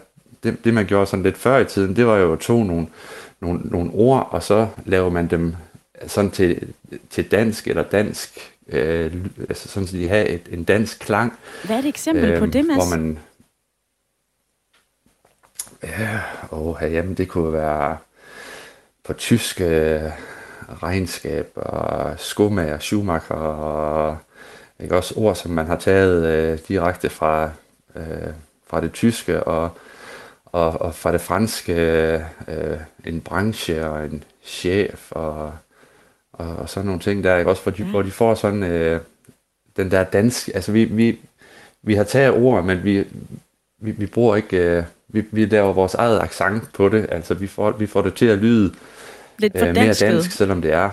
det, 0.44 0.64
det 0.64 0.74
man 0.74 0.87
gjorde 0.87 1.07
sådan 1.07 1.22
lidt 1.22 1.37
før 1.37 1.59
i 1.59 1.64
tiden, 1.64 1.96
det 1.96 2.07
var 2.07 2.16
jo 2.16 2.33
at 2.33 2.38
tog 2.38 2.66
nogle, 2.66 2.87
nogle, 3.40 3.61
nogle 3.64 3.90
ord, 3.92 4.28
og 4.30 4.42
så 4.42 4.68
laver 4.87 5.11
man 5.11 5.26
dem 5.26 5.54
sådan 6.07 6.30
til, 6.30 6.72
til 7.11 7.30
dansk 7.30 7.68
eller 7.68 7.83
dansk, 7.83 8.54
øh, 8.68 9.12
altså 9.48 9.68
sådan, 9.68 9.87
så 9.87 9.96
de 9.96 10.09
har 10.09 10.16
et, 10.16 10.48
en 10.50 10.64
dansk 10.64 10.98
klang. 10.98 11.38
Hvad 11.64 11.76
er 11.76 11.80
et 11.80 11.87
eksempel 11.87 12.38
på 12.38 12.44
øhm, 12.44 12.52
det, 12.52 12.66
Mads? 12.66 12.76
Hvor 12.76 12.96
man, 12.96 13.18
ja, 15.83 16.20
åh, 16.52 16.76
jamen 16.83 17.14
det 17.14 17.28
kunne 17.28 17.52
være 17.52 17.96
på 19.04 19.12
tysk 19.12 19.61
øh, 19.61 20.02
regnskab 20.83 21.52
og 21.54 22.14
skomager, 22.18 22.78
Schumacher 22.78 23.37
og 23.37 24.18
ikke 24.80 24.96
også 24.96 25.14
ord, 25.16 25.35
som 25.35 25.50
man 25.50 25.66
har 25.66 25.76
taget 25.76 26.26
øh, 26.26 26.59
direkte 26.68 27.09
fra, 27.09 27.50
øh, 27.96 28.33
fra 28.66 28.80
det 28.80 28.92
tyske 28.92 29.44
og, 29.44 29.70
og, 30.54 30.80
og 30.82 30.94
fra 30.94 31.12
det 31.12 31.20
franske 31.20 31.74
øh, 32.48 32.78
en 33.06 33.20
branche 33.20 33.86
og 33.88 34.04
en 34.04 34.24
chef 34.44 35.12
og, 35.12 35.52
og, 36.32 36.56
og 36.56 36.68
sådan 36.68 36.86
nogle 36.86 37.00
ting 37.00 37.24
der, 37.24 37.36
ikke? 37.36 37.50
Også, 37.50 37.62
hvor 37.62 37.72
de, 37.72 37.82
Ja. 37.82 37.88
hvor 37.90 38.02
de 38.02 38.10
får 38.10 38.34
sådan 38.34 38.62
øh, 38.62 39.00
den 39.76 39.90
der 39.90 40.04
dansk, 40.04 40.48
altså 40.54 40.72
vi, 40.72 40.84
vi, 40.84 41.18
vi 41.82 41.94
har 41.94 42.04
taget 42.04 42.32
ord, 42.32 42.64
men 42.64 42.84
vi, 42.84 43.04
vi, 43.78 43.90
vi 43.90 44.06
bruger 44.06 44.36
ikke, 44.36 44.56
øh, 44.56 44.84
vi, 45.08 45.24
vi 45.30 45.46
laver 45.46 45.72
vores 45.72 45.94
eget 45.94 46.20
accent 46.20 46.72
på 46.72 46.88
det, 46.88 47.06
altså 47.08 47.34
vi 47.34 47.46
får, 47.46 47.70
vi 47.70 47.86
får 47.86 48.02
det 48.02 48.14
til 48.14 48.26
at 48.26 48.38
lyde 48.38 48.74
Lidt 49.38 49.58
for 49.58 49.66
øh, 49.66 49.74
mere 49.74 49.94
dansk, 49.94 50.30
selvom 50.30 50.62
det 50.62 50.72
er 50.72 50.90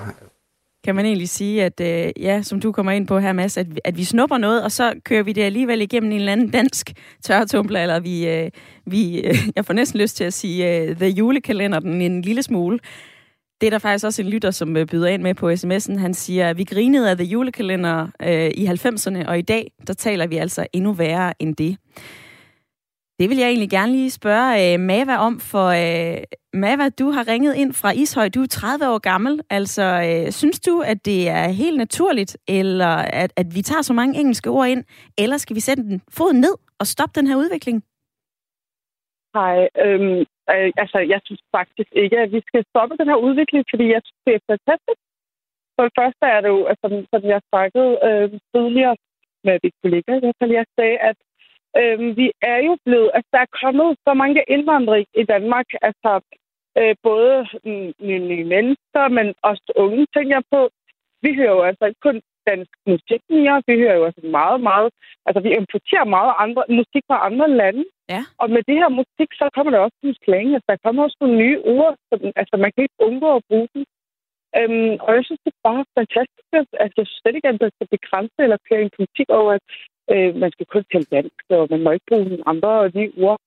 kan 0.83 0.95
man 0.95 1.05
egentlig 1.05 1.29
sige, 1.29 1.63
at 1.63 1.81
øh, 1.81 2.11
ja, 2.19 2.41
som 2.41 2.59
du 2.59 2.71
kommer 2.71 2.91
ind 2.91 3.07
på 3.07 3.19
her, 3.19 3.33
Mads, 3.33 3.57
at, 3.57 3.67
at 3.83 3.97
vi 3.97 4.03
snupper 4.03 4.37
noget, 4.37 4.63
og 4.63 4.71
så 4.71 4.93
kører 5.05 5.23
vi 5.23 5.33
det 5.33 5.41
alligevel 5.41 5.81
igennem 5.81 6.11
en 6.11 6.17
eller 6.17 6.31
anden 6.31 6.49
dansk 6.49 6.91
tørretumbler, 7.23 7.81
eller 7.81 7.99
vi, 7.99 8.27
øh, 8.27 8.51
vi 8.85 9.21
øh, 9.21 9.35
jeg 9.55 9.65
får 9.65 9.73
næsten 9.73 10.01
lyst 10.01 10.17
til 10.17 10.23
at 10.23 10.33
sige, 10.33 10.81
øh, 10.81 10.95
the 10.95 11.07
julekalender 11.07 11.79
den 11.79 12.01
en 12.01 12.21
lille 12.21 12.43
smule. 12.43 12.79
Det 13.61 13.67
er 13.67 13.71
der 13.71 13.79
faktisk 13.79 14.05
også 14.05 14.21
en 14.21 14.29
lytter, 14.29 14.51
som 14.51 14.77
øh, 14.77 14.85
byder 14.87 15.07
ind 15.07 15.21
med 15.21 15.35
på 15.35 15.49
sms'en. 15.51 15.99
Han 15.99 16.13
siger, 16.13 16.49
at 16.49 16.57
vi 16.57 16.63
grinede 16.63 17.09
af 17.09 17.17
The 17.17 17.25
Julekalender 17.25 18.07
øh, 18.21 18.51
i 18.55 18.65
90'erne, 18.65 19.27
og 19.27 19.39
i 19.39 19.41
dag, 19.41 19.71
der 19.87 19.93
taler 19.93 20.27
vi 20.27 20.37
altså 20.37 20.67
endnu 20.73 20.93
værre 20.93 21.33
end 21.39 21.55
det. 21.55 21.77
Det 23.21 23.29
vil 23.29 23.41
jeg 23.41 23.49
egentlig 23.49 23.73
gerne 23.77 23.91
lige 23.91 24.17
spørge 24.21 24.49
øh, 24.63 24.79
Mava 24.89 25.15
om, 25.27 25.33
for 25.51 25.67
øh, 25.83 26.17
Mava, 26.63 26.85
du 27.01 27.07
har 27.15 27.23
ringet 27.33 27.53
ind 27.61 27.71
fra 27.81 27.89
Ishøj. 28.01 28.27
Du 28.35 28.41
er 28.45 28.47
30 28.47 28.89
år 28.93 28.99
gammel. 29.11 29.33
Altså, 29.57 29.85
øh, 30.07 30.31
synes 30.41 30.59
du, 30.67 30.73
at 30.91 31.05
det 31.09 31.21
er 31.39 31.47
helt 31.63 31.77
naturligt, 31.77 32.31
eller 32.47 32.93
at, 33.23 33.31
at 33.41 33.47
vi 33.55 33.61
tager 33.69 33.81
så 33.81 33.93
mange 33.99 34.19
engelske 34.19 34.49
ord 34.49 34.67
ind, 34.73 34.83
eller 35.23 35.37
skal 35.37 35.55
vi 35.55 35.63
sætte 35.67 35.83
den 35.83 36.01
fod 36.17 36.33
ned 36.33 36.55
og 36.81 36.85
stoppe 36.93 37.13
den 37.19 37.27
her 37.27 37.37
udvikling? 37.43 37.77
Hej. 39.35 39.55
Øhm, 39.85 40.19
øh, 40.53 40.69
altså, 40.83 40.99
jeg 41.13 41.19
synes 41.25 41.43
faktisk 41.57 41.89
ikke, 42.03 42.17
at 42.23 42.31
vi 42.35 42.41
skal 42.47 42.61
stoppe 42.71 42.93
den 42.99 43.07
her 43.11 43.19
udvikling, 43.27 43.63
fordi 43.71 43.85
jeg 43.95 44.01
synes, 44.05 44.21
det 44.27 44.33
er 44.35 44.43
fantastisk. 44.51 45.01
For 45.75 45.83
det 45.87 45.93
første 45.99 46.25
er 46.35 46.39
det 46.41 46.49
jo, 46.55 46.61
altså, 46.71 46.85
som 47.11 47.21
jeg 47.33 47.41
snakkede 47.51 47.91
øh, 48.07 48.27
tidligere 48.53 48.95
med 49.47 49.55
mit 49.63 49.75
kollega, 49.83 50.11
i 50.15 50.23
hvert 50.23 50.39
fald, 50.41 50.51
jeg 50.61 50.65
sagde, 50.79 50.97
at 51.09 51.17
øh, 51.79 52.17
vi 52.19 52.27
er 52.41 52.59
jo 52.67 52.73
blevet, 52.85 53.11
altså, 53.13 53.29
der 53.35 53.39
er 53.39 53.57
kommet 53.63 53.97
så 54.07 54.13
mange 54.13 54.43
indvandrere 54.47 55.05
i 55.21 55.23
Danmark, 55.33 55.67
altså, 55.81 56.11
øh, 56.79 56.95
både 57.03 57.47
nye, 58.07 58.23
nye 58.31 58.45
mennesker, 58.55 59.03
men 59.17 59.27
også 59.49 59.67
unge, 59.75 60.05
tænker 60.15 60.35
jeg 60.37 60.45
på. 60.51 60.61
Vi 61.23 61.29
hører 61.39 61.55
jo 61.57 61.61
altså 61.69 61.85
ikke 61.85 62.03
kun 62.07 62.21
dansk 62.49 62.71
musik 62.87 63.21
mere, 63.29 63.63
vi 63.67 63.73
hører 63.81 63.95
jo 63.99 64.05
altså 64.05 64.23
meget, 64.39 64.59
meget, 64.69 64.89
altså 65.25 65.39
vi 65.45 65.49
importerer 65.61 66.05
meget 66.17 66.33
andre, 66.43 66.63
musik 66.79 67.03
fra 67.09 67.25
andre 67.27 67.47
lande, 67.61 67.85
Ja. 68.13 68.21
og 68.41 68.47
med 68.55 68.61
det 68.69 68.77
her 68.81 68.89
musik, 69.01 69.29
så 69.39 69.45
kommer 69.55 69.71
der 69.71 69.79
også 69.79 69.97
nogle 70.03 70.21
slang. 70.23 70.47
Altså, 70.55 70.67
der 70.73 70.83
kommer 70.85 71.01
også 71.03 71.17
nogle 71.21 71.37
nye 71.43 71.59
ord. 71.75 71.93
Så, 72.09 72.13
altså, 72.41 72.55
man 72.63 72.71
kan 72.71 72.83
ikke 72.83 73.03
undgå 73.07 73.29
at 73.35 73.43
bruge 73.49 73.67
dem. 73.73 73.83
Øhm, 74.59 74.93
og 75.05 75.09
jeg 75.15 75.23
synes, 75.25 75.41
det 75.45 75.51
er 75.53 75.67
bare 75.69 75.83
fantastisk. 75.99 76.49
Altså, 76.59 76.73
jeg 76.81 76.91
synes 76.95 77.11
slet 77.21 77.35
ikke, 77.35 77.49
at 77.49 77.73
skal 77.75 77.95
begrænse 77.97 78.39
eller 78.45 78.65
køre 78.67 78.81
en 78.85 78.95
politik 78.97 79.29
over, 79.39 79.51
at 79.57 79.63
øh, 80.13 80.35
man 80.41 80.51
skal 80.51 80.65
kun 80.65 80.83
tale 80.91 81.07
dansk, 81.15 81.43
og 81.49 81.67
man 81.71 81.81
må 81.83 81.89
ikke 81.91 82.09
bruge 82.09 82.29
nogle 82.29 82.47
andre 82.51 82.71
nye 82.97 83.13
ord. 83.25 83.39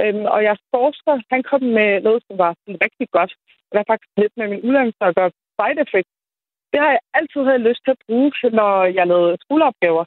Øhm, 0.00 0.24
og 0.34 0.40
jeg 0.48 0.56
forsker, 0.74 1.12
han 1.32 1.42
kom 1.50 1.62
med 1.78 1.90
noget, 2.06 2.22
som 2.26 2.38
var 2.44 2.52
sådan 2.60 2.80
rigtig 2.86 3.08
godt. 3.16 3.32
Der 3.72 3.78
er 3.78 3.90
faktisk 3.90 4.12
lidt 4.22 4.34
med 4.36 4.48
min 4.48 4.64
uddannelse 4.68 5.02
at 5.08 5.16
gøre 5.18 5.30
side 5.58 5.80
effect. 5.84 6.08
Det 6.72 6.78
har 6.82 6.90
jeg 6.96 7.02
altid 7.18 7.40
havde 7.48 7.66
lyst 7.68 7.82
til 7.84 7.94
at 7.96 8.02
bruge, 8.06 8.32
når 8.60 8.72
jeg 8.98 9.06
lavede 9.06 9.36
skoleopgaver. 9.44 10.04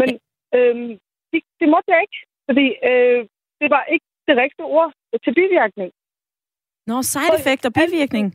Men 0.00 0.10
øhm, 0.56 0.90
det, 1.30 1.40
det 1.60 1.68
måtte 1.74 1.88
jeg 1.92 2.00
ikke, 2.06 2.18
fordi 2.48 2.66
øh, 2.90 3.20
det 3.60 3.68
var 3.74 3.84
ikke 3.94 4.06
det 4.28 4.36
rigtige 4.44 4.70
ord 4.78 4.92
til 5.24 5.32
bivirkning. 5.40 5.90
Nå, 6.86 7.02
side 7.02 7.34
effect 7.38 7.62
og 7.68 7.72
bivirkning. 7.80 8.26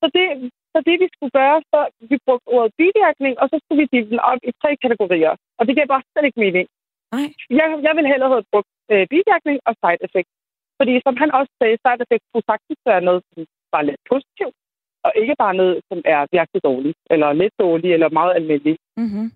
Så 0.00 0.06
det, 0.16 0.26
så 0.72 0.78
det 0.88 0.96
vi 1.02 1.08
skulle 1.14 1.34
gøre, 1.40 1.58
så 1.72 1.78
vi 2.10 2.16
brugte 2.26 2.48
ordet 2.56 2.72
bivirkning, 2.80 3.34
og 3.40 3.46
så 3.50 3.56
skulle 3.58 3.80
vi 3.82 3.88
dele 3.92 4.10
den 4.12 4.20
op 4.30 4.40
i 4.48 4.50
tre 4.62 4.70
kategorier. 4.84 5.34
Og 5.58 5.62
det 5.66 5.76
gav 5.76 5.86
bare 5.94 6.06
slet 6.10 6.26
ikke 6.28 6.42
mening. 6.46 6.66
Nej. 7.14 7.26
Jeg, 7.58 7.66
jeg 7.86 7.92
ville 7.96 8.12
hellere 8.12 8.30
have 8.34 8.50
brugt 8.52 8.72
øh, 8.92 9.04
bivirkning 9.12 9.58
og 9.68 9.72
side 9.82 10.02
effect. 10.06 10.30
Fordi 10.78 10.92
som 11.06 11.14
han 11.22 11.30
også 11.38 11.52
sagde, 11.60 11.76
side 11.84 12.02
effect 12.04 12.24
kunne 12.30 12.50
faktisk 12.52 12.80
være 12.90 13.02
noget, 13.08 13.22
som 13.28 13.38
var 13.74 13.82
lidt 13.88 14.02
positivt, 14.12 14.56
og 15.04 15.10
ikke 15.22 15.34
bare 15.44 15.54
noget, 15.60 15.76
som 15.88 15.98
er 16.14 16.20
virkelig 16.36 16.60
dårligt, 16.68 16.98
eller 17.12 17.28
lidt 17.32 17.54
dårligt, 17.64 17.92
eller 17.94 18.08
meget 18.18 18.32
almindeligt. 18.38 18.80
Mm-hmm. 19.02 19.26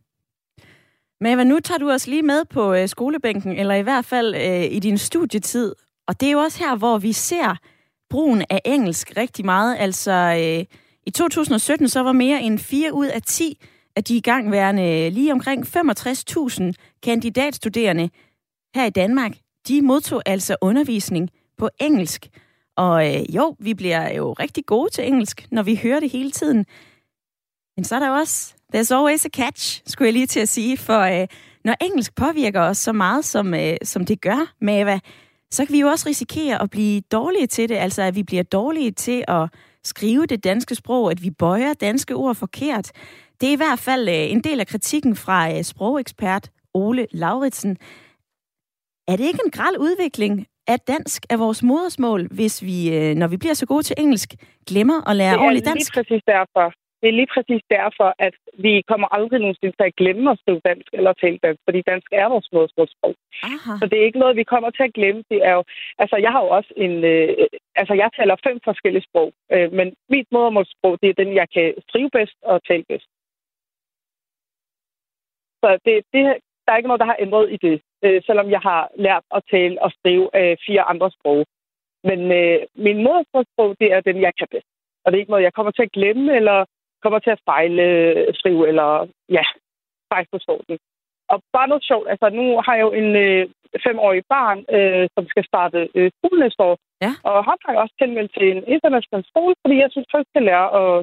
Men 1.21 1.47
nu 1.47 1.61
tager 1.61 1.79
du 1.79 1.91
os 1.91 2.07
lige 2.07 2.23
med 2.33 2.41
på 2.45 2.75
øh, 2.75 2.89
skolebænken, 2.89 3.53
eller 3.61 3.75
i 3.75 3.87
hvert 3.89 4.05
fald 4.05 4.35
øh, 4.35 4.65
i 4.77 4.79
din 4.87 4.99
studietid. 4.99 5.75
Og 6.09 6.21
det 6.21 6.27
er 6.29 6.33
jo 6.33 6.39
også 6.39 6.65
her, 6.65 6.77
hvor 6.79 6.99
vi 6.99 7.13
ser 7.13 7.57
brugen 8.11 8.43
af 8.51 8.61
engelsk 8.65 9.17
rigtig 9.17 9.45
meget. 9.45 9.77
Altså 9.79 10.13
øh, 10.13 10.65
i 11.07 11.11
2017, 11.11 11.89
så 11.89 12.01
var 12.01 12.13
mere 12.13 12.43
end 12.43 12.59
4 12.59 12.95
ud 12.95 13.07
af 13.07 13.23
10 13.23 13.59
af 13.97 14.05
de 14.05 14.17
igangværende 14.17 15.11
lige 15.11 15.33
omkring 15.33 15.67
65.000 15.67 16.73
kandidatstuderende 17.03 18.11
her 18.75 18.85
i 18.85 18.91
Danmark, 18.91 19.33
de 19.69 19.83
modtog 19.83 20.23
altså 20.27 20.57
undervisning 20.61 21.31
på 21.59 21.69
engelsk. 21.81 22.29
Og 22.77 23.15
øh, 23.15 23.35
jo, 23.35 23.57
vi 23.59 23.75
bliver 23.75 24.15
jo 24.15 24.33
rigtig 24.33 24.67
gode 24.67 24.91
til 24.91 25.07
engelsk, 25.07 25.47
når 25.51 25.63
vi 25.63 25.81
hører 25.83 26.01
det 26.01 26.11
hele 26.11 26.31
tiden. 26.31 26.67
Men 27.77 27.85
så 27.85 27.95
er 27.95 27.99
der 27.99 28.11
også, 28.11 28.55
there's 28.77 28.95
always 28.95 29.27
a 29.27 29.29
catch, 29.29 29.83
skulle 29.87 30.07
jeg 30.07 30.13
lige 30.13 30.27
til 30.27 30.41
at 30.41 30.49
sige, 30.49 30.77
for 30.77 31.01
øh, 31.01 31.27
når 31.65 31.75
engelsk 31.81 32.15
påvirker 32.15 32.61
os 32.61 32.79
så 32.79 32.93
meget, 32.93 33.25
som, 33.25 33.55
øh, 33.55 33.77
som 33.83 34.05
det 34.05 34.21
gør, 34.21 34.55
Mava, 34.61 35.01
så 35.51 35.65
kan 35.65 35.73
vi 35.73 35.81
jo 35.81 35.89
også 35.89 36.09
risikere 36.09 36.63
at 36.63 36.71
blive 36.71 37.01
dårlige 37.01 37.47
til 37.47 37.69
det, 37.69 37.75
altså 37.75 38.03
at 38.03 38.15
vi 38.15 38.23
bliver 38.23 38.43
dårlige 38.43 38.91
til 38.91 39.25
at 39.29 39.49
skrive 39.85 40.27
det 40.27 40.45
danske 40.45 40.75
sprog, 40.75 41.11
at 41.11 41.23
vi 41.23 41.31
bøjer 41.31 41.73
danske 41.73 42.15
ord 42.15 42.35
forkert. 42.35 42.93
Det 43.41 43.49
er 43.49 43.53
i 43.53 43.57
hvert 43.57 43.79
fald 43.79 44.09
øh, 44.09 44.15
en 44.15 44.41
del 44.41 44.61
af 44.61 44.67
kritikken 44.67 45.17
fra 45.17 45.57
øh, 45.57 45.63
sprogekspert 45.63 46.51
Ole 46.75 47.07
Lauritsen. 47.13 47.77
Er 49.09 49.17
det 49.17 49.25
ikke 49.25 49.41
en 49.45 49.51
gral 49.51 49.79
udvikling, 49.79 50.47
at 50.67 50.89
dansk 50.89 51.27
er 51.31 51.37
vores 51.37 51.63
modersmål, 51.63 52.29
hvis 52.31 52.63
vi, 52.63 52.97
øh, 52.97 53.15
når 53.15 53.27
vi 53.27 53.37
bliver 53.37 53.55
så 53.55 53.67
gode 53.67 53.83
til 53.83 53.97
engelsk, 53.99 54.35
glemmer 54.67 55.09
at 55.11 55.17
lære 55.17 55.39
ordentligt 55.39 55.67
dansk? 55.67 55.95
Det 55.95 55.99
er 55.99 56.03
lige 56.03 56.09
præcis 56.11 56.25
derfor 56.27 56.84
det 57.05 57.11
er 57.11 57.21
lige 57.21 57.35
præcis 57.35 57.63
derfor, 57.79 58.09
at 58.19 58.35
vi 58.67 58.83
kommer 58.91 59.09
aldrig 59.17 59.41
nogensinde 59.41 59.77
til 59.77 59.89
at 59.91 59.97
glemme 60.01 60.31
at 60.31 60.39
skrive 60.43 60.61
dansk 60.69 60.89
eller 60.99 61.13
tale 61.13 61.39
dansk, 61.45 61.61
fordi 61.67 61.81
dansk 61.93 62.09
er 62.13 62.29
vores 62.35 62.49
modersmålsprog. 62.53 63.15
Så 63.81 63.85
det 63.91 63.97
er 63.99 64.09
ikke 64.09 64.23
noget, 64.23 64.37
vi 64.37 64.51
kommer 64.53 64.71
til 64.71 64.85
at 64.89 64.95
glemme. 64.99 65.23
Det 65.33 65.41
er 65.49 65.55
jo, 65.59 65.63
altså, 66.03 66.17
jeg 66.25 66.31
har 66.35 66.43
jo 66.45 66.51
også 66.59 66.73
en... 66.77 67.05
Øh, 67.13 67.29
altså, 67.81 67.95
jeg 67.95 68.11
taler 68.19 68.45
fem 68.47 68.57
forskellige 68.69 69.07
sprog, 69.09 69.29
øh, 69.55 69.73
men 69.79 69.87
mit 70.09 70.29
modersmålsprog, 70.33 70.95
det 71.03 71.09
er 71.09 71.21
den, 71.23 71.35
jeg 71.41 71.49
kan 71.55 71.75
skrive 71.89 72.11
bedst 72.17 72.39
og 72.43 72.57
tale 72.69 72.85
bedst. 72.91 73.09
Så 75.63 75.69
det, 75.85 75.95
det, 76.15 76.23
der 76.65 76.71
er 76.73 76.77
ikke 76.77 76.93
noget, 76.93 77.05
der 77.05 77.13
har 77.13 77.23
ændret 77.25 77.47
i 77.55 77.59
det, 77.67 77.77
øh, 78.05 78.23
selvom 78.27 78.51
jeg 78.51 78.61
har 78.61 78.83
lært 79.07 79.25
at 79.37 79.43
tale 79.51 79.83
og 79.85 79.91
skrive 79.99 80.27
øh, 80.41 80.57
fire 80.67 80.83
andre 80.93 81.11
sprog. 81.17 81.47
Men 82.09 82.21
øh, 82.41 82.59
min 82.87 82.99
modersmålsprog, 83.05 83.71
det 83.81 83.89
er 83.93 84.01
den, 84.01 84.21
jeg 84.27 84.33
kan 84.39 84.49
bedst. 84.51 84.71
Og 85.05 85.13
det 85.13 85.17
er 85.17 85.23
ikke 85.23 85.35
noget, 85.35 85.49
jeg 85.49 85.57
kommer 85.57 85.73
til 85.73 85.83
at 85.83 85.93
glemme, 85.99 86.37
eller 86.37 86.65
kommer 87.05 87.19
til 87.19 87.37
at 87.37 87.45
fejle 87.51 87.87
skrive, 88.39 88.63
eller 88.71 88.89
ja, 89.37 89.45
faktisk 90.11 90.35
forstå 90.37 90.55
den. 90.69 90.79
Og 91.33 91.39
bare 91.57 91.69
noget 91.69 91.85
sjovt, 91.91 92.07
altså 92.13 92.27
nu 92.39 92.45
har 92.65 92.75
jeg 92.75 92.85
jo 92.89 92.93
en 93.01 93.11
øh, 93.27 93.43
femårig 93.87 94.23
barn, 94.35 94.59
øh, 94.77 95.05
som 95.15 95.25
skal 95.33 95.45
starte 95.51 95.79
øh, 95.99 96.11
skole 96.19 96.41
næste 96.41 96.63
år. 96.69 96.77
Ja. 97.05 97.13
Og 97.29 97.37
han 97.49 97.57
har 97.65 97.73
jeg 97.73 97.83
også 97.85 97.97
tilmeldt 98.03 98.33
til 98.39 98.47
en 98.55 98.63
international 98.75 99.25
skole, 99.31 99.55
fordi 99.63 99.77
jeg 99.85 99.91
synes, 99.91 100.09
at 100.15 100.31
skal 100.33 100.45
lære 100.51 100.69
at, 100.83 100.95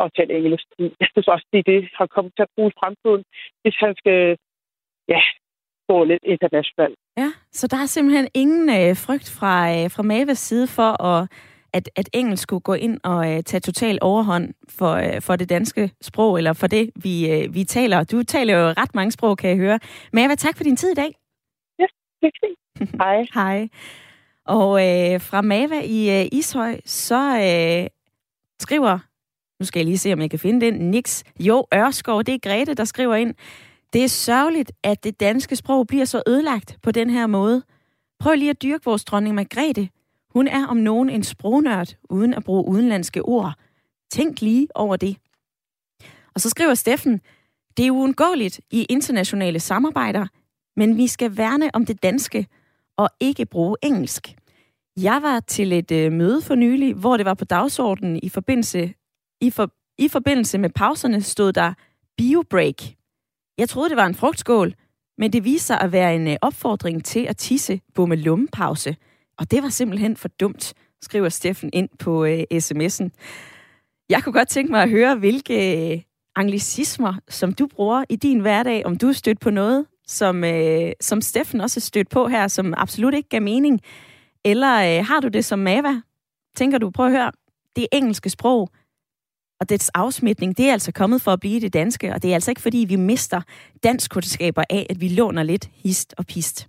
at 0.00 0.10
tale 0.16 0.32
engelsk. 0.38 0.66
Jeg 1.02 1.08
synes 1.12 1.28
også, 1.34 1.46
at 1.52 1.66
det 1.66 1.78
har 1.98 2.06
kommet 2.14 2.32
til 2.34 2.46
at 2.46 2.54
bruge 2.54 2.70
i 2.72 2.78
fremtiden, 2.80 3.22
hvis 3.62 3.76
han 3.84 3.92
skal 4.00 4.20
ja, 5.14 5.20
gå 5.88 5.96
lidt 6.10 6.24
internationalt. 6.34 6.98
Ja, 7.22 7.30
så 7.58 7.64
der 7.72 7.78
er 7.82 7.86
simpelthen 7.86 8.28
ingen 8.42 8.64
øh, 8.78 8.90
frygt 9.06 9.28
fra, 9.38 9.54
øh, 9.74 9.86
fra 9.94 10.02
Maves 10.10 10.38
side 10.48 10.66
for 10.76 10.90
at 11.10 11.20
at, 11.74 11.90
at 11.96 12.08
engelsk 12.12 12.42
skulle 12.42 12.60
gå 12.60 12.74
ind 12.74 13.00
og 13.04 13.18
uh, 13.18 13.40
tage 13.46 13.60
total 13.60 13.98
overhånd 14.00 14.54
for, 14.68 14.96
uh, 14.96 15.22
for 15.22 15.36
det 15.36 15.48
danske 15.48 15.90
sprog, 16.02 16.38
eller 16.38 16.52
for 16.52 16.66
det, 16.66 16.90
vi, 16.96 17.44
uh, 17.44 17.54
vi 17.54 17.64
taler. 17.64 18.04
Du 18.04 18.22
taler 18.22 18.58
jo 18.58 18.68
ret 18.68 18.94
mange 18.94 19.10
sprog, 19.10 19.38
kan 19.38 19.50
jeg 19.50 19.56
høre. 19.56 19.78
Mava, 20.12 20.34
tak 20.34 20.56
for 20.56 20.64
din 20.64 20.76
tid 20.76 20.90
i 20.90 20.94
dag. 20.94 21.14
Ja, 21.78 21.86
det 22.22 22.30
er 22.32 22.46
fint. 22.46 22.90
Hej. 23.00 23.26
Hej. 23.34 23.68
Og 24.46 24.70
uh, 24.70 25.20
fra 25.20 25.42
Mava 25.42 25.80
i 25.80 26.20
uh, 26.20 26.38
Ishøj, 26.38 26.80
så 26.84 27.20
uh, 27.34 27.86
skriver, 28.60 28.98
nu 29.60 29.66
skal 29.66 29.80
jeg 29.80 29.86
lige 29.86 29.98
se, 29.98 30.12
om 30.12 30.20
jeg 30.20 30.30
kan 30.30 30.38
finde 30.38 30.66
den, 30.66 30.74
Nix 30.90 31.22
Jo 31.40 31.66
Ørskov, 31.74 32.22
det 32.22 32.34
er 32.34 32.38
Grete, 32.38 32.74
der 32.74 32.84
skriver 32.84 33.14
ind, 33.14 33.34
det 33.92 34.04
er 34.04 34.08
sørgeligt, 34.08 34.72
at 34.82 35.04
det 35.04 35.20
danske 35.20 35.56
sprog 35.56 35.86
bliver 35.86 36.04
så 36.04 36.22
ødelagt 36.26 36.78
på 36.82 36.90
den 36.90 37.10
her 37.10 37.26
måde. 37.26 37.62
Prøv 38.20 38.34
lige 38.34 38.50
at 38.50 38.62
dyrke 38.62 38.84
vores 38.84 39.04
dronning 39.04 39.34
Margrethe. 39.34 39.88
Hun 40.34 40.48
er 40.48 40.66
om 40.66 40.76
nogen 40.76 41.10
en 41.10 41.22
sprognørd, 41.22 41.88
uden 42.10 42.34
at 42.34 42.44
bruge 42.44 42.68
udenlandske 42.68 43.22
ord. 43.22 43.52
Tænk 44.10 44.40
lige 44.40 44.68
over 44.74 44.96
det. 44.96 45.16
Og 46.34 46.40
så 46.40 46.50
skriver 46.50 46.74
Steffen, 46.74 47.20
det 47.76 47.86
er 47.86 47.90
uundgåeligt 47.90 48.60
i 48.70 48.84
internationale 48.84 49.60
samarbejder, 49.60 50.26
men 50.76 50.96
vi 50.96 51.06
skal 51.06 51.36
værne 51.36 51.70
om 51.74 51.86
det 51.86 52.02
danske 52.02 52.46
og 52.96 53.10
ikke 53.20 53.46
bruge 53.46 53.76
engelsk. 53.82 54.36
Jeg 55.00 55.22
var 55.22 55.40
til 55.40 55.72
et 55.72 55.90
øh, 55.90 56.12
møde 56.12 56.42
for 56.42 56.54
nylig, 56.54 56.94
hvor 56.94 57.16
det 57.16 57.26
var 57.26 57.34
på 57.34 57.44
dagsordenen 57.44 58.20
i 58.22 58.28
forbindelse, 58.28 58.94
i, 59.40 59.50
for, 59.50 59.70
i 59.98 60.08
forbindelse 60.08 60.58
med 60.58 60.70
pauserne 60.70 61.22
stod 61.22 61.52
der 61.52 61.74
biobreak. 62.16 62.82
Jeg 63.58 63.68
troede, 63.68 63.88
det 63.88 63.96
var 63.96 64.06
en 64.06 64.14
frugtskål, 64.14 64.74
men 65.18 65.32
det 65.32 65.44
viste 65.44 65.66
sig 65.66 65.80
at 65.80 65.92
være 65.92 66.16
en 66.16 66.28
øh, 66.28 66.36
opfordring 66.42 67.04
til 67.04 67.20
at 67.20 67.36
tisse 67.36 67.80
på 67.94 68.06
med 68.06 68.16
lumpause. 68.16 68.96
Og 69.38 69.50
det 69.50 69.62
var 69.62 69.68
simpelthen 69.68 70.16
for 70.16 70.28
dumt, 70.28 70.74
skriver 71.02 71.28
Steffen 71.28 71.70
ind 71.72 71.88
på 71.98 72.24
øh, 72.24 72.42
sms'en. 72.52 73.08
Jeg 74.08 74.22
kunne 74.22 74.32
godt 74.32 74.48
tænke 74.48 74.72
mig 74.72 74.82
at 74.82 74.90
høre, 74.90 75.16
hvilke 75.16 75.92
øh, 75.92 76.00
anglicismer, 76.36 77.14
som 77.28 77.52
du 77.52 77.66
bruger 77.66 78.04
i 78.08 78.16
din 78.16 78.40
hverdag, 78.40 78.86
om 78.86 78.96
du 78.96 79.08
er 79.08 79.12
stødt 79.12 79.40
på 79.40 79.50
noget, 79.50 79.86
som, 80.06 80.44
øh, 80.44 80.92
som 81.00 81.20
Steffen 81.20 81.60
også 81.60 81.78
er 81.78 81.82
stødt 81.82 82.10
på 82.10 82.28
her, 82.28 82.48
som 82.48 82.74
absolut 82.76 83.14
ikke 83.14 83.28
gav 83.28 83.42
mening. 83.42 83.80
Eller 84.44 84.98
øh, 84.98 85.06
har 85.06 85.20
du 85.20 85.28
det 85.28 85.44
som 85.44 85.58
Mava? 85.58 86.00
Tænker 86.56 86.78
du, 86.78 86.90
prøv 86.90 87.06
at 87.06 87.12
høre, 87.12 87.32
det 87.76 87.86
engelske 87.92 88.30
sprog, 88.30 88.70
og 89.60 89.68
dets 89.68 89.88
afsmitning, 89.88 90.56
det 90.56 90.68
er 90.68 90.72
altså 90.72 90.92
kommet 90.92 91.22
for 91.22 91.32
at 91.32 91.40
blive 91.40 91.60
det 91.60 91.72
danske, 91.72 92.14
og 92.14 92.22
det 92.22 92.30
er 92.30 92.34
altså 92.34 92.50
ikke 92.50 92.60
fordi, 92.60 92.84
vi 92.88 92.96
mister 92.96 93.40
danskkundskaber 93.82 94.64
af, 94.70 94.86
at 94.90 95.00
vi 95.00 95.08
låner 95.08 95.42
lidt 95.42 95.70
hist 95.72 96.14
og 96.18 96.26
pist. 96.26 96.68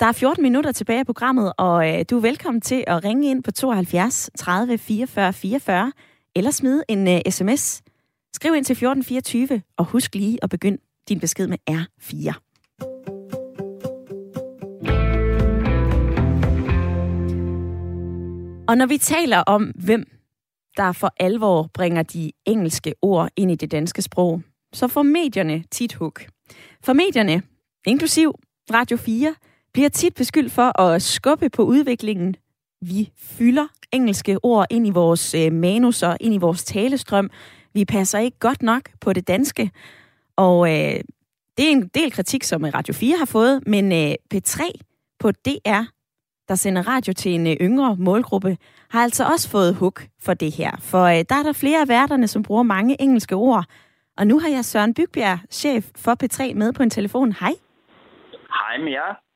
Der 0.00 0.06
er 0.06 0.12
14 0.12 0.42
minutter 0.42 0.72
tilbage 0.72 1.00
i 1.00 1.04
programmet, 1.04 1.52
og 1.58 1.88
øh, 1.88 2.04
du 2.10 2.16
er 2.16 2.20
velkommen 2.20 2.60
til 2.60 2.84
at 2.86 3.04
ringe 3.04 3.30
ind 3.30 3.42
på 3.42 3.50
72 3.50 4.30
30 4.38 4.78
44 4.78 5.32
44, 5.32 5.92
eller 6.36 6.50
smide 6.50 6.84
en 6.88 7.08
øh, 7.08 7.20
sms. 7.30 7.82
Skriv 8.32 8.54
ind 8.54 8.64
til 8.64 8.72
1424, 8.72 9.62
og 9.76 9.84
husk 9.84 10.14
lige 10.14 10.38
at 10.42 10.50
begynde 10.50 10.78
din 11.08 11.20
besked 11.20 11.46
med 11.46 11.58
R4. 11.70 12.32
Og 18.68 18.78
når 18.78 18.86
vi 18.86 18.98
taler 18.98 19.38
om, 19.38 19.62
hvem 19.62 20.04
der 20.76 20.92
for 20.92 21.12
alvor 21.20 21.70
bringer 21.74 22.02
de 22.02 22.32
engelske 22.46 22.94
ord 23.02 23.28
ind 23.36 23.50
i 23.50 23.54
det 23.54 23.70
danske 23.70 24.02
sprog, 24.02 24.42
så 24.72 24.88
får 24.88 25.02
medierne 25.02 25.64
tit 25.70 25.94
hug. 25.94 26.16
For 26.84 26.92
medierne, 26.92 27.42
inklusiv 27.86 28.34
Radio 28.72 28.96
4, 28.96 29.34
bliver 29.72 29.88
tit 29.88 30.14
beskyldt 30.14 30.52
for 30.52 30.80
at 30.80 31.02
skubbe 31.02 31.48
på 31.50 31.62
udviklingen. 31.62 32.36
Vi 32.82 33.10
fylder 33.16 33.66
engelske 33.92 34.38
ord 34.42 34.66
ind 34.70 34.86
i 34.86 34.90
vores 34.90 35.34
øh, 35.34 35.52
manuser, 35.52 36.16
ind 36.20 36.34
i 36.34 36.38
vores 36.38 36.64
talestrøm. 36.64 37.30
Vi 37.74 37.84
passer 37.84 38.18
ikke 38.18 38.38
godt 38.38 38.62
nok 38.62 38.82
på 39.00 39.12
det 39.12 39.28
danske. 39.28 39.70
Og 40.36 40.68
øh, 40.68 41.00
det 41.56 41.66
er 41.66 41.70
en 41.70 41.88
del 41.88 42.12
kritik, 42.12 42.44
som 42.44 42.64
øh, 42.64 42.74
Radio 42.74 42.94
4 42.94 43.16
har 43.18 43.24
fået, 43.24 43.66
men 43.66 43.92
øh, 43.92 44.14
P3 44.34 44.70
på 45.18 45.30
DR, 45.30 45.82
der 46.48 46.54
sender 46.54 46.88
radio 46.88 47.12
til 47.12 47.34
en 47.34 47.46
øh, 47.46 47.56
yngre 47.60 47.96
målgruppe, 47.96 48.58
har 48.90 49.02
altså 49.02 49.24
også 49.24 49.48
fået 49.48 49.74
hug 49.74 49.94
for 50.20 50.34
det 50.34 50.52
her. 50.52 50.70
For 50.80 51.04
øh, 51.04 51.24
der 51.28 51.34
er 51.34 51.42
der 51.42 51.52
flere 51.52 51.80
af 51.80 51.88
værterne, 51.88 52.28
som 52.28 52.42
bruger 52.42 52.62
mange 52.62 53.02
engelske 53.02 53.34
ord. 53.34 53.64
Og 54.16 54.26
nu 54.26 54.38
har 54.38 54.48
jeg 54.48 54.64
Søren 54.64 54.94
Bygbjerg, 54.94 55.38
chef 55.50 55.86
for 55.96 56.16
P3, 56.22 56.54
med 56.54 56.72
på 56.72 56.82
en 56.82 56.90
telefon. 56.90 57.32
Hej. 57.32 57.52
Hej 58.32 58.78
med 58.84 58.92
jer 58.92 59.29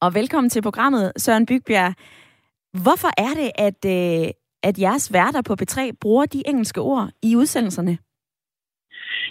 og 0.00 0.14
velkommen 0.14 0.50
til 0.50 0.62
programmet, 0.62 1.12
Søren 1.16 1.46
Bygbjerg. 1.46 1.92
Hvorfor 2.84 3.10
er 3.26 3.32
det, 3.40 3.50
at, 3.68 3.80
øh, 3.96 4.26
at 4.68 4.74
jeres 4.84 5.12
værter 5.12 5.42
på 5.48 5.54
B3 5.60 5.78
bruger 6.02 6.26
de 6.26 6.42
engelske 6.50 6.80
ord 6.80 7.08
i 7.22 7.36
udsendelserne? 7.36 7.98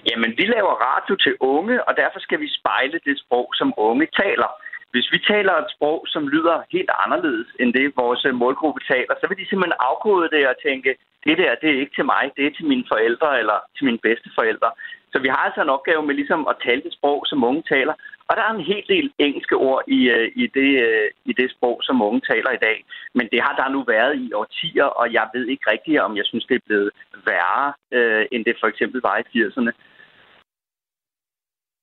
Jamen, 0.10 0.32
vi 0.40 0.46
laver 0.56 0.74
radio 0.90 1.16
til 1.16 1.34
unge, 1.40 1.76
og 1.88 1.94
derfor 2.02 2.20
skal 2.20 2.40
vi 2.40 2.50
spejle 2.60 3.00
det 3.08 3.16
sprog, 3.24 3.48
som 3.60 3.74
unge 3.78 4.08
taler. 4.22 4.50
Hvis 4.94 5.08
vi 5.14 5.20
taler 5.32 5.54
et 5.54 5.70
sprog, 5.76 6.00
som 6.14 6.28
lyder 6.28 6.58
helt 6.76 6.92
anderledes 7.04 7.48
end 7.60 7.74
det, 7.74 7.94
vores 8.04 8.26
målgruppe 8.34 8.82
taler, 8.94 9.14
så 9.20 9.26
vil 9.28 9.38
de 9.38 9.50
simpelthen 9.50 9.82
afkode 9.90 10.30
det 10.36 10.44
og 10.48 10.56
tænke, 10.68 10.92
det 11.26 11.38
der, 11.42 11.52
det 11.62 11.70
er 11.72 11.82
ikke 11.84 11.96
til 11.96 12.06
mig, 12.14 12.24
det 12.36 12.44
er 12.46 12.54
til 12.58 12.66
mine 12.72 12.86
forældre 12.92 13.40
eller 13.42 13.58
til 13.76 13.86
mine 13.86 14.02
bedsteforældre. 14.06 14.70
Så 15.12 15.18
vi 15.24 15.30
har 15.34 15.42
altså 15.48 15.62
en 15.62 15.76
opgave 15.78 16.02
med 16.08 16.16
ligesom 16.16 16.42
at 16.52 16.56
tale 16.66 16.82
det 16.86 16.94
sprog, 16.98 17.20
som 17.30 17.44
unge 17.50 17.64
taler. 17.74 17.94
Og 18.30 18.36
der 18.38 18.44
er 18.44 18.54
en 18.54 18.70
hel 18.72 18.84
del 18.88 19.12
engelske 19.18 19.56
ord 19.56 19.84
i, 19.88 20.00
øh, 20.16 20.32
i, 20.36 20.48
det, 20.58 20.72
øh, 20.88 21.10
i 21.26 21.34
det 21.34 21.52
sprog, 21.52 21.80
som 21.84 22.02
unge 22.02 22.22
taler 22.32 22.52
i 22.52 22.64
dag. 22.68 22.86
Men 23.14 23.26
det 23.32 23.42
har 23.42 23.56
der 23.56 23.70
nu 23.70 23.84
været 23.84 24.16
i 24.26 24.34
årtier, 24.34 24.84
og 24.84 25.14
jeg 25.14 25.28
ved 25.34 25.46
ikke 25.48 25.72
rigtigt, 25.72 26.00
om 26.00 26.18
jeg 26.18 26.26
synes, 26.26 26.46
det 26.46 26.56
er 26.56 26.66
blevet 26.66 26.90
værre, 27.26 27.74
øh, 27.92 28.26
end 28.32 28.46
det 28.46 28.56
for 28.60 28.68
eksempel 28.68 29.02
var 29.02 29.18
i 29.18 29.24
80'erne. 29.34 29.72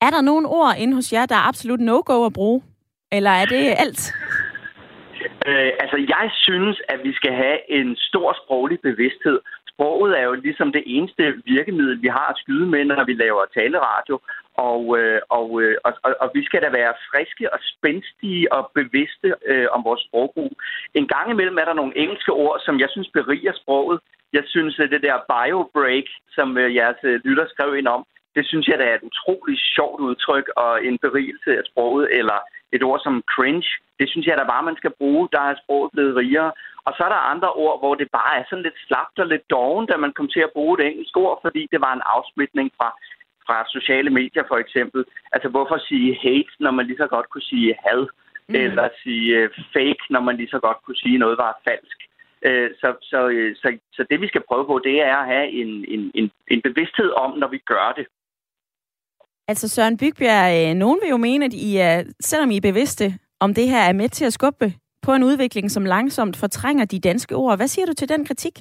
Er 0.06 0.10
der 0.10 0.20
nogle 0.20 0.48
ord 0.48 0.74
inde 0.78 0.94
hos 0.94 1.12
jer, 1.12 1.26
der 1.26 1.34
er 1.34 1.48
absolut 1.48 1.80
no-go 1.80 2.26
at 2.26 2.32
bruge? 2.32 2.62
Eller 3.12 3.30
er 3.30 3.44
det 3.44 3.74
alt? 3.84 4.02
Øh, 5.46 5.72
altså, 5.82 5.96
jeg 6.08 6.30
synes, 6.32 6.80
at 6.88 7.00
vi 7.04 7.12
skal 7.12 7.32
have 7.32 7.58
en 7.70 7.96
stor 7.96 8.36
sproglig 8.42 8.80
bevidsthed 8.80 9.40
sproget 9.72 10.18
er 10.18 10.24
jo 10.30 10.34
ligesom 10.46 10.72
det 10.72 10.82
eneste 10.86 11.22
virkemiddel, 11.44 12.02
vi 12.02 12.08
har 12.08 12.28
at 12.30 12.40
skyde 12.42 12.66
med, 12.66 12.84
når 12.84 13.04
vi 13.04 13.14
laver 13.24 13.52
taleradio. 13.54 14.16
Og, 14.54 14.98
øh, 14.98 15.20
og, 15.28 15.62
øh, 15.62 15.76
og, 15.84 15.92
og, 16.02 16.14
og 16.20 16.30
vi 16.34 16.44
skal 16.44 16.62
da 16.62 16.68
være 16.70 16.94
friske 17.10 17.52
og 17.52 17.58
spændstige 17.62 18.52
og 18.52 18.70
bevidste 18.74 19.34
øh, 19.46 19.66
om 19.70 19.84
vores 19.84 20.02
sprogbrug. 20.06 20.52
En 20.94 21.06
gang 21.08 21.30
imellem 21.30 21.58
er 21.58 21.64
der 21.64 21.74
nogle 21.74 21.98
engelske 21.98 22.32
ord, 22.32 22.60
som 22.66 22.80
jeg 22.80 22.88
synes 22.90 23.10
beriger 23.14 23.52
sproget. 23.62 24.00
Jeg 24.32 24.44
synes, 24.46 24.78
at 24.78 24.90
det 24.90 25.02
der 25.02 25.24
biobreak, 25.32 26.08
som 26.36 26.58
øh, 26.58 26.74
jeres 26.74 27.00
øh, 27.02 27.20
lytter 27.24 27.46
skrev 27.48 27.76
ind 27.76 27.88
om, 27.88 28.06
det 28.36 28.44
synes 28.46 28.66
jeg, 28.68 28.78
der 28.78 28.84
er 28.84 28.94
et 28.94 29.08
utroligt 29.10 29.62
sjovt 29.74 30.00
udtryk 30.00 30.46
og 30.56 30.84
en 30.84 30.98
berigelse 30.98 31.50
af 31.58 31.64
sproget, 31.70 32.08
eller 32.18 32.38
et 32.72 32.82
ord 32.82 33.00
som 33.00 33.22
cringe. 33.34 33.70
Det 34.00 34.06
synes 34.10 34.26
jeg 34.26 34.36
da 34.38 34.44
bare, 34.44 34.68
man 34.70 34.76
skal 34.76 34.92
bruge. 35.00 35.28
Der 35.32 35.40
er 35.40 35.54
sproget 35.62 35.90
blevet 35.92 36.16
rigere. 36.16 36.52
Og 36.86 36.92
så 36.96 37.00
er 37.04 37.12
der 37.12 37.30
andre 37.32 37.50
ord, 37.64 37.76
hvor 37.80 37.94
det 37.94 38.08
bare 38.18 38.32
er 38.38 38.44
sådan 38.48 38.66
lidt 38.66 38.78
slapt 38.86 39.16
og 39.22 39.26
lidt 39.26 39.50
doven, 39.50 39.86
da 39.86 39.96
man 39.96 40.12
kom 40.12 40.28
til 40.34 40.42
at 40.46 40.54
bruge 40.56 40.78
det 40.78 40.86
engelske 40.86 41.18
ord, 41.26 41.38
fordi 41.44 41.62
det 41.72 41.80
var 41.86 41.92
en 41.94 42.08
afsmitning 42.16 42.68
fra, 42.78 42.88
fra 43.46 43.56
sociale 43.76 44.10
medier 44.10 44.44
for 44.48 44.58
eksempel. 44.64 45.04
Altså 45.32 45.48
hvorfor 45.48 45.78
sige 45.88 46.18
hate, 46.22 46.54
når 46.60 46.70
man 46.70 46.86
lige 46.86 47.02
så 47.04 47.06
godt 47.06 47.28
kunne 47.30 47.48
sige 47.52 47.74
had? 47.86 48.06
Mm. 48.48 48.54
Eller 48.54 48.88
sige 49.02 49.44
uh, 49.44 49.50
fake, 49.74 50.04
når 50.10 50.20
man 50.20 50.36
lige 50.36 50.52
så 50.54 50.58
godt 50.66 50.76
kunne 50.84 50.96
sige 50.96 51.18
noget 51.18 51.38
var 51.38 51.60
falsk. 51.68 51.98
Uh, 52.48 52.68
så, 52.80 52.88
så, 53.10 53.18
uh, 53.26 53.50
så, 53.62 53.68
så 53.92 54.06
det 54.10 54.20
vi 54.20 54.28
skal 54.28 54.42
prøve 54.48 54.66
på, 54.66 54.80
det 54.84 54.96
er 55.00 55.16
at 55.16 55.26
have 55.26 55.48
en, 55.60 55.84
en, 55.94 56.10
en, 56.14 56.30
en 56.50 56.62
bevidsthed 56.62 57.10
om, 57.24 57.38
når 57.38 57.48
vi 57.48 57.58
gør 57.58 57.92
det. 57.96 58.06
Altså 59.48 59.68
Søren 59.68 59.96
Bygbjerg, 59.96 60.76
nogen 60.76 60.98
vil 61.02 61.10
jo 61.10 61.16
mene, 61.16 61.44
at 61.44 61.52
I 61.52 61.76
er, 61.76 62.02
selvom 62.20 62.50
I 62.50 62.56
er 62.56 62.60
bevidste 62.60 63.14
om 63.40 63.54
det 63.54 63.68
her, 63.68 63.82
er 63.82 63.92
med 63.92 64.08
til 64.08 64.24
at 64.24 64.32
skubbe 64.32 64.72
på 65.02 65.14
en 65.14 65.22
udvikling, 65.22 65.70
som 65.70 65.84
langsomt 65.84 66.36
fortrænger 66.36 66.84
de 66.84 67.00
danske 67.00 67.34
ord. 67.34 67.56
Hvad 67.58 67.68
siger 67.68 67.86
du 67.86 67.94
til 67.94 68.08
den 68.08 68.26
kritik? 68.26 68.58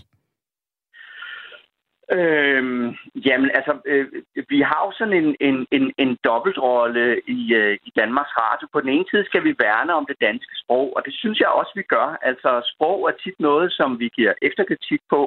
Øhm, 2.18 2.96
jamen, 3.28 3.50
altså, 3.58 3.74
øh, 3.86 4.08
vi 4.50 4.60
har 4.62 4.82
jo 4.86 4.92
sådan 4.98 5.18
en, 5.22 5.36
en, 5.40 5.68
en, 5.72 5.94
en 5.98 6.18
dobbeltrolle 6.24 7.22
i, 7.28 7.54
øh, 7.54 7.78
i 7.88 7.92
Danmarks 7.96 8.34
Radio. 8.44 8.68
På 8.74 8.82
den 8.82 8.90
ene 8.90 9.06
side 9.12 9.26
skal 9.26 9.44
vi 9.44 9.56
værne 9.66 9.94
om 9.94 10.06
det 10.06 10.18
danske 10.22 10.56
sprog, 10.64 10.88
og 10.96 11.02
det 11.06 11.14
synes 11.14 11.40
jeg 11.40 11.48
også, 11.48 11.72
vi 11.76 11.82
gør. 11.82 12.18
Altså, 12.22 12.50
sprog 12.74 13.00
er 13.10 13.16
tit 13.24 13.40
noget, 13.40 13.72
som 13.74 14.00
vi 14.00 14.08
giver 14.18 14.34
efterkritik 14.42 15.02
på. 15.10 15.22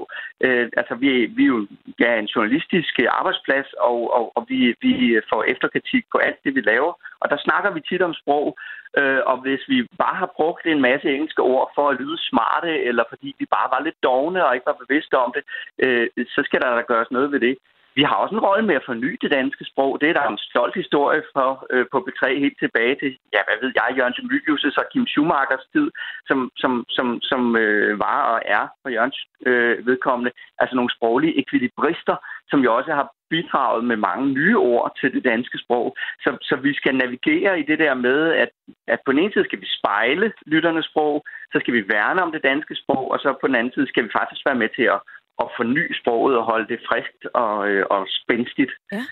Øh, 0.44 0.68
altså, 0.76 0.94
vi, 0.94 1.10
vi 1.36 1.42
er 1.42 1.52
jo 1.54 1.66
ja, 2.00 2.18
en 2.18 2.30
journalistisk 2.34 2.94
øh, 3.00 3.08
arbejdsplads, 3.10 3.68
og, 3.72 3.98
og, 4.16 4.32
og 4.36 4.46
vi, 4.48 4.74
vi 4.80 5.20
får 5.30 5.42
efterkritik 5.42 6.04
på 6.12 6.18
alt 6.18 6.38
det, 6.44 6.54
vi 6.54 6.60
laver. 6.60 6.92
Og 7.20 7.30
der 7.30 7.38
snakker 7.46 7.70
vi 7.70 7.80
tit 7.80 8.02
om 8.02 8.14
sprog. 8.14 8.58
Øh, 8.98 9.20
og 9.30 9.36
hvis 9.44 9.62
vi 9.68 9.78
bare 9.98 10.16
har 10.22 10.30
brugt 10.36 10.66
en 10.66 10.80
masse 10.80 11.08
engelske 11.14 11.42
ord 11.42 11.72
for 11.74 11.88
at 11.88 11.98
lyde 12.00 12.18
smarte, 12.30 12.70
eller 12.88 13.04
fordi 13.08 13.36
vi 13.38 13.46
bare 13.56 13.68
var 13.74 13.80
lidt 13.84 14.02
dogne 14.02 14.46
og 14.46 14.54
ikke 14.54 14.66
var 14.66 14.82
bevidste 14.84 15.14
om 15.24 15.32
det, 15.36 15.44
øh, 15.84 16.06
så 16.34 16.40
skal 16.44 16.60
der 16.60 16.70
da 16.74 16.82
gøres 16.92 17.10
noget 17.10 17.32
ved 17.32 17.40
det. 17.40 17.56
Vi 17.98 18.02
har 18.08 18.16
også 18.22 18.34
en 18.34 18.46
rolle 18.48 18.64
med 18.66 18.74
at 18.74 18.86
forny 18.86 19.10
det 19.22 19.30
danske 19.30 19.64
sprog. 19.70 20.00
Det 20.00 20.08
er 20.08 20.16
der 20.18 20.26
en 20.28 20.44
stolt 20.50 20.74
historie 20.82 21.22
for 21.34 21.66
øh, 21.72 21.86
på 21.92 21.98
B3 22.04 22.22
helt 22.44 22.58
tilbage 22.58 22.94
til, 23.02 23.10
ja, 23.34 23.40
hvad 23.46 23.58
ved 23.62 23.72
jeg, 23.78 23.88
Jørgen 23.96 24.16
Demilius' 24.18 24.80
og 24.80 24.86
Kim 24.92 25.06
Schumachers 25.06 25.66
tid, 25.74 25.86
som, 26.28 26.38
som, 26.62 26.72
som, 26.96 27.06
som 27.30 27.56
øh, 27.56 27.98
var 28.06 28.20
og 28.32 28.38
er 28.44 28.64
for 28.82 28.88
Jørgens 28.94 29.20
øh, 29.46 29.86
vedkommende. 29.86 30.32
Altså 30.60 30.74
nogle 30.76 30.94
sproglige 30.96 31.38
ekvilibrister, 31.42 32.16
som 32.50 32.58
jo 32.64 32.76
også 32.78 32.92
har 32.98 33.06
bidraget 33.34 33.82
med 33.90 33.96
mange 34.08 34.26
nye 34.38 34.58
ord 34.72 34.86
til 35.00 35.08
det 35.14 35.22
danske 35.32 35.58
sprog. 35.64 35.86
Så, 36.24 36.30
så 36.48 36.54
vi 36.66 36.72
skal 36.80 36.94
navigere 37.02 37.52
i 37.60 37.64
det 37.70 37.78
der 37.84 37.94
med, 38.06 38.20
at, 38.42 38.50
at 38.94 38.98
på 39.04 39.12
den 39.12 39.20
ene 39.22 39.32
side 39.32 39.48
skal 39.48 39.60
vi 39.64 39.68
spejle 39.78 40.32
lytternes 40.52 40.86
sprog, 40.90 41.14
så 41.52 41.56
skal 41.60 41.74
vi 41.74 41.82
værne 41.94 42.22
om 42.22 42.32
det 42.32 42.42
danske 42.50 42.74
sprog, 42.82 43.04
og 43.12 43.18
så 43.24 43.28
på 43.40 43.46
den 43.48 43.56
anden 43.58 43.72
side 43.74 43.88
skal 43.88 44.04
vi 44.04 44.10
faktisk 44.18 44.42
være 44.48 44.60
med 44.62 44.70
til 44.76 44.86
at, 44.94 45.00
at 45.42 45.46
forny 45.56 45.84
sproget 46.00 46.34
og 46.38 46.44
holde 46.50 46.68
det 46.72 46.80
friskt 46.88 47.22
og, 47.42 47.56
øh, 47.70 47.84
og 47.94 48.00
spændstigt. 48.20 48.72
Ja. 48.92 49.02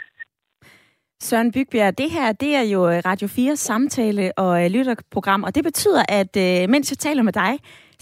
Søren 1.28 1.52
Bygbjerg, 1.52 1.98
det 1.98 2.10
her 2.10 2.32
det 2.32 2.52
er 2.60 2.66
jo 2.74 2.80
øh, 2.92 2.98
Radio 3.10 3.28
4 3.28 3.56
samtale 3.56 4.24
og 4.44 4.64
øh, 4.64 4.70
lytterprogram, 4.70 5.42
og 5.46 5.54
det 5.54 5.64
betyder, 5.64 6.02
at 6.20 6.34
mens 6.74 6.86
jeg 6.92 6.98
taler 6.98 7.22
med 7.22 7.32
dig, 7.32 7.52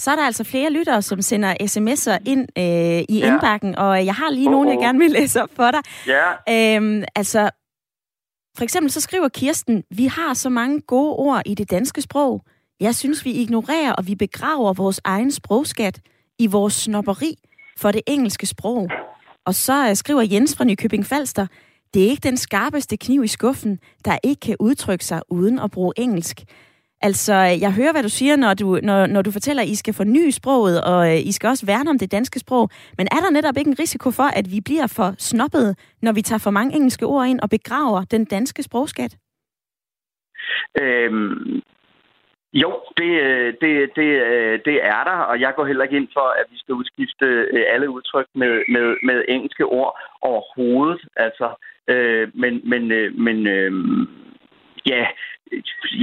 så 0.01 0.11
er 0.11 0.17
der 0.17 0.23
altså 0.23 0.45
flere 0.45 0.71
lyttere, 0.71 1.03
som 1.03 1.23
sender 1.23 1.55
sms'er 1.55 2.19
ind 2.27 2.49
øh, 2.59 2.65
i 3.09 3.19
ja. 3.19 3.33
indbakken, 3.33 3.77
og 3.77 4.07
jeg 4.07 4.15
har 4.15 4.31
lige 4.31 4.47
oh, 4.47 4.53
nogle, 4.53 4.71
jeg 4.71 4.79
gerne 4.79 4.99
vil 4.99 5.11
læse 5.11 5.43
op 5.43 5.51
for 5.57 5.71
dig. 5.71 5.81
Ja. 6.07 6.77
Øhm, 6.77 7.05
altså, 7.15 7.51
for 8.57 8.65
eksempel 8.65 8.91
så 8.91 9.01
skriver 9.01 9.29
Kirsten, 9.29 9.85
vi 9.91 10.07
har 10.07 10.35
så 10.35 10.49
mange 10.49 10.81
gode 10.81 11.13
ord 11.13 11.43
i 11.47 11.55
det 11.55 11.71
danske 11.71 12.03
sprog. 12.03 12.43
Jeg 12.81 12.95
synes, 12.95 13.25
vi 13.25 13.31
ignorerer 13.31 13.93
og 13.93 14.07
vi 14.07 14.15
begraver 14.15 14.73
vores 14.73 15.01
egen 15.05 15.31
sprogskat 15.31 16.01
i 16.39 16.47
vores 16.47 16.75
snopperi 16.75 17.35
for 17.79 17.91
det 17.91 18.03
engelske 18.07 18.47
sprog. 18.47 18.91
Og 19.47 19.55
så 19.55 19.89
øh, 19.89 19.97
skriver 19.97 20.23
Jens 20.23 20.57
fra 20.57 20.65
Nykøbing 20.65 21.07
Falster, 21.07 21.47
det 21.95 22.05
er 22.05 22.11
ikke 22.11 22.29
den 22.29 22.37
skarpeste 22.37 22.97
kniv 22.97 23.25
i 23.25 23.29
skuffen, 23.29 23.79
der 24.05 24.19
ikke 24.25 24.41
kan 24.41 24.57
udtrykke 24.61 25.05
sig 25.05 25.23
uden 25.29 25.59
at 25.59 25.71
bruge 25.71 25.93
engelsk. 25.97 26.41
Altså, 27.03 27.35
jeg 27.35 27.73
hører, 27.79 27.93
hvad 27.93 28.03
du 28.03 28.09
siger, 28.09 28.37
når 28.37 28.55
du, 28.55 28.79
når, 28.83 29.07
når 29.07 29.23
du 29.23 29.31
fortæller, 29.33 29.63
at 29.63 29.69
I 29.69 29.77
skal 29.77 29.95
forny 29.95 30.31
sproget, 30.31 30.85
og 30.85 31.01
øh, 31.11 31.19
I 31.29 31.33
skal 31.33 31.49
også 31.49 31.67
værne 31.67 31.91
om 31.91 31.99
det 31.99 32.13
danske 32.13 32.39
sprog. 32.39 32.71
Men 32.99 33.07
er 33.11 33.21
der 33.25 33.31
netop 33.31 33.57
ikke 33.59 33.69
en 33.69 33.79
risiko 33.79 34.11
for, 34.11 34.29
at 34.39 34.47
vi 34.55 34.61
bliver 34.65 34.87
for 34.97 35.15
snoppet, 35.19 35.69
når 36.03 36.13
vi 36.13 36.23
tager 36.23 36.45
for 36.45 36.51
mange 36.51 36.75
engelske 36.77 37.07
ord 37.07 37.27
ind 37.27 37.41
og 37.41 37.51
begraver 37.51 38.05
den 38.11 38.25
danske 38.25 38.63
sprogskat? 38.63 39.17
Øhm, 40.81 41.63
jo, 42.53 42.71
det, 42.97 43.13
øh, 43.27 43.55
det, 43.61 43.91
det, 43.97 44.11
øh, 44.33 44.61
det 44.65 44.77
er 44.85 45.05
der, 45.05 45.19
og 45.31 45.41
jeg 45.41 45.53
går 45.57 45.65
heller 45.67 45.85
ikke 45.85 45.97
ind 45.97 46.09
for, 46.13 46.29
at 46.41 46.47
vi 46.51 46.59
skal 46.59 46.75
udskifte 46.75 47.27
øh, 47.27 47.65
alle 47.73 47.91
udtryk 47.91 48.27
med, 48.35 48.63
med, 48.69 48.97
med 49.03 49.25
engelske 49.29 49.65
ord 49.65 49.99
overhovedet. 50.23 51.01
Altså, 51.17 51.49
øh, 51.89 52.29
men 52.35 52.61
men, 52.71 52.83
men 53.25 53.47
øh, 53.47 53.73
ja, 54.87 55.07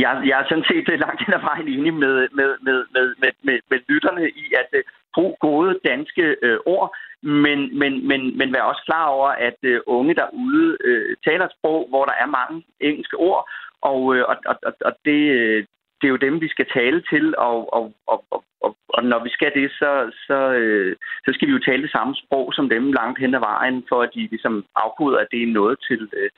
jeg, 0.04 0.12
jeg 0.30 0.36
er 0.39 0.45
sådan 0.50 0.70
set 0.72 0.88
øh, 0.93 1.00
langt 1.00 1.22
hen 1.26 1.34
ad 1.34 1.43
vejen 1.50 1.68
enig 1.68 1.93
med, 1.93 2.16
med, 2.38 2.50
med, 2.68 2.78
med, 2.95 3.06
med, 3.22 3.32
med, 3.48 3.60
med 3.70 3.80
lytterne 3.89 4.30
i 4.30 4.45
at 4.62 4.70
øh, 4.74 4.84
uh, 4.84 4.91
bruge 5.16 5.36
gode 5.39 5.80
danske 5.89 6.26
øh, 6.41 6.60
ord, 6.66 6.88
men, 7.22 7.60
men, 7.80 8.08
men, 8.10 8.38
men 8.38 8.54
vær 8.54 8.62
også 8.72 8.84
klar 8.86 9.06
over, 9.18 9.30
at 9.30 9.60
øh, 9.64 9.80
unge 9.86 10.14
derude 10.22 10.78
øh, 10.84 11.16
taler 11.28 11.48
sprog, 11.56 11.89
hvor 11.89 12.06
der 12.06 12.16
er 12.24 12.36
mange 12.39 12.64
engelske 12.80 13.18
ord, 13.18 13.50
og, 13.82 14.16
øh, 14.16 14.24
og, 14.32 14.36
og, 14.45 14.74
og 14.88 14.93
det, 15.06 15.22
øh, 15.39 15.66
det 15.98 16.06
er 16.08 16.16
jo 16.16 16.26
dem, 16.28 16.41
vi 16.41 16.48
skal 16.48 16.68
tale 16.74 17.04
til, 17.12 17.26
og, 17.38 17.74
og, 17.74 17.93
og, 18.08 18.20
og, 18.62 18.72
og 18.89 19.04
når 19.04 19.24
vi 19.24 19.30
skal 19.30 19.52
det, 19.56 19.72
så, 19.72 19.91
så, 20.28 20.39
øh, 20.60 20.95
så 21.26 21.30
skal 21.34 21.48
vi 21.48 21.54
jo 21.54 21.66
tale 21.68 21.84
det 21.84 21.91
samme 21.91 22.16
sprog 22.16 22.54
som 22.54 22.70
dem 22.70 22.91
langt 22.91 23.20
hen 23.20 23.36
ad 23.36 23.39
vejen, 23.39 23.84
for 23.89 24.02
at 24.02 24.10
de 24.16 24.20
ligesom 24.20 24.66
afkoder, 24.76 25.18
at 25.20 25.28
det 25.32 25.43
er 25.43 25.48
noget 25.60 25.78
til, 25.88 26.10
øh, 26.14 26.30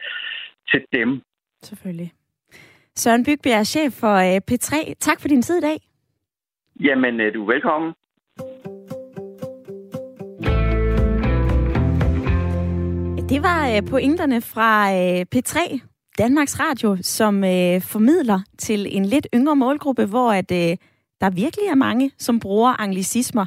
til 0.71 0.81
dem. 0.93 1.21
Selvfølgelig. 1.63 2.11
Søren 2.99 3.23
Bygbjerg, 3.23 3.67
chef 3.67 3.93
for 3.93 4.15
øh, 4.15 4.41
P3. 4.51 4.93
Tak 4.99 5.21
for 5.21 5.27
din 5.27 5.41
tid 5.41 5.57
i 5.57 5.61
dag. 5.61 5.77
Jamen, 6.79 7.21
øh, 7.21 7.33
du 7.33 7.43
er 7.43 7.53
velkommen. 7.53 7.93
Det 13.29 13.43
var 13.43 13.69
øh, 13.75 13.89
pointerne 13.89 14.41
fra 14.41 14.91
P3, 15.35 15.79
Danmarks 16.17 16.59
Radio, 16.59 16.97
som 17.01 17.35
formidler 17.81 18.39
til 18.57 18.97
en 18.97 19.05
lidt 19.05 19.27
yngre 19.33 19.55
målgruppe, 19.55 20.05
hvor 20.05 20.31
at, 20.31 20.49
der 21.21 21.29
virkelig 21.29 21.65
er 21.65 21.75
mange, 21.75 22.11
som 22.17 22.39
bruger 22.39 22.81
anglicismer. 22.81 23.45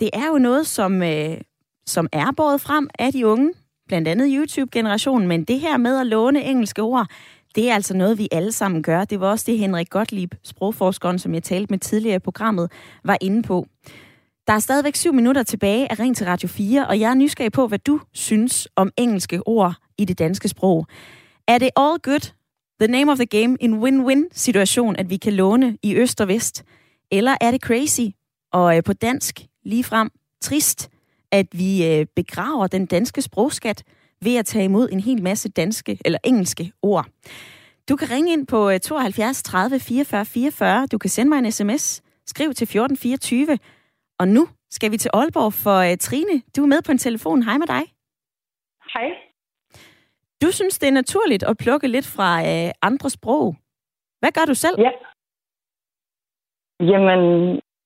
Det 0.00 0.10
er 0.12 0.26
jo 0.26 0.38
noget, 0.38 0.66
som, 0.66 1.02
som 1.86 2.08
er 2.12 2.32
båret 2.36 2.60
frem 2.60 2.88
af 2.98 3.12
de 3.12 3.26
unge, 3.26 3.52
blandt 3.88 4.08
andet 4.08 4.32
YouTube-generationen, 4.36 5.28
men 5.28 5.44
det 5.44 5.60
her 5.60 5.76
med 5.76 6.00
at 6.00 6.06
låne 6.06 6.44
engelske 6.44 6.82
ord, 6.82 7.06
det 7.54 7.70
er 7.70 7.74
altså 7.74 7.96
noget, 7.96 8.18
vi 8.18 8.28
alle 8.32 8.52
sammen 8.52 8.82
gør. 8.82 9.04
Det 9.04 9.20
var 9.20 9.30
også 9.30 9.44
det, 9.48 9.58
Henrik 9.58 9.90
Gottlieb, 9.90 10.34
sprogforskeren, 10.42 11.18
som 11.18 11.34
jeg 11.34 11.42
talte 11.42 11.72
med 11.72 11.78
tidligere 11.78 12.16
i 12.16 12.18
programmet, 12.18 12.72
var 13.04 13.18
inde 13.20 13.42
på. 13.42 13.66
Der 14.46 14.52
er 14.52 14.58
stadigvæk 14.58 14.96
syv 14.96 15.12
minutter 15.12 15.42
tilbage 15.42 15.90
af 15.90 15.98
Ring 15.98 16.16
til 16.16 16.26
Radio 16.26 16.48
4, 16.48 16.86
og 16.86 17.00
jeg 17.00 17.10
er 17.10 17.14
nysgerrig 17.14 17.52
på, 17.52 17.66
hvad 17.66 17.78
du 17.78 18.00
synes 18.12 18.68
om 18.76 18.90
engelske 18.96 19.48
ord 19.48 19.74
i 19.98 20.04
det 20.04 20.18
danske 20.18 20.48
sprog. 20.48 20.86
Er 21.48 21.58
det 21.58 21.70
all 21.76 21.98
good, 22.02 22.32
the 22.80 22.88
name 22.88 23.12
of 23.12 23.18
the 23.18 23.26
game, 23.26 23.56
en 23.60 23.82
win-win 23.82 24.28
situation, 24.32 24.96
at 24.96 25.10
vi 25.10 25.16
kan 25.16 25.32
låne 25.32 25.78
i 25.82 25.96
øst 25.96 26.20
og 26.20 26.28
vest? 26.28 26.64
Eller 27.10 27.36
er 27.40 27.50
det 27.50 27.60
crazy, 27.60 28.00
og 28.52 28.76
øh, 28.76 28.82
på 28.82 28.92
dansk 28.92 29.40
ligefrem 29.64 30.10
trist, 30.40 30.90
at 31.30 31.46
vi 31.52 31.86
øh, 31.86 32.06
begraver 32.16 32.66
den 32.66 32.86
danske 32.86 33.22
sprogskat, 33.22 33.82
ved 34.24 34.36
at 34.38 34.46
tage 34.46 34.64
imod 34.64 34.88
en 34.92 35.00
hel 35.00 35.22
masse 35.22 35.48
danske 35.48 35.98
eller 36.04 36.18
engelske 36.24 36.72
ord. 36.82 37.06
Du 37.88 37.96
kan 37.96 38.10
ringe 38.10 38.32
ind 38.32 38.46
på 38.46 38.78
72 38.78 39.42
30 39.42 39.80
44 39.80 40.24
44. 40.24 40.86
Du 40.86 40.98
kan 40.98 41.10
sende 41.10 41.30
mig 41.30 41.38
en 41.38 41.52
sms. 41.52 42.02
Skriv 42.26 42.48
til 42.54 42.64
1424. 42.64 43.58
Og 44.20 44.28
nu 44.28 44.48
skal 44.70 44.90
vi 44.92 44.96
til 44.96 45.10
Aalborg 45.14 45.52
for 45.64 45.78
uh, 45.90 45.96
Trine. 46.00 46.36
Du 46.56 46.62
er 46.62 46.66
med 46.66 46.82
på 46.86 46.92
en 46.92 46.98
telefon. 46.98 47.42
Hej 47.42 47.58
med 47.58 47.66
dig. 47.66 47.84
Hej. 48.94 49.08
Du 50.42 50.48
synes, 50.52 50.78
det 50.78 50.88
er 50.88 50.92
naturligt 50.92 51.42
at 51.42 51.56
plukke 51.62 51.88
lidt 51.88 52.06
fra 52.16 52.30
uh, 52.40 52.70
andre 52.82 53.10
sprog. 53.10 53.56
Hvad 54.20 54.32
gør 54.32 54.44
du 54.44 54.54
selv? 54.54 54.76
Ja. 54.86 54.92
Jamen, 56.92 57.20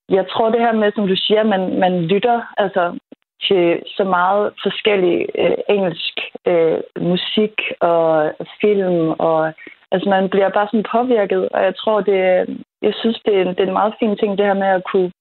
jeg 0.09 0.25
tror 0.33 0.51
det 0.51 0.61
her 0.61 0.73
med, 0.73 0.93
som 0.95 1.07
du 1.07 1.17
siger, 1.17 1.43
man, 1.43 1.81
man 1.81 2.03
lytter. 2.13 2.39
Altså, 2.57 2.83
til 3.43 3.83
så 3.97 4.05
meget 4.05 4.53
forskellig 4.63 5.27
øh, 5.39 5.59
engelsk 5.69 6.15
øh, 6.47 6.81
musik 7.01 7.55
og 7.81 8.33
film, 8.61 9.11
og 9.11 9.53
altså 9.93 10.09
man 10.09 10.29
bliver 10.29 10.49
bare 10.49 10.69
sådan 10.69 10.91
påvirket, 10.97 11.49
og 11.49 11.63
jeg 11.63 11.77
tror, 11.77 12.01
det, 12.01 12.21
jeg 12.83 12.95
synes, 13.01 13.21
det 13.25 13.37
er, 13.37 13.43
en, 13.43 13.49
det 13.49 13.61
er 13.61 13.67
en 13.67 13.81
meget 13.81 13.95
fin 14.01 14.17
ting, 14.17 14.39
det 14.39 14.47
her 14.47 14.55
med 14.65 14.67
at 14.79 14.83
kunne, 14.93 15.13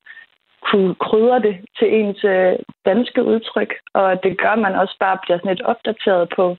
kunne 0.72 0.95
krydre 0.95 1.39
det 1.39 1.55
til 1.80 1.88
ens 1.99 2.24
øh, 2.24 2.53
danske 2.86 3.24
udtryk, 3.24 3.74
og 3.93 4.24
det 4.24 4.38
gør, 4.38 4.49
at 4.49 4.59
man 4.68 4.76
også 4.76 4.95
bare 4.99 5.18
bliver 5.24 5.38
sådan 5.38 5.51
lidt 5.51 5.61
opdateret 5.72 6.30
på, 6.36 6.57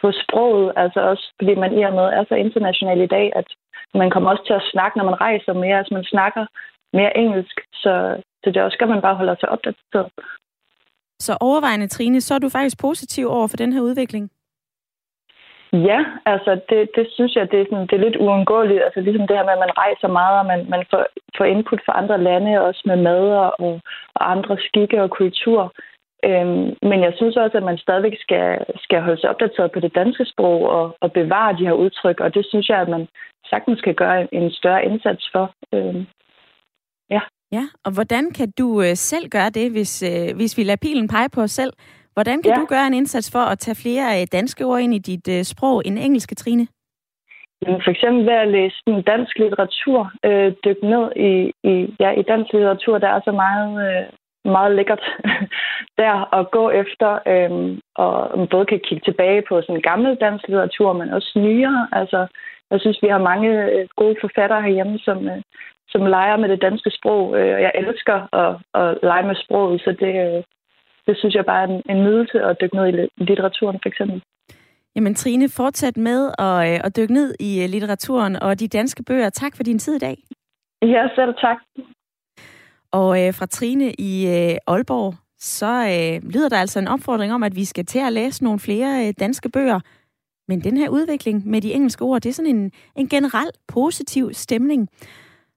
på 0.00 0.12
sproget, 0.22 0.72
altså 0.76 1.00
også 1.00 1.24
fordi 1.38 1.54
man 1.54 1.78
i 1.78 1.82
og 1.82 1.92
med 1.92 2.04
er 2.04 2.24
så 2.28 2.34
international 2.34 3.00
i 3.00 3.06
dag, 3.06 3.32
at 3.36 3.48
man 3.94 4.10
kommer 4.10 4.30
også 4.30 4.44
til 4.46 4.52
at 4.52 4.68
snakke, 4.72 4.98
når 4.98 5.04
man 5.04 5.20
rejser 5.20 5.52
mere, 5.52 5.78
altså 5.78 5.94
man 5.94 6.04
snakker 6.04 6.46
mere 6.92 7.16
engelsk, 7.16 7.60
så, 7.72 8.22
så 8.44 8.50
det 8.50 8.62
også 8.62 8.78
gør, 8.78 8.86
man 8.86 9.06
bare 9.06 9.14
holder 9.14 9.36
sig 9.40 9.48
opdateret. 9.48 10.10
Så 11.18 11.36
overvejende, 11.40 11.88
Trine, 11.88 12.20
så 12.20 12.34
er 12.34 12.38
du 12.38 12.48
faktisk 12.48 12.80
positiv 12.80 13.28
over 13.28 13.46
for 13.46 13.56
den 13.56 13.72
her 13.72 13.80
udvikling? 13.80 14.30
Ja, 15.72 16.04
altså 16.26 16.60
det, 16.70 16.90
det 16.96 17.06
synes 17.10 17.34
jeg, 17.36 17.50
det 17.50 17.60
er, 17.60 17.64
sådan, 17.70 17.86
det 17.86 17.92
er 17.92 18.04
lidt 18.06 18.16
uundgåeligt. 18.16 18.82
Altså 18.82 19.00
ligesom 19.00 19.26
det 19.26 19.36
her 19.36 19.44
med, 19.44 19.52
at 19.52 19.64
man 19.66 19.78
rejser 19.78 20.08
meget, 20.08 20.38
og 20.38 20.46
man, 20.46 20.70
man 20.70 20.84
får, 20.90 21.06
får 21.36 21.44
input 21.44 21.80
fra 21.86 21.98
andre 22.00 22.18
lande, 22.22 22.60
også 22.60 22.82
med 22.86 22.96
mad 22.96 23.22
og, 23.44 23.80
og 24.14 24.30
andre 24.30 24.56
skikke 24.58 25.02
og 25.02 25.10
kultur. 25.10 25.72
Øhm, 26.24 26.66
men 26.90 26.98
jeg 27.06 27.12
synes 27.16 27.36
også, 27.36 27.56
at 27.56 27.62
man 27.62 27.78
stadigvæk 27.78 28.16
skal, 28.20 28.64
skal 28.76 29.00
holde 29.02 29.20
sig 29.20 29.30
opdateret 29.30 29.72
på 29.72 29.80
det 29.80 29.94
danske 29.94 30.24
sprog 30.24 30.60
og, 30.68 30.96
og 31.00 31.12
bevare 31.12 31.56
de 31.58 31.66
her 31.66 31.72
udtryk, 31.72 32.20
og 32.20 32.34
det 32.34 32.46
synes 32.48 32.68
jeg, 32.68 32.78
at 32.78 32.88
man 32.88 33.08
sagtens 33.50 33.80
kan 33.80 33.94
gøre 33.94 34.34
en 34.34 34.50
større 34.50 34.84
indsats 34.84 35.30
for. 35.32 35.52
Øhm, 35.74 36.06
ja. 37.10 37.20
Ja, 37.52 37.64
og 37.84 37.94
hvordan 37.94 38.30
kan 38.30 38.52
du 38.58 38.82
øh, 38.82 38.94
selv 38.94 39.28
gøre 39.28 39.50
det, 39.50 39.70
hvis, 39.70 40.02
øh, 40.02 40.36
hvis 40.36 40.58
vi 40.58 40.62
lader 40.62 40.82
pilen 40.82 41.08
pege 41.08 41.28
på 41.34 41.40
os 41.40 41.50
selv? 41.50 41.72
Hvordan 42.14 42.42
kan 42.42 42.52
ja. 42.52 42.60
du 42.60 42.66
gøre 42.66 42.86
en 42.86 42.94
indsats 42.94 43.32
for 43.32 43.44
at 43.52 43.58
tage 43.58 43.82
flere 43.82 44.20
øh, 44.20 44.26
danske 44.32 44.64
ord 44.64 44.80
ind 44.80 44.94
i 44.94 44.98
dit 44.98 45.28
øh, 45.28 45.44
sprog 45.44 45.82
end 45.86 45.98
engelske, 45.98 46.34
Trine? 46.34 46.66
For 47.84 47.90
eksempel 47.90 48.26
ved 48.26 48.32
at 48.32 48.48
læse 48.48 49.02
dansk 49.06 49.38
litteratur, 49.38 50.12
øh, 50.24 50.52
dykke 50.64 50.86
ned 50.92 51.04
i, 51.16 51.52
i, 51.72 51.94
ja, 52.00 52.10
i 52.20 52.22
dansk 52.22 52.52
litteratur, 52.52 52.98
der 52.98 53.08
er 53.08 53.20
så 53.24 53.32
meget, 53.32 53.72
øh, 53.86 54.06
meget 54.52 54.76
lækkert 54.76 55.04
der 56.00 56.34
at 56.38 56.50
gå 56.50 56.70
efter, 56.70 57.10
øh, 57.32 57.78
og 57.94 58.48
både 58.48 58.66
kan 58.66 58.80
kigge 58.84 59.04
tilbage 59.04 59.42
på 59.48 59.62
sådan 59.62 59.82
gammel 59.90 60.16
dansk 60.16 60.48
litteratur, 60.48 60.92
men 60.92 61.10
også 61.10 61.32
nyere. 61.36 61.88
Altså, 61.92 62.26
jeg 62.70 62.80
synes, 62.80 62.98
vi 63.02 63.08
har 63.08 63.28
mange 63.30 63.50
øh, 63.72 63.86
gode 63.96 64.16
forfattere 64.20 64.62
herhjemme, 64.62 64.98
som, 64.98 65.28
øh, 65.28 65.42
som 65.96 66.06
leger 66.16 66.36
med 66.36 66.48
det 66.48 66.62
danske 66.62 66.90
sprog. 66.98 67.22
Øh, 67.38 67.60
jeg 67.66 67.72
elsker 67.74 68.18
at, 68.42 68.52
at 68.80 68.98
lege 69.02 69.26
med 69.26 69.36
sproget, 69.44 69.80
så 69.80 69.90
det, 70.02 70.12
øh, 70.26 70.42
det 71.06 71.14
synes 71.18 71.34
jeg 71.34 71.44
bare 71.44 71.62
er 71.62 71.68
en, 71.72 71.82
en 71.92 72.00
nydelse 72.06 72.38
at 72.48 72.56
dykke 72.60 72.76
ned 72.76 72.86
i 72.88 72.92
litteraturen, 73.28 73.78
for 73.82 73.88
eksempel. 73.88 74.22
Jamen 74.96 75.14
Trine, 75.14 75.48
fortsæt 75.48 75.96
med 75.96 76.20
at, 76.38 76.58
øh, 76.68 76.80
at 76.84 76.96
dykke 76.96 77.14
ned 77.14 77.34
i 77.40 77.66
litteraturen 77.66 78.36
og 78.42 78.60
de 78.60 78.68
danske 78.68 79.02
bøger. 79.02 79.30
Tak 79.30 79.56
for 79.56 79.62
din 79.62 79.78
tid 79.78 79.94
i 79.96 79.98
dag. 79.98 80.16
Ja, 80.82 81.02
selv 81.14 81.34
tak. 81.40 81.58
Og 82.92 83.26
øh, 83.26 83.34
fra 83.34 83.46
Trine 83.46 83.92
i 83.98 84.12
øh, 84.36 84.56
Aalborg, 84.66 85.14
så 85.38 85.66
øh, 85.66 86.30
lyder 86.32 86.48
der 86.48 86.56
altså 86.56 86.78
en 86.78 86.88
opfordring 86.88 87.32
om, 87.32 87.42
at 87.42 87.56
vi 87.56 87.64
skal 87.64 87.84
til 87.84 87.98
at 88.06 88.12
læse 88.12 88.44
nogle 88.44 88.58
flere 88.58 89.06
øh, 89.06 89.14
danske 89.18 89.48
bøger. 89.48 89.80
Men 90.48 90.60
den 90.60 90.76
her 90.76 90.88
udvikling 90.88 91.46
med 91.46 91.60
de 91.60 91.72
engelske 91.72 92.04
ord, 92.04 92.20
det 92.20 92.28
er 92.28 92.32
sådan 92.32 92.56
en, 92.56 92.72
en 92.96 93.08
generel 93.08 93.50
positiv 93.68 94.32
stemning. 94.32 94.88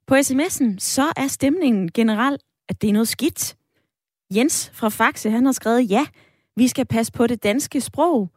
På 0.10 0.16
sms'en, 0.16 0.80
så 0.80 1.12
er 1.18 1.28
stemningen 1.28 1.92
generelt, 1.92 2.42
at 2.70 2.82
det 2.82 2.90
er 2.90 2.94
noget 2.94 3.08
skidt. 3.08 3.56
Jens 4.36 4.72
fra 4.74 4.90
Faxe, 4.90 5.30
han 5.30 5.46
har 5.46 5.52
skrevet, 5.52 5.90
ja, 5.90 6.06
vi 6.56 6.68
skal 6.68 6.86
passe 6.86 7.12
på 7.12 7.28
det 7.28 7.44
danske 7.44 7.82
sprog. 7.82 8.30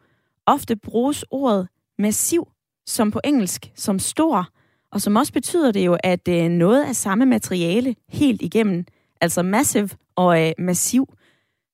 Ofte 0.46 0.76
bruges 0.76 1.24
ordet 1.30 1.68
massiv, 1.98 2.48
som 2.86 3.10
på 3.10 3.20
engelsk, 3.24 3.72
som 3.74 3.98
stor, 3.98 4.48
og 4.90 5.00
som 5.00 5.16
også 5.16 5.32
betyder 5.32 5.72
det 5.72 5.86
jo, 5.86 5.96
at 6.04 6.28
øh, 6.28 6.48
noget 6.48 6.84
af 6.84 6.96
samme 6.96 7.26
materiale 7.26 7.96
helt 8.08 8.42
igennem, 8.42 8.84
altså 9.20 9.42
massive 9.42 9.90
og 10.16 10.46
øh, 10.46 10.52
massiv. 10.58 11.14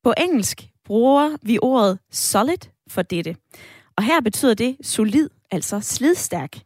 På 0.05 0.15
engelsk 0.19 0.71
bruger 0.85 1.37
vi 1.43 1.59
ordet 1.63 1.99
solid 2.11 2.69
for 2.89 3.03
dette. 3.03 3.37
Og 3.97 4.05
her 4.05 4.21
betyder 4.21 4.55
det 4.55 4.77
solid, 4.83 5.29
altså 5.51 5.81
slidstærk. 5.81 6.59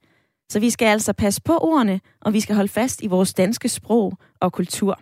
Så 0.52 0.60
vi 0.60 0.70
skal 0.70 0.86
altså 0.96 1.12
passe 1.22 1.40
på 1.50 1.54
ordene, 1.70 1.96
og 2.24 2.30
vi 2.36 2.40
skal 2.44 2.54
holde 2.58 2.72
fast 2.80 2.98
i 3.06 3.08
vores 3.14 3.34
danske 3.34 3.68
sprog 3.68 4.08
og 4.44 4.52
kultur. 4.52 4.94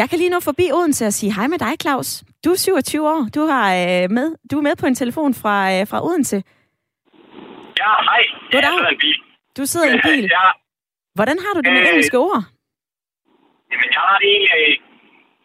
Jeg 0.00 0.06
kan 0.10 0.18
lige 0.18 0.34
nå 0.34 0.40
forbi 0.40 0.66
Odense 0.78 1.04
og 1.10 1.12
sige 1.18 1.32
hej 1.36 1.46
med 1.52 1.58
dig, 1.58 1.72
Claus. 1.82 2.08
Du 2.44 2.48
er 2.54 2.56
27 2.56 3.08
år. 3.14 3.22
Du, 3.36 3.42
har, 3.52 3.66
øh, 3.82 4.04
med, 4.16 4.26
du 4.50 4.54
er 4.60 4.64
med 4.68 4.76
på 4.80 4.86
en 4.86 4.96
telefon 5.02 5.32
fra, 5.42 5.56
øh, 5.74 5.82
fra 5.90 5.98
Odense. 6.06 6.38
Ja, 7.82 7.92
hej. 8.08 8.22
Goddag. 8.52 8.68
Jeg 8.68 8.72
sidder 8.76 8.90
i 8.90 8.94
en 8.98 9.02
bil. 9.06 9.18
Du 9.58 9.62
sidder 9.70 9.86
i 9.90 9.94
en 9.98 10.04
bil. 10.10 10.24
Ja. 10.38 10.46
Hvordan 11.18 11.36
har 11.44 11.52
du 11.56 11.60
det 11.64 11.72
med 11.72 11.82
Øh, 11.82 11.90
engelske 11.92 12.18
ord? 12.28 12.40
Jamen, 13.70 13.88
jeg 13.96 14.02
har 14.08 14.18
det 14.22 14.28
egentlig 14.36 14.64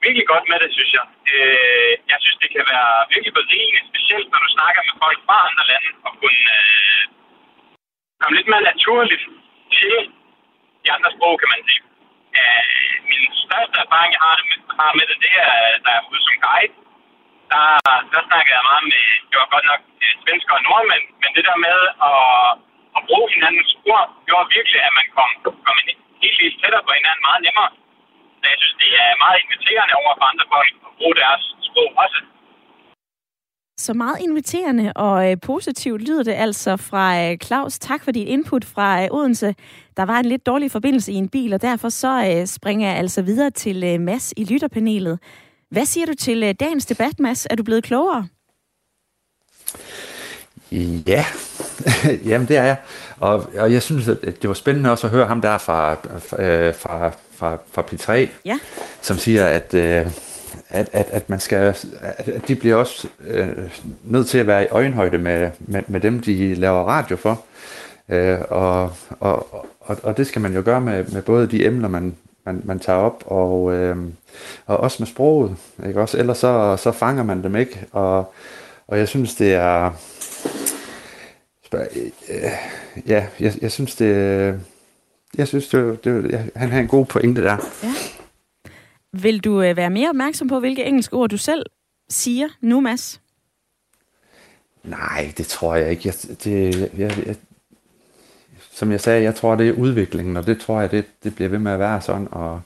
virkelig 0.05 0.25
godt 0.33 0.45
med 0.51 0.57
det, 0.63 0.69
synes 0.77 0.91
jeg. 0.97 1.05
Øh, 1.33 1.91
jeg 2.11 2.17
synes, 2.23 2.37
det 2.43 2.49
kan 2.55 2.63
være 2.73 2.91
virkelig 3.13 3.33
berigende, 3.39 3.81
specielt 3.91 4.27
når 4.33 4.39
du 4.45 4.49
snakker 4.57 4.81
med 4.87 4.95
folk 5.03 5.19
fra 5.27 5.37
andre 5.47 5.63
lande, 5.71 5.89
og 6.07 6.11
kunne 6.19 6.41
øh, 6.57 7.03
komme 8.21 8.37
lidt 8.37 8.51
mere 8.51 8.69
naturligt 8.71 9.23
til 9.75 9.93
de 10.83 10.89
andre 10.95 11.09
sprog, 11.15 11.33
kan 11.41 11.49
man 11.53 11.61
sige. 11.67 11.81
Øh, 12.39 12.93
min 13.11 13.23
største 13.45 13.75
erfaring, 13.83 14.11
jeg 14.15 14.21
har, 14.25 14.35
det 14.39 14.45
med, 14.51 14.59
har 14.79 14.91
med 14.97 15.05
det, 15.09 15.17
det 15.25 15.33
er, 15.45 15.53
da 15.83 15.89
jeg 15.95 16.01
var 16.03 16.11
ude 16.11 16.23
som 16.25 16.37
guide. 16.45 16.75
Der, 17.51 17.65
der 18.13 18.21
snakkede 18.27 18.55
jeg 18.57 18.69
meget 18.71 18.85
med, 18.93 19.05
det 19.29 19.37
var 19.41 19.49
godt 19.55 19.65
nok 19.71 19.81
øh, 20.03 20.13
svensker 20.23 20.53
og 20.57 20.63
nordmænd, 20.67 21.05
men 21.21 21.29
det 21.37 21.43
der 21.49 21.57
med 21.67 21.77
at, 22.09 22.21
at 22.97 23.01
bruge 23.07 23.27
hinandens 23.35 23.71
ord, 23.91 24.05
gjorde 24.27 24.53
virkelig, 24.55 24.79
at 24.87 24.93
man 24.99 25.07
kom, 25.17 25.29
kom 25.65 25.75
en 25.81 25.89
helt, 26.23 26.37
helt 26.43 26.57
tættere 26.61 26.85
på 26.87 26.91
hinanden 26.97 27.23
meget 27.27 27.41
nemmere. 27.45 27.71
Så 28.39 28.45
jeg 28.51 28.57
synes, 28.61 28.75
det 28.83 28.91
er 29.03 29.21
meget 29.23 29.37
inviterende 29.43 29.95
over 30.01 30.13
for 30.19 30.25
andre 30.31 30.45
folk 30.55 30.71
at 30.87 30.93
bruge 30.99 31.15
deres 31.23 31.43
sprog 31.67 31.89
også. 32.03 32.19
Så 33.79 33.93
meget 33.93 34.17
inviterende 34.21 34.93
og 34.95 35.31
øh, 35.31 35.37
positivt 35.41 36.01
lyder 36.01 36.23
det 36.23 36.31
altså 36.33 36.77
fra 36.77 37.23
øh, 37.23 37.37
Claus. 37.37 37.79
Tak 37.79 38.03
for 38.03 38.11
dit 38.11 38.27
input 38.27 38.65
fra 38.65 39.03
øh, 39.03 39.07
Odense. 39.11 39.55
Der 39.97 40.03
var 40.03 40.19
en 40.19 40.25
lidt 40.25 40.45
dårlig 40.45 40.71
forbindelse 40.71 41.11
i 41.11 41.15
en 41.15 41.29
bil, 41.29 41.53
og 41.53 41.61
derfor 41.61 41.89
så 41.89 42.25
øh, 42.35 42.47
springer 42.47 42.87
jeg 42.87 42.97
altså 42.97 43.21
videre 43.21 43.49
til 43.51 43.83
øh, 43.83 44.01
Mads 44.01 44.33
i 44.37 44.43
lytterpanelet. 44.43 45.19
Hvad 45.71 45.85
siger 45.85 46.05
du 46.05 46.13
til 46.13 46.43
øh, 46.43 46.55
dagens 46.59 46.85
debat, 46.85 47.19
Mads? 47.19 47.47
Er 47.49 47.55
du 47.55 47.63
blevet 47.63 47.83
klogere? 47.83 48.27
Ja, 51.07 51.25
jamen 52.29 52.47
det 52.47 52.57
er 52.57 52.63
jeg. 52.63 52.77
Og, 53.19 53.49
og 53.57 53.73
jeg 53.73 53.81
synes, 53.81 54.07
at 54.07 54.41
det 54.41 54.47
var 54.47 54.53
spændende 54.53 54.91
også 54.91 55.07
at 55.07 55.11
høre 55.13 55.25
ham 55.27 55.41
der 55.41 55.57
fra, 55.57 55.91
øh, 56.39 56.75
fra, 56.75 57.11
fra, 57.35 57.57
fra 57.71 57.81
P3, 57.81 58.29
Ja. 58.45 58.59
som 59.01 59.17
siger, 59.17 59.45
at, 59.45 59.73
øh, 59.73 60.07
at, 60.69 60.89
at, 60.93 61.07
at 61.11 61.29
man 61.29 61.39
skal, 61.39 61.75
at 62.01 62.41
de 62.47 62.55
bliver 62.55 62.75
også 62.75 63.07
øh, 63.27 63.47
nødt 64.03 64.27
til 64.27 64.37
at 64.37 64.47
være 64.47 64.63
i 64.63 64.67
øjenhøjde 64.67 65.17
med, 65.17 65.49
med, 65.59 65.81
med 65.87 65.99
dem, 65.99 66.19
de 66.19 66.55
laver 66.55 66.83
radio 66.83 67.15
for. 67.15 67.41
Øh, 68.09 68.39
og, 68.49 68.91
og, 69.19 69.65
og, 69.81 69.97
og 70.03 70.17
det 70.17 70.27
skal 70.27 70.41
man 70.41 70.53
jo 70.53 70.61
gøre 70.65 70.81
med, 70.81 71.03
med 71.05 71.21
både 71.21 71.47
de 71.47 71.65
emner, 71.65 71.89
man, 71.89 72.15
man, 72.45 72.61
man 72.65 72.79
tager 72.79 72.99
op, 72.99 73.23
og, 73.25 73.73
øh, 73.73 73.97
og 74.65 74.77
også 74.77 74.97
med 74.99 75.07
sproget. 75.07 75.55
Ikke? 75.87 76.01
Også, 76.01 76.17
ellers 76.17 76.37
så, 76.37 76.77
så 76.77 76.91
fanger 76.91 77.23
man 77.23 77.43
dem 77.43 77.55
ikke. 77.55 77.85
Og, 77.91 78.33
og 78.87 78.97
jeg 78.97 79.07
synes, 79.07 79.35
det 79.35 79.53
er... 79.53 79.91
Spørg- 81.65 81.97
øh, 82.29 82.51
Ja, 83.07 83.25
jeg, 83.39 83.53
jeg 83.61 83.71
synes, 83.71 83.95
det... 83.95 84.59
Jeg 85.37 85.47
synes, 85.47 85.67
det, 85.67 86.03
det, 86.03 86.31
jeg, 86.31 86.43
han 86.55 86.69
har 86.69 86.79
en 86.79 86.87
god 86.87 87.05
pointe 87.05 87.43
der. 87.43 87.57
Ja. 87.83 87.89
Vil 89.23 89.39
du 89.39 89.61
øh, 89.61 89.77
være 89.77 89.89
mere 89.89 90.09
opmærksom 90.09 90.47
på, 90.47 90.59
hvilke 90.59 90.85
engelske 90.85 91.15
ord 91.15 91.29
du 91.29 91.37
selv 91.37 91.65
siger 92.09 92.47
nu, 92.61 92.79
Mads? 92.79 93.21
Nej, 94.83 95.33
det 95.37 95.47
tror 95.47 95.75
jeg 95.75 95.91
ikke. 95.91 96.01
Jeg, 96.05 96.13
det, 96.43 96.79
jeg, 96.97 97.25
jeg, 97.25 97.35
som 98.71 98.91
jeg 98.91 99.01
sagde, 99.01 99.23
jeg 99.23 99.35
tror, 99.35 99.55
det 99.55 99.69
er 99.69 99.73
udviklingen, 99.73 100.37
og 100.37 100.45
det 100.45 100.59
tror 100.59 100.81
jeg, 100.81 100.91
det, 100.91 101.05
det 101.23 101.35
bliver 101.35 101.49
ved 101.49 101.59
med 101.59 101.71
at 101.71 101.79
være 101.79 102.01
sådan, 102.01 102.27
og 102.31 102.61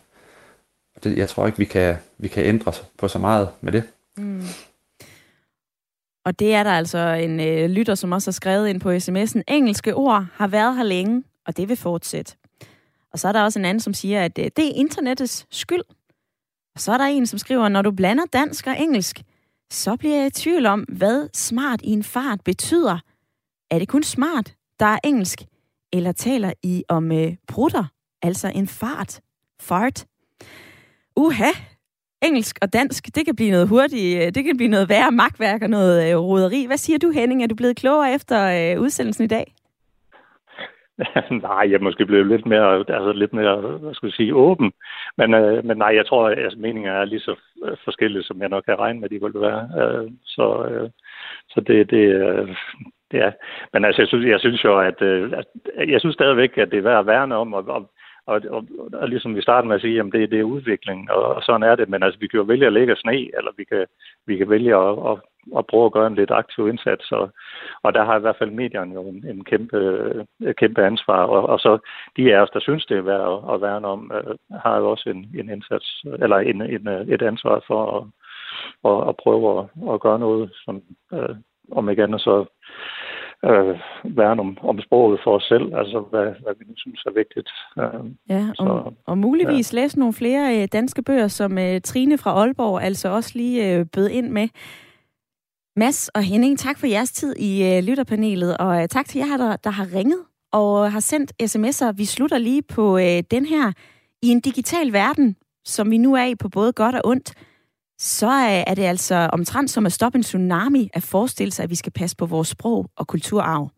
og 0.96 1.04
det, 1.04 1.18
jeg 1.18 1.30
tror 1.30 1.46
ikke, 1.46 1.58
vi 1.58 1.66
kan, 1.66 1.96
vi 2.18 2.28
kan 2.28 2.46
ændre 2.46 2.74
på 2.98 3.08
så 3.08 3.20
meget 3.20 3.50
med 3.62 3.72
det. 3.72 3.84
Mm. 4.18 4.44
Og 6.26 6.40
det 6.40 6.54
er 6.54 6.64
der 6.64 6.72
altså 6.72 6.98
en 6.98 7.40
øh, 7.40 7.70
lytter, 7.70 7.96
som 7.96 8.12
også 8.12 8.32
har 8.32 8.34
skrevet 8.34 8.68
ind 8.68 8.82
på 8.82 8.92
sms'en. 8.92 9.42
Engelske 9.48 9.96
ord 9.96 10.26
har 10.34 10.48
været 10.48 10.76
her 10.76 10.84
længe, 10.84 11.24
og 11.46 11.58
det 11.58 11.70
vil 11.70 11.78
fortsætte. 11.78 12.36
Og 13.14 13.20
så 13.20 13.28
er 13.28 13.32
der 13.32 13.44
også 13.44 13.60
en 13.60 13.66
anden, 13.66 13.82
som 13.82 13.94
siger, 13.94 14.26
at 14.26 14.40
øh, 14.40 14.46
det 14.46 14.68
er 14.68 14.72
internettets 14.76 15.46
skyld. 15.50 15.82
Og 16.76 16.82
så 16.82 16.92
er 16.92 16.98
der 16.98 17.06
en, 17.06 17.28
som 17.28 17.40
skriver, 17.40 17.70
når 17.70 17.82
du 17.82 17.92
blander 17.92 18.26
dansk 18.34 18.68
og 18.68 18.80
engelsk, 18.80 19.22
så 19.72 19.96
bliver 19.96 20.16
jeg 20.16 20.28
i 20.28 20.30
tvivl 20.30 20.66
om, 20.66 20.80
hvad 20.80 21.30
smart 21.34 21.82
i 21.84 21.90
en 21.90 22.04
fart 22.04 22.42
betyder. 22.42 23.00
Er 23.72 23.80
det 23.80 23.88
kun 23.88 24.04
smart, 24.04 24.54
der 24.80 24.86
er 24.86 25.00
engelsk? 25.04 25.42
Eller 25.94 26.12
taler 26.12 26.54
I 26.64 26.84
om 26.88 27.12
øh, 27.12 27.36
brutter, 27.48 27.86
altså 28.22 28.52
en 28.56 28.68
fart? 28.68 29.22
Fart? 29.62 30.06
Uha, 31.16 31.52
engelsk 32.22 32.60
og 32.62 32.74
dansk, 32.74 33.16
det 33.16 33.26
kan 33.26 33.36
blive 33.36 33.52
noget 33.52 33.68
hurtigt, 33.68 34.22
øh, 34.22 34.34
det 34.34 34.44
kan 34.44 34.58
blive 34.58 34.70
noget 34.70 34.90
værre 34.90 35.12
magtværk 35.12 35.62
og 35.62 35.70
noget 35.70 36.12
øh, 36.12 36.18
roderi. 36.18 36.66
Hvad 36.66 36.78
siger 36.78 37.00
du, 37.00 37.12
Henning? 37.12 37.44
Er 37.44 37.48
du 37.48 37.56
blevet 37.56 37.76
klogere 37.76 38.14
efter 38.14 38.74
øh, 38.76 38.82
udsendelsen 38.82 39.24
i 39.24 39.28
dag? 39.28 39.54
nej, 41.48 41.72
jeg 41.72 41.82
måske 41.82 42.06
blevet 42.06 42.28
lidt 42.28 42.46
mere, 42.46 42.78
altså 42.78 43.12
lidt 43.14 43.34
mere, 43.34 43.56
hvad 43.62 43.94
skal 43.94 44.08
jeg 44.08 44.14
sige, 44.14 44.36
åben. 44.36 44.72
Men, 45.18 45.34
øh, 45.34 45.66
men 45.66 45.78
nej, 45.78 45.96
jeg 45.96 46.06
tror, 46.06 46.30
at 46.30 46.40
altså, 46.40 46.60
meninger 46.60 46.92
er 46.92 47.06
lige 47.06 47.20
så 47.20 47.36
forskellige, 47.84 48.24
som 48.24 48.42
jeg 48.42 48.50
nok 48.50 48.64
kan 48.64 48.80
regne 48.80 49.00
med, 49.00 49.10
de 49.10 49.22
ville 49.22 49.42
være. 49.42 49.70
Øh, 49.80 50.12
så, 50.26 50.66
øh, 50.72 50.90
så 51.50 51.62
det, 51.62 51.90
det, 51.90 52.06
øh, 52.16 52.56
det 53.12 53.20
er. 53.20 53.32
Men 53.74 53.86
altså, 53.86 54.02
jeg 54.02 54.08
synes, 54.08 54.26
jeg 54.26 54.40
synes 54.40 54.64
jo, 54.64 54.80
at, 54.80 55.02
øh, 55.02 55.32
jeg 55.88 56.00
synes 56.00 56.14
stadigvæk, 56.14 56.58
at 56.58 56.72
det 56.72 56.78
er 56.78 56.84
værd 56.84 57.00
at 57.00 57.08
værne 57.08 57.36
om, 57.36 57.54
og, 57.54 57.68
og 57.68 57.92
og, 58.26 58.42
og, 58.50 58.68
og 58.94 59.10
ligesom 59.10 59.36
vi 59.36 59.42
startede 59.42 59.68
med 59.68 59.76
at 59.76 59.82
sige, 59.82 60.00
at 60.00 60.06
det, 60.14 60.32
det 60.32 60.40
er 60.40 60.44
udvikling, 60.44 61.12
og, 61.12 61.36
og 61.36 61.44
sådan 61.44 61.64
er 61.64 61.76
det. 61.76 61.90
Men 61.90 62.04
altså, 62.04 62.20
vi 62.20 62.28
kan 62.28 62.38
jo 62.38 62.44
vælge 62.44 62.66
at 62.66 62.74
lægge 62.74 62.96
sne, 62.96 63.38
eller 63.38 63.52
vi 63.58 63.64
kan, 63.64 63.86
vi 64.28 64.38
kan 64.38 64.50
vælge 64.50 64.76
at, 64.76 64.98
at, 65.12 65.18
at 65.58 65.68
prøve 65.68 65.86
at 65.86 65.92
gøre 65.92 66.08
en 66.08 66.16
lidt 66.16 66.32
aktiv 66.32 66.68
indsats. 66.68 67.12
Og, 67.12 67.30
og 67.84 67.94
der 67.94 68.04
har 68.04 68.18
i 68.18 68.20
hvert 68.20 68.36
fald 68.40 68.52
medierne 68.52 68.94
jo 68.94 69.02
en, 69.02 69.26
en 69.28 69.44
kæmpe, 69.44 69.78
et 70.42 70.56
kæmpe 70.56 70.86
ansvar. 70.86 71.24
Og, 71.24 71.50
og 71.50 71.60
så 71.60 71.78
de 72.18 72.36
af 72.36 72.42
os, 72.42 72.50
der 72.50 72.60
synes, 72.60 72.86
det 72.86 72.98
er 72.98 73.02
værd 73.02 73.34
at, 73.34 73.54
at 73.54 73.62
værne 73.62 73.88
om, 73.88 74.12
øh, 74.14 74.60
har 74.60 74.78
jo 74.78 74.90
også 74.92 75.10
en, 75.10 75.22
en 75.40 75.50
indsats, 75.50 76.04
eller 76.20 76.38
en, 76.38 76.62
en, 76.62 76.88
et 76.88 77.22
ansvar 77.22 77.64
for 77.68 77.82
at, 77.98 78.04
at, 78.92 79.10
at 79.10 79.16
prøve 79.24 79.60
at, 79.60 79.94
at 79.94 80.02
gøre 80.02 80.20
noget, 80.20 80.52
som 80.66 80.82
øh, 81.14 81.36
om 81.72 81.90
igen, 81.90 82.14
og 82.14 82.20
så 82.20 82.46
øh, 83.46 83.80
værne 84.04 84.42
om, 84.42 84.58
om 84.62 84.82
sproget 84.82 85.20
for 85.24 85.36
os 85.36 85.44
selv, 85.44 85.76
altså 85.76 86.00
hvad, 86.10 86.28
hvad 86.44 86.54
vi 86.60 86.66
nu 86.68 86.74
synes 86.78 87.04
er 87.06 87.12
vigtigt. 87.12 87.50
Øh, 87.80 88.06
ja, 88.30 88.46
og, 88.50 88.56
så, 88.56 88.94
og 89.06 89.18
muligvis 89.18 89.74
ja. 89.74 89.82
læse 89.82 90.00
nogle 90.00 90.14
flere 90.14 90.62
øh, 90.62 90.68
danske 90.74 91.02
bøger, 91.04 91.28
som 91.28 91.58
øh, 91.58 91.82
Trine 91.82 92.18
fra 92.18 92.32
Aalborg 92.32 92.82
altså 92.82 93.10
også 93.10 93.32
lige 93.36 93.78
øh, 93.78 93.86
bød 93.94 94.10
ind 94.10 94.30
med. 94.30 94.48
Mads 95.76 96.08
og 96.08 96.24
Henning, 96.24 96.60
tak 96.60 96.78
for 96.78 96.88
jeres 96.88 97.12
tid 97.12 97.36
i 97.36 97.64
øh, 97.64 97.84
lytterpanelet, 97.84 98.58
og 98.58 98.82
øh, 98.82 98.88
tak 98.88 99.08
til 99.08 99.20
jer, 99.20 99.38
der, 99.38 99.56
der 99.56 99.70
har 99.70 99.94
ringet 99.94 100.20
og 100.52 100.86
øh, 100.86 100.92
har 100.92 101.00
sendt 101.00 101.34
sms'er. 101.44 101.92
Vi 101.92 102.06
slutter 102.06 102.38
lige 102.38 102.62
på 102.62 102.98
øh, 102.98 103.24
den 103.32 103.46
her. 103.46 103.72
I 104.22 104.28
en 104.28 104.40
digital 104.40 104.94
verden, 104.94 105.36
som 105.66 105.92
vi 105.92 105.98
nu 105.98 106.16
er 106.16 106.24
i 106.24 106.36
på 106.36 106.50
både 106.50 106.74
godt 106.74 106.96
og 106.96 107.02
ondt, 107.06 107.34
så 108.00 108.28
øh, 108.28 108.64
er 108.68 108.76
det 108.76 108.84
altså 108.84 109.16
omtrent 109.16 109.72
som 109.72 109.86
at 109.86 109.94
stoppe 109.94 110.18
en 110.18 110.24
tsunami 110.24 110.90
at 110.94 111.04
forestille 111.04 111.52
sig, 111.52 111.64
at 111.64 111.70
vi 111.70 111.76
skal 111.76 111.92
passe 111.92 112.16
på 112.16 112.26
vores 112.26 112.48
sprog 112.48 112.90
og 112.96 113.08
kulturarv. 113.08 113.70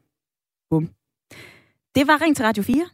Bum. 0.69 0.89
Det 1.95 2.07
var 2.07 2.21
Ring 2.21 2.35
til 2.35 2.45
Radio 2.45 2.63
4. 2.63 2.89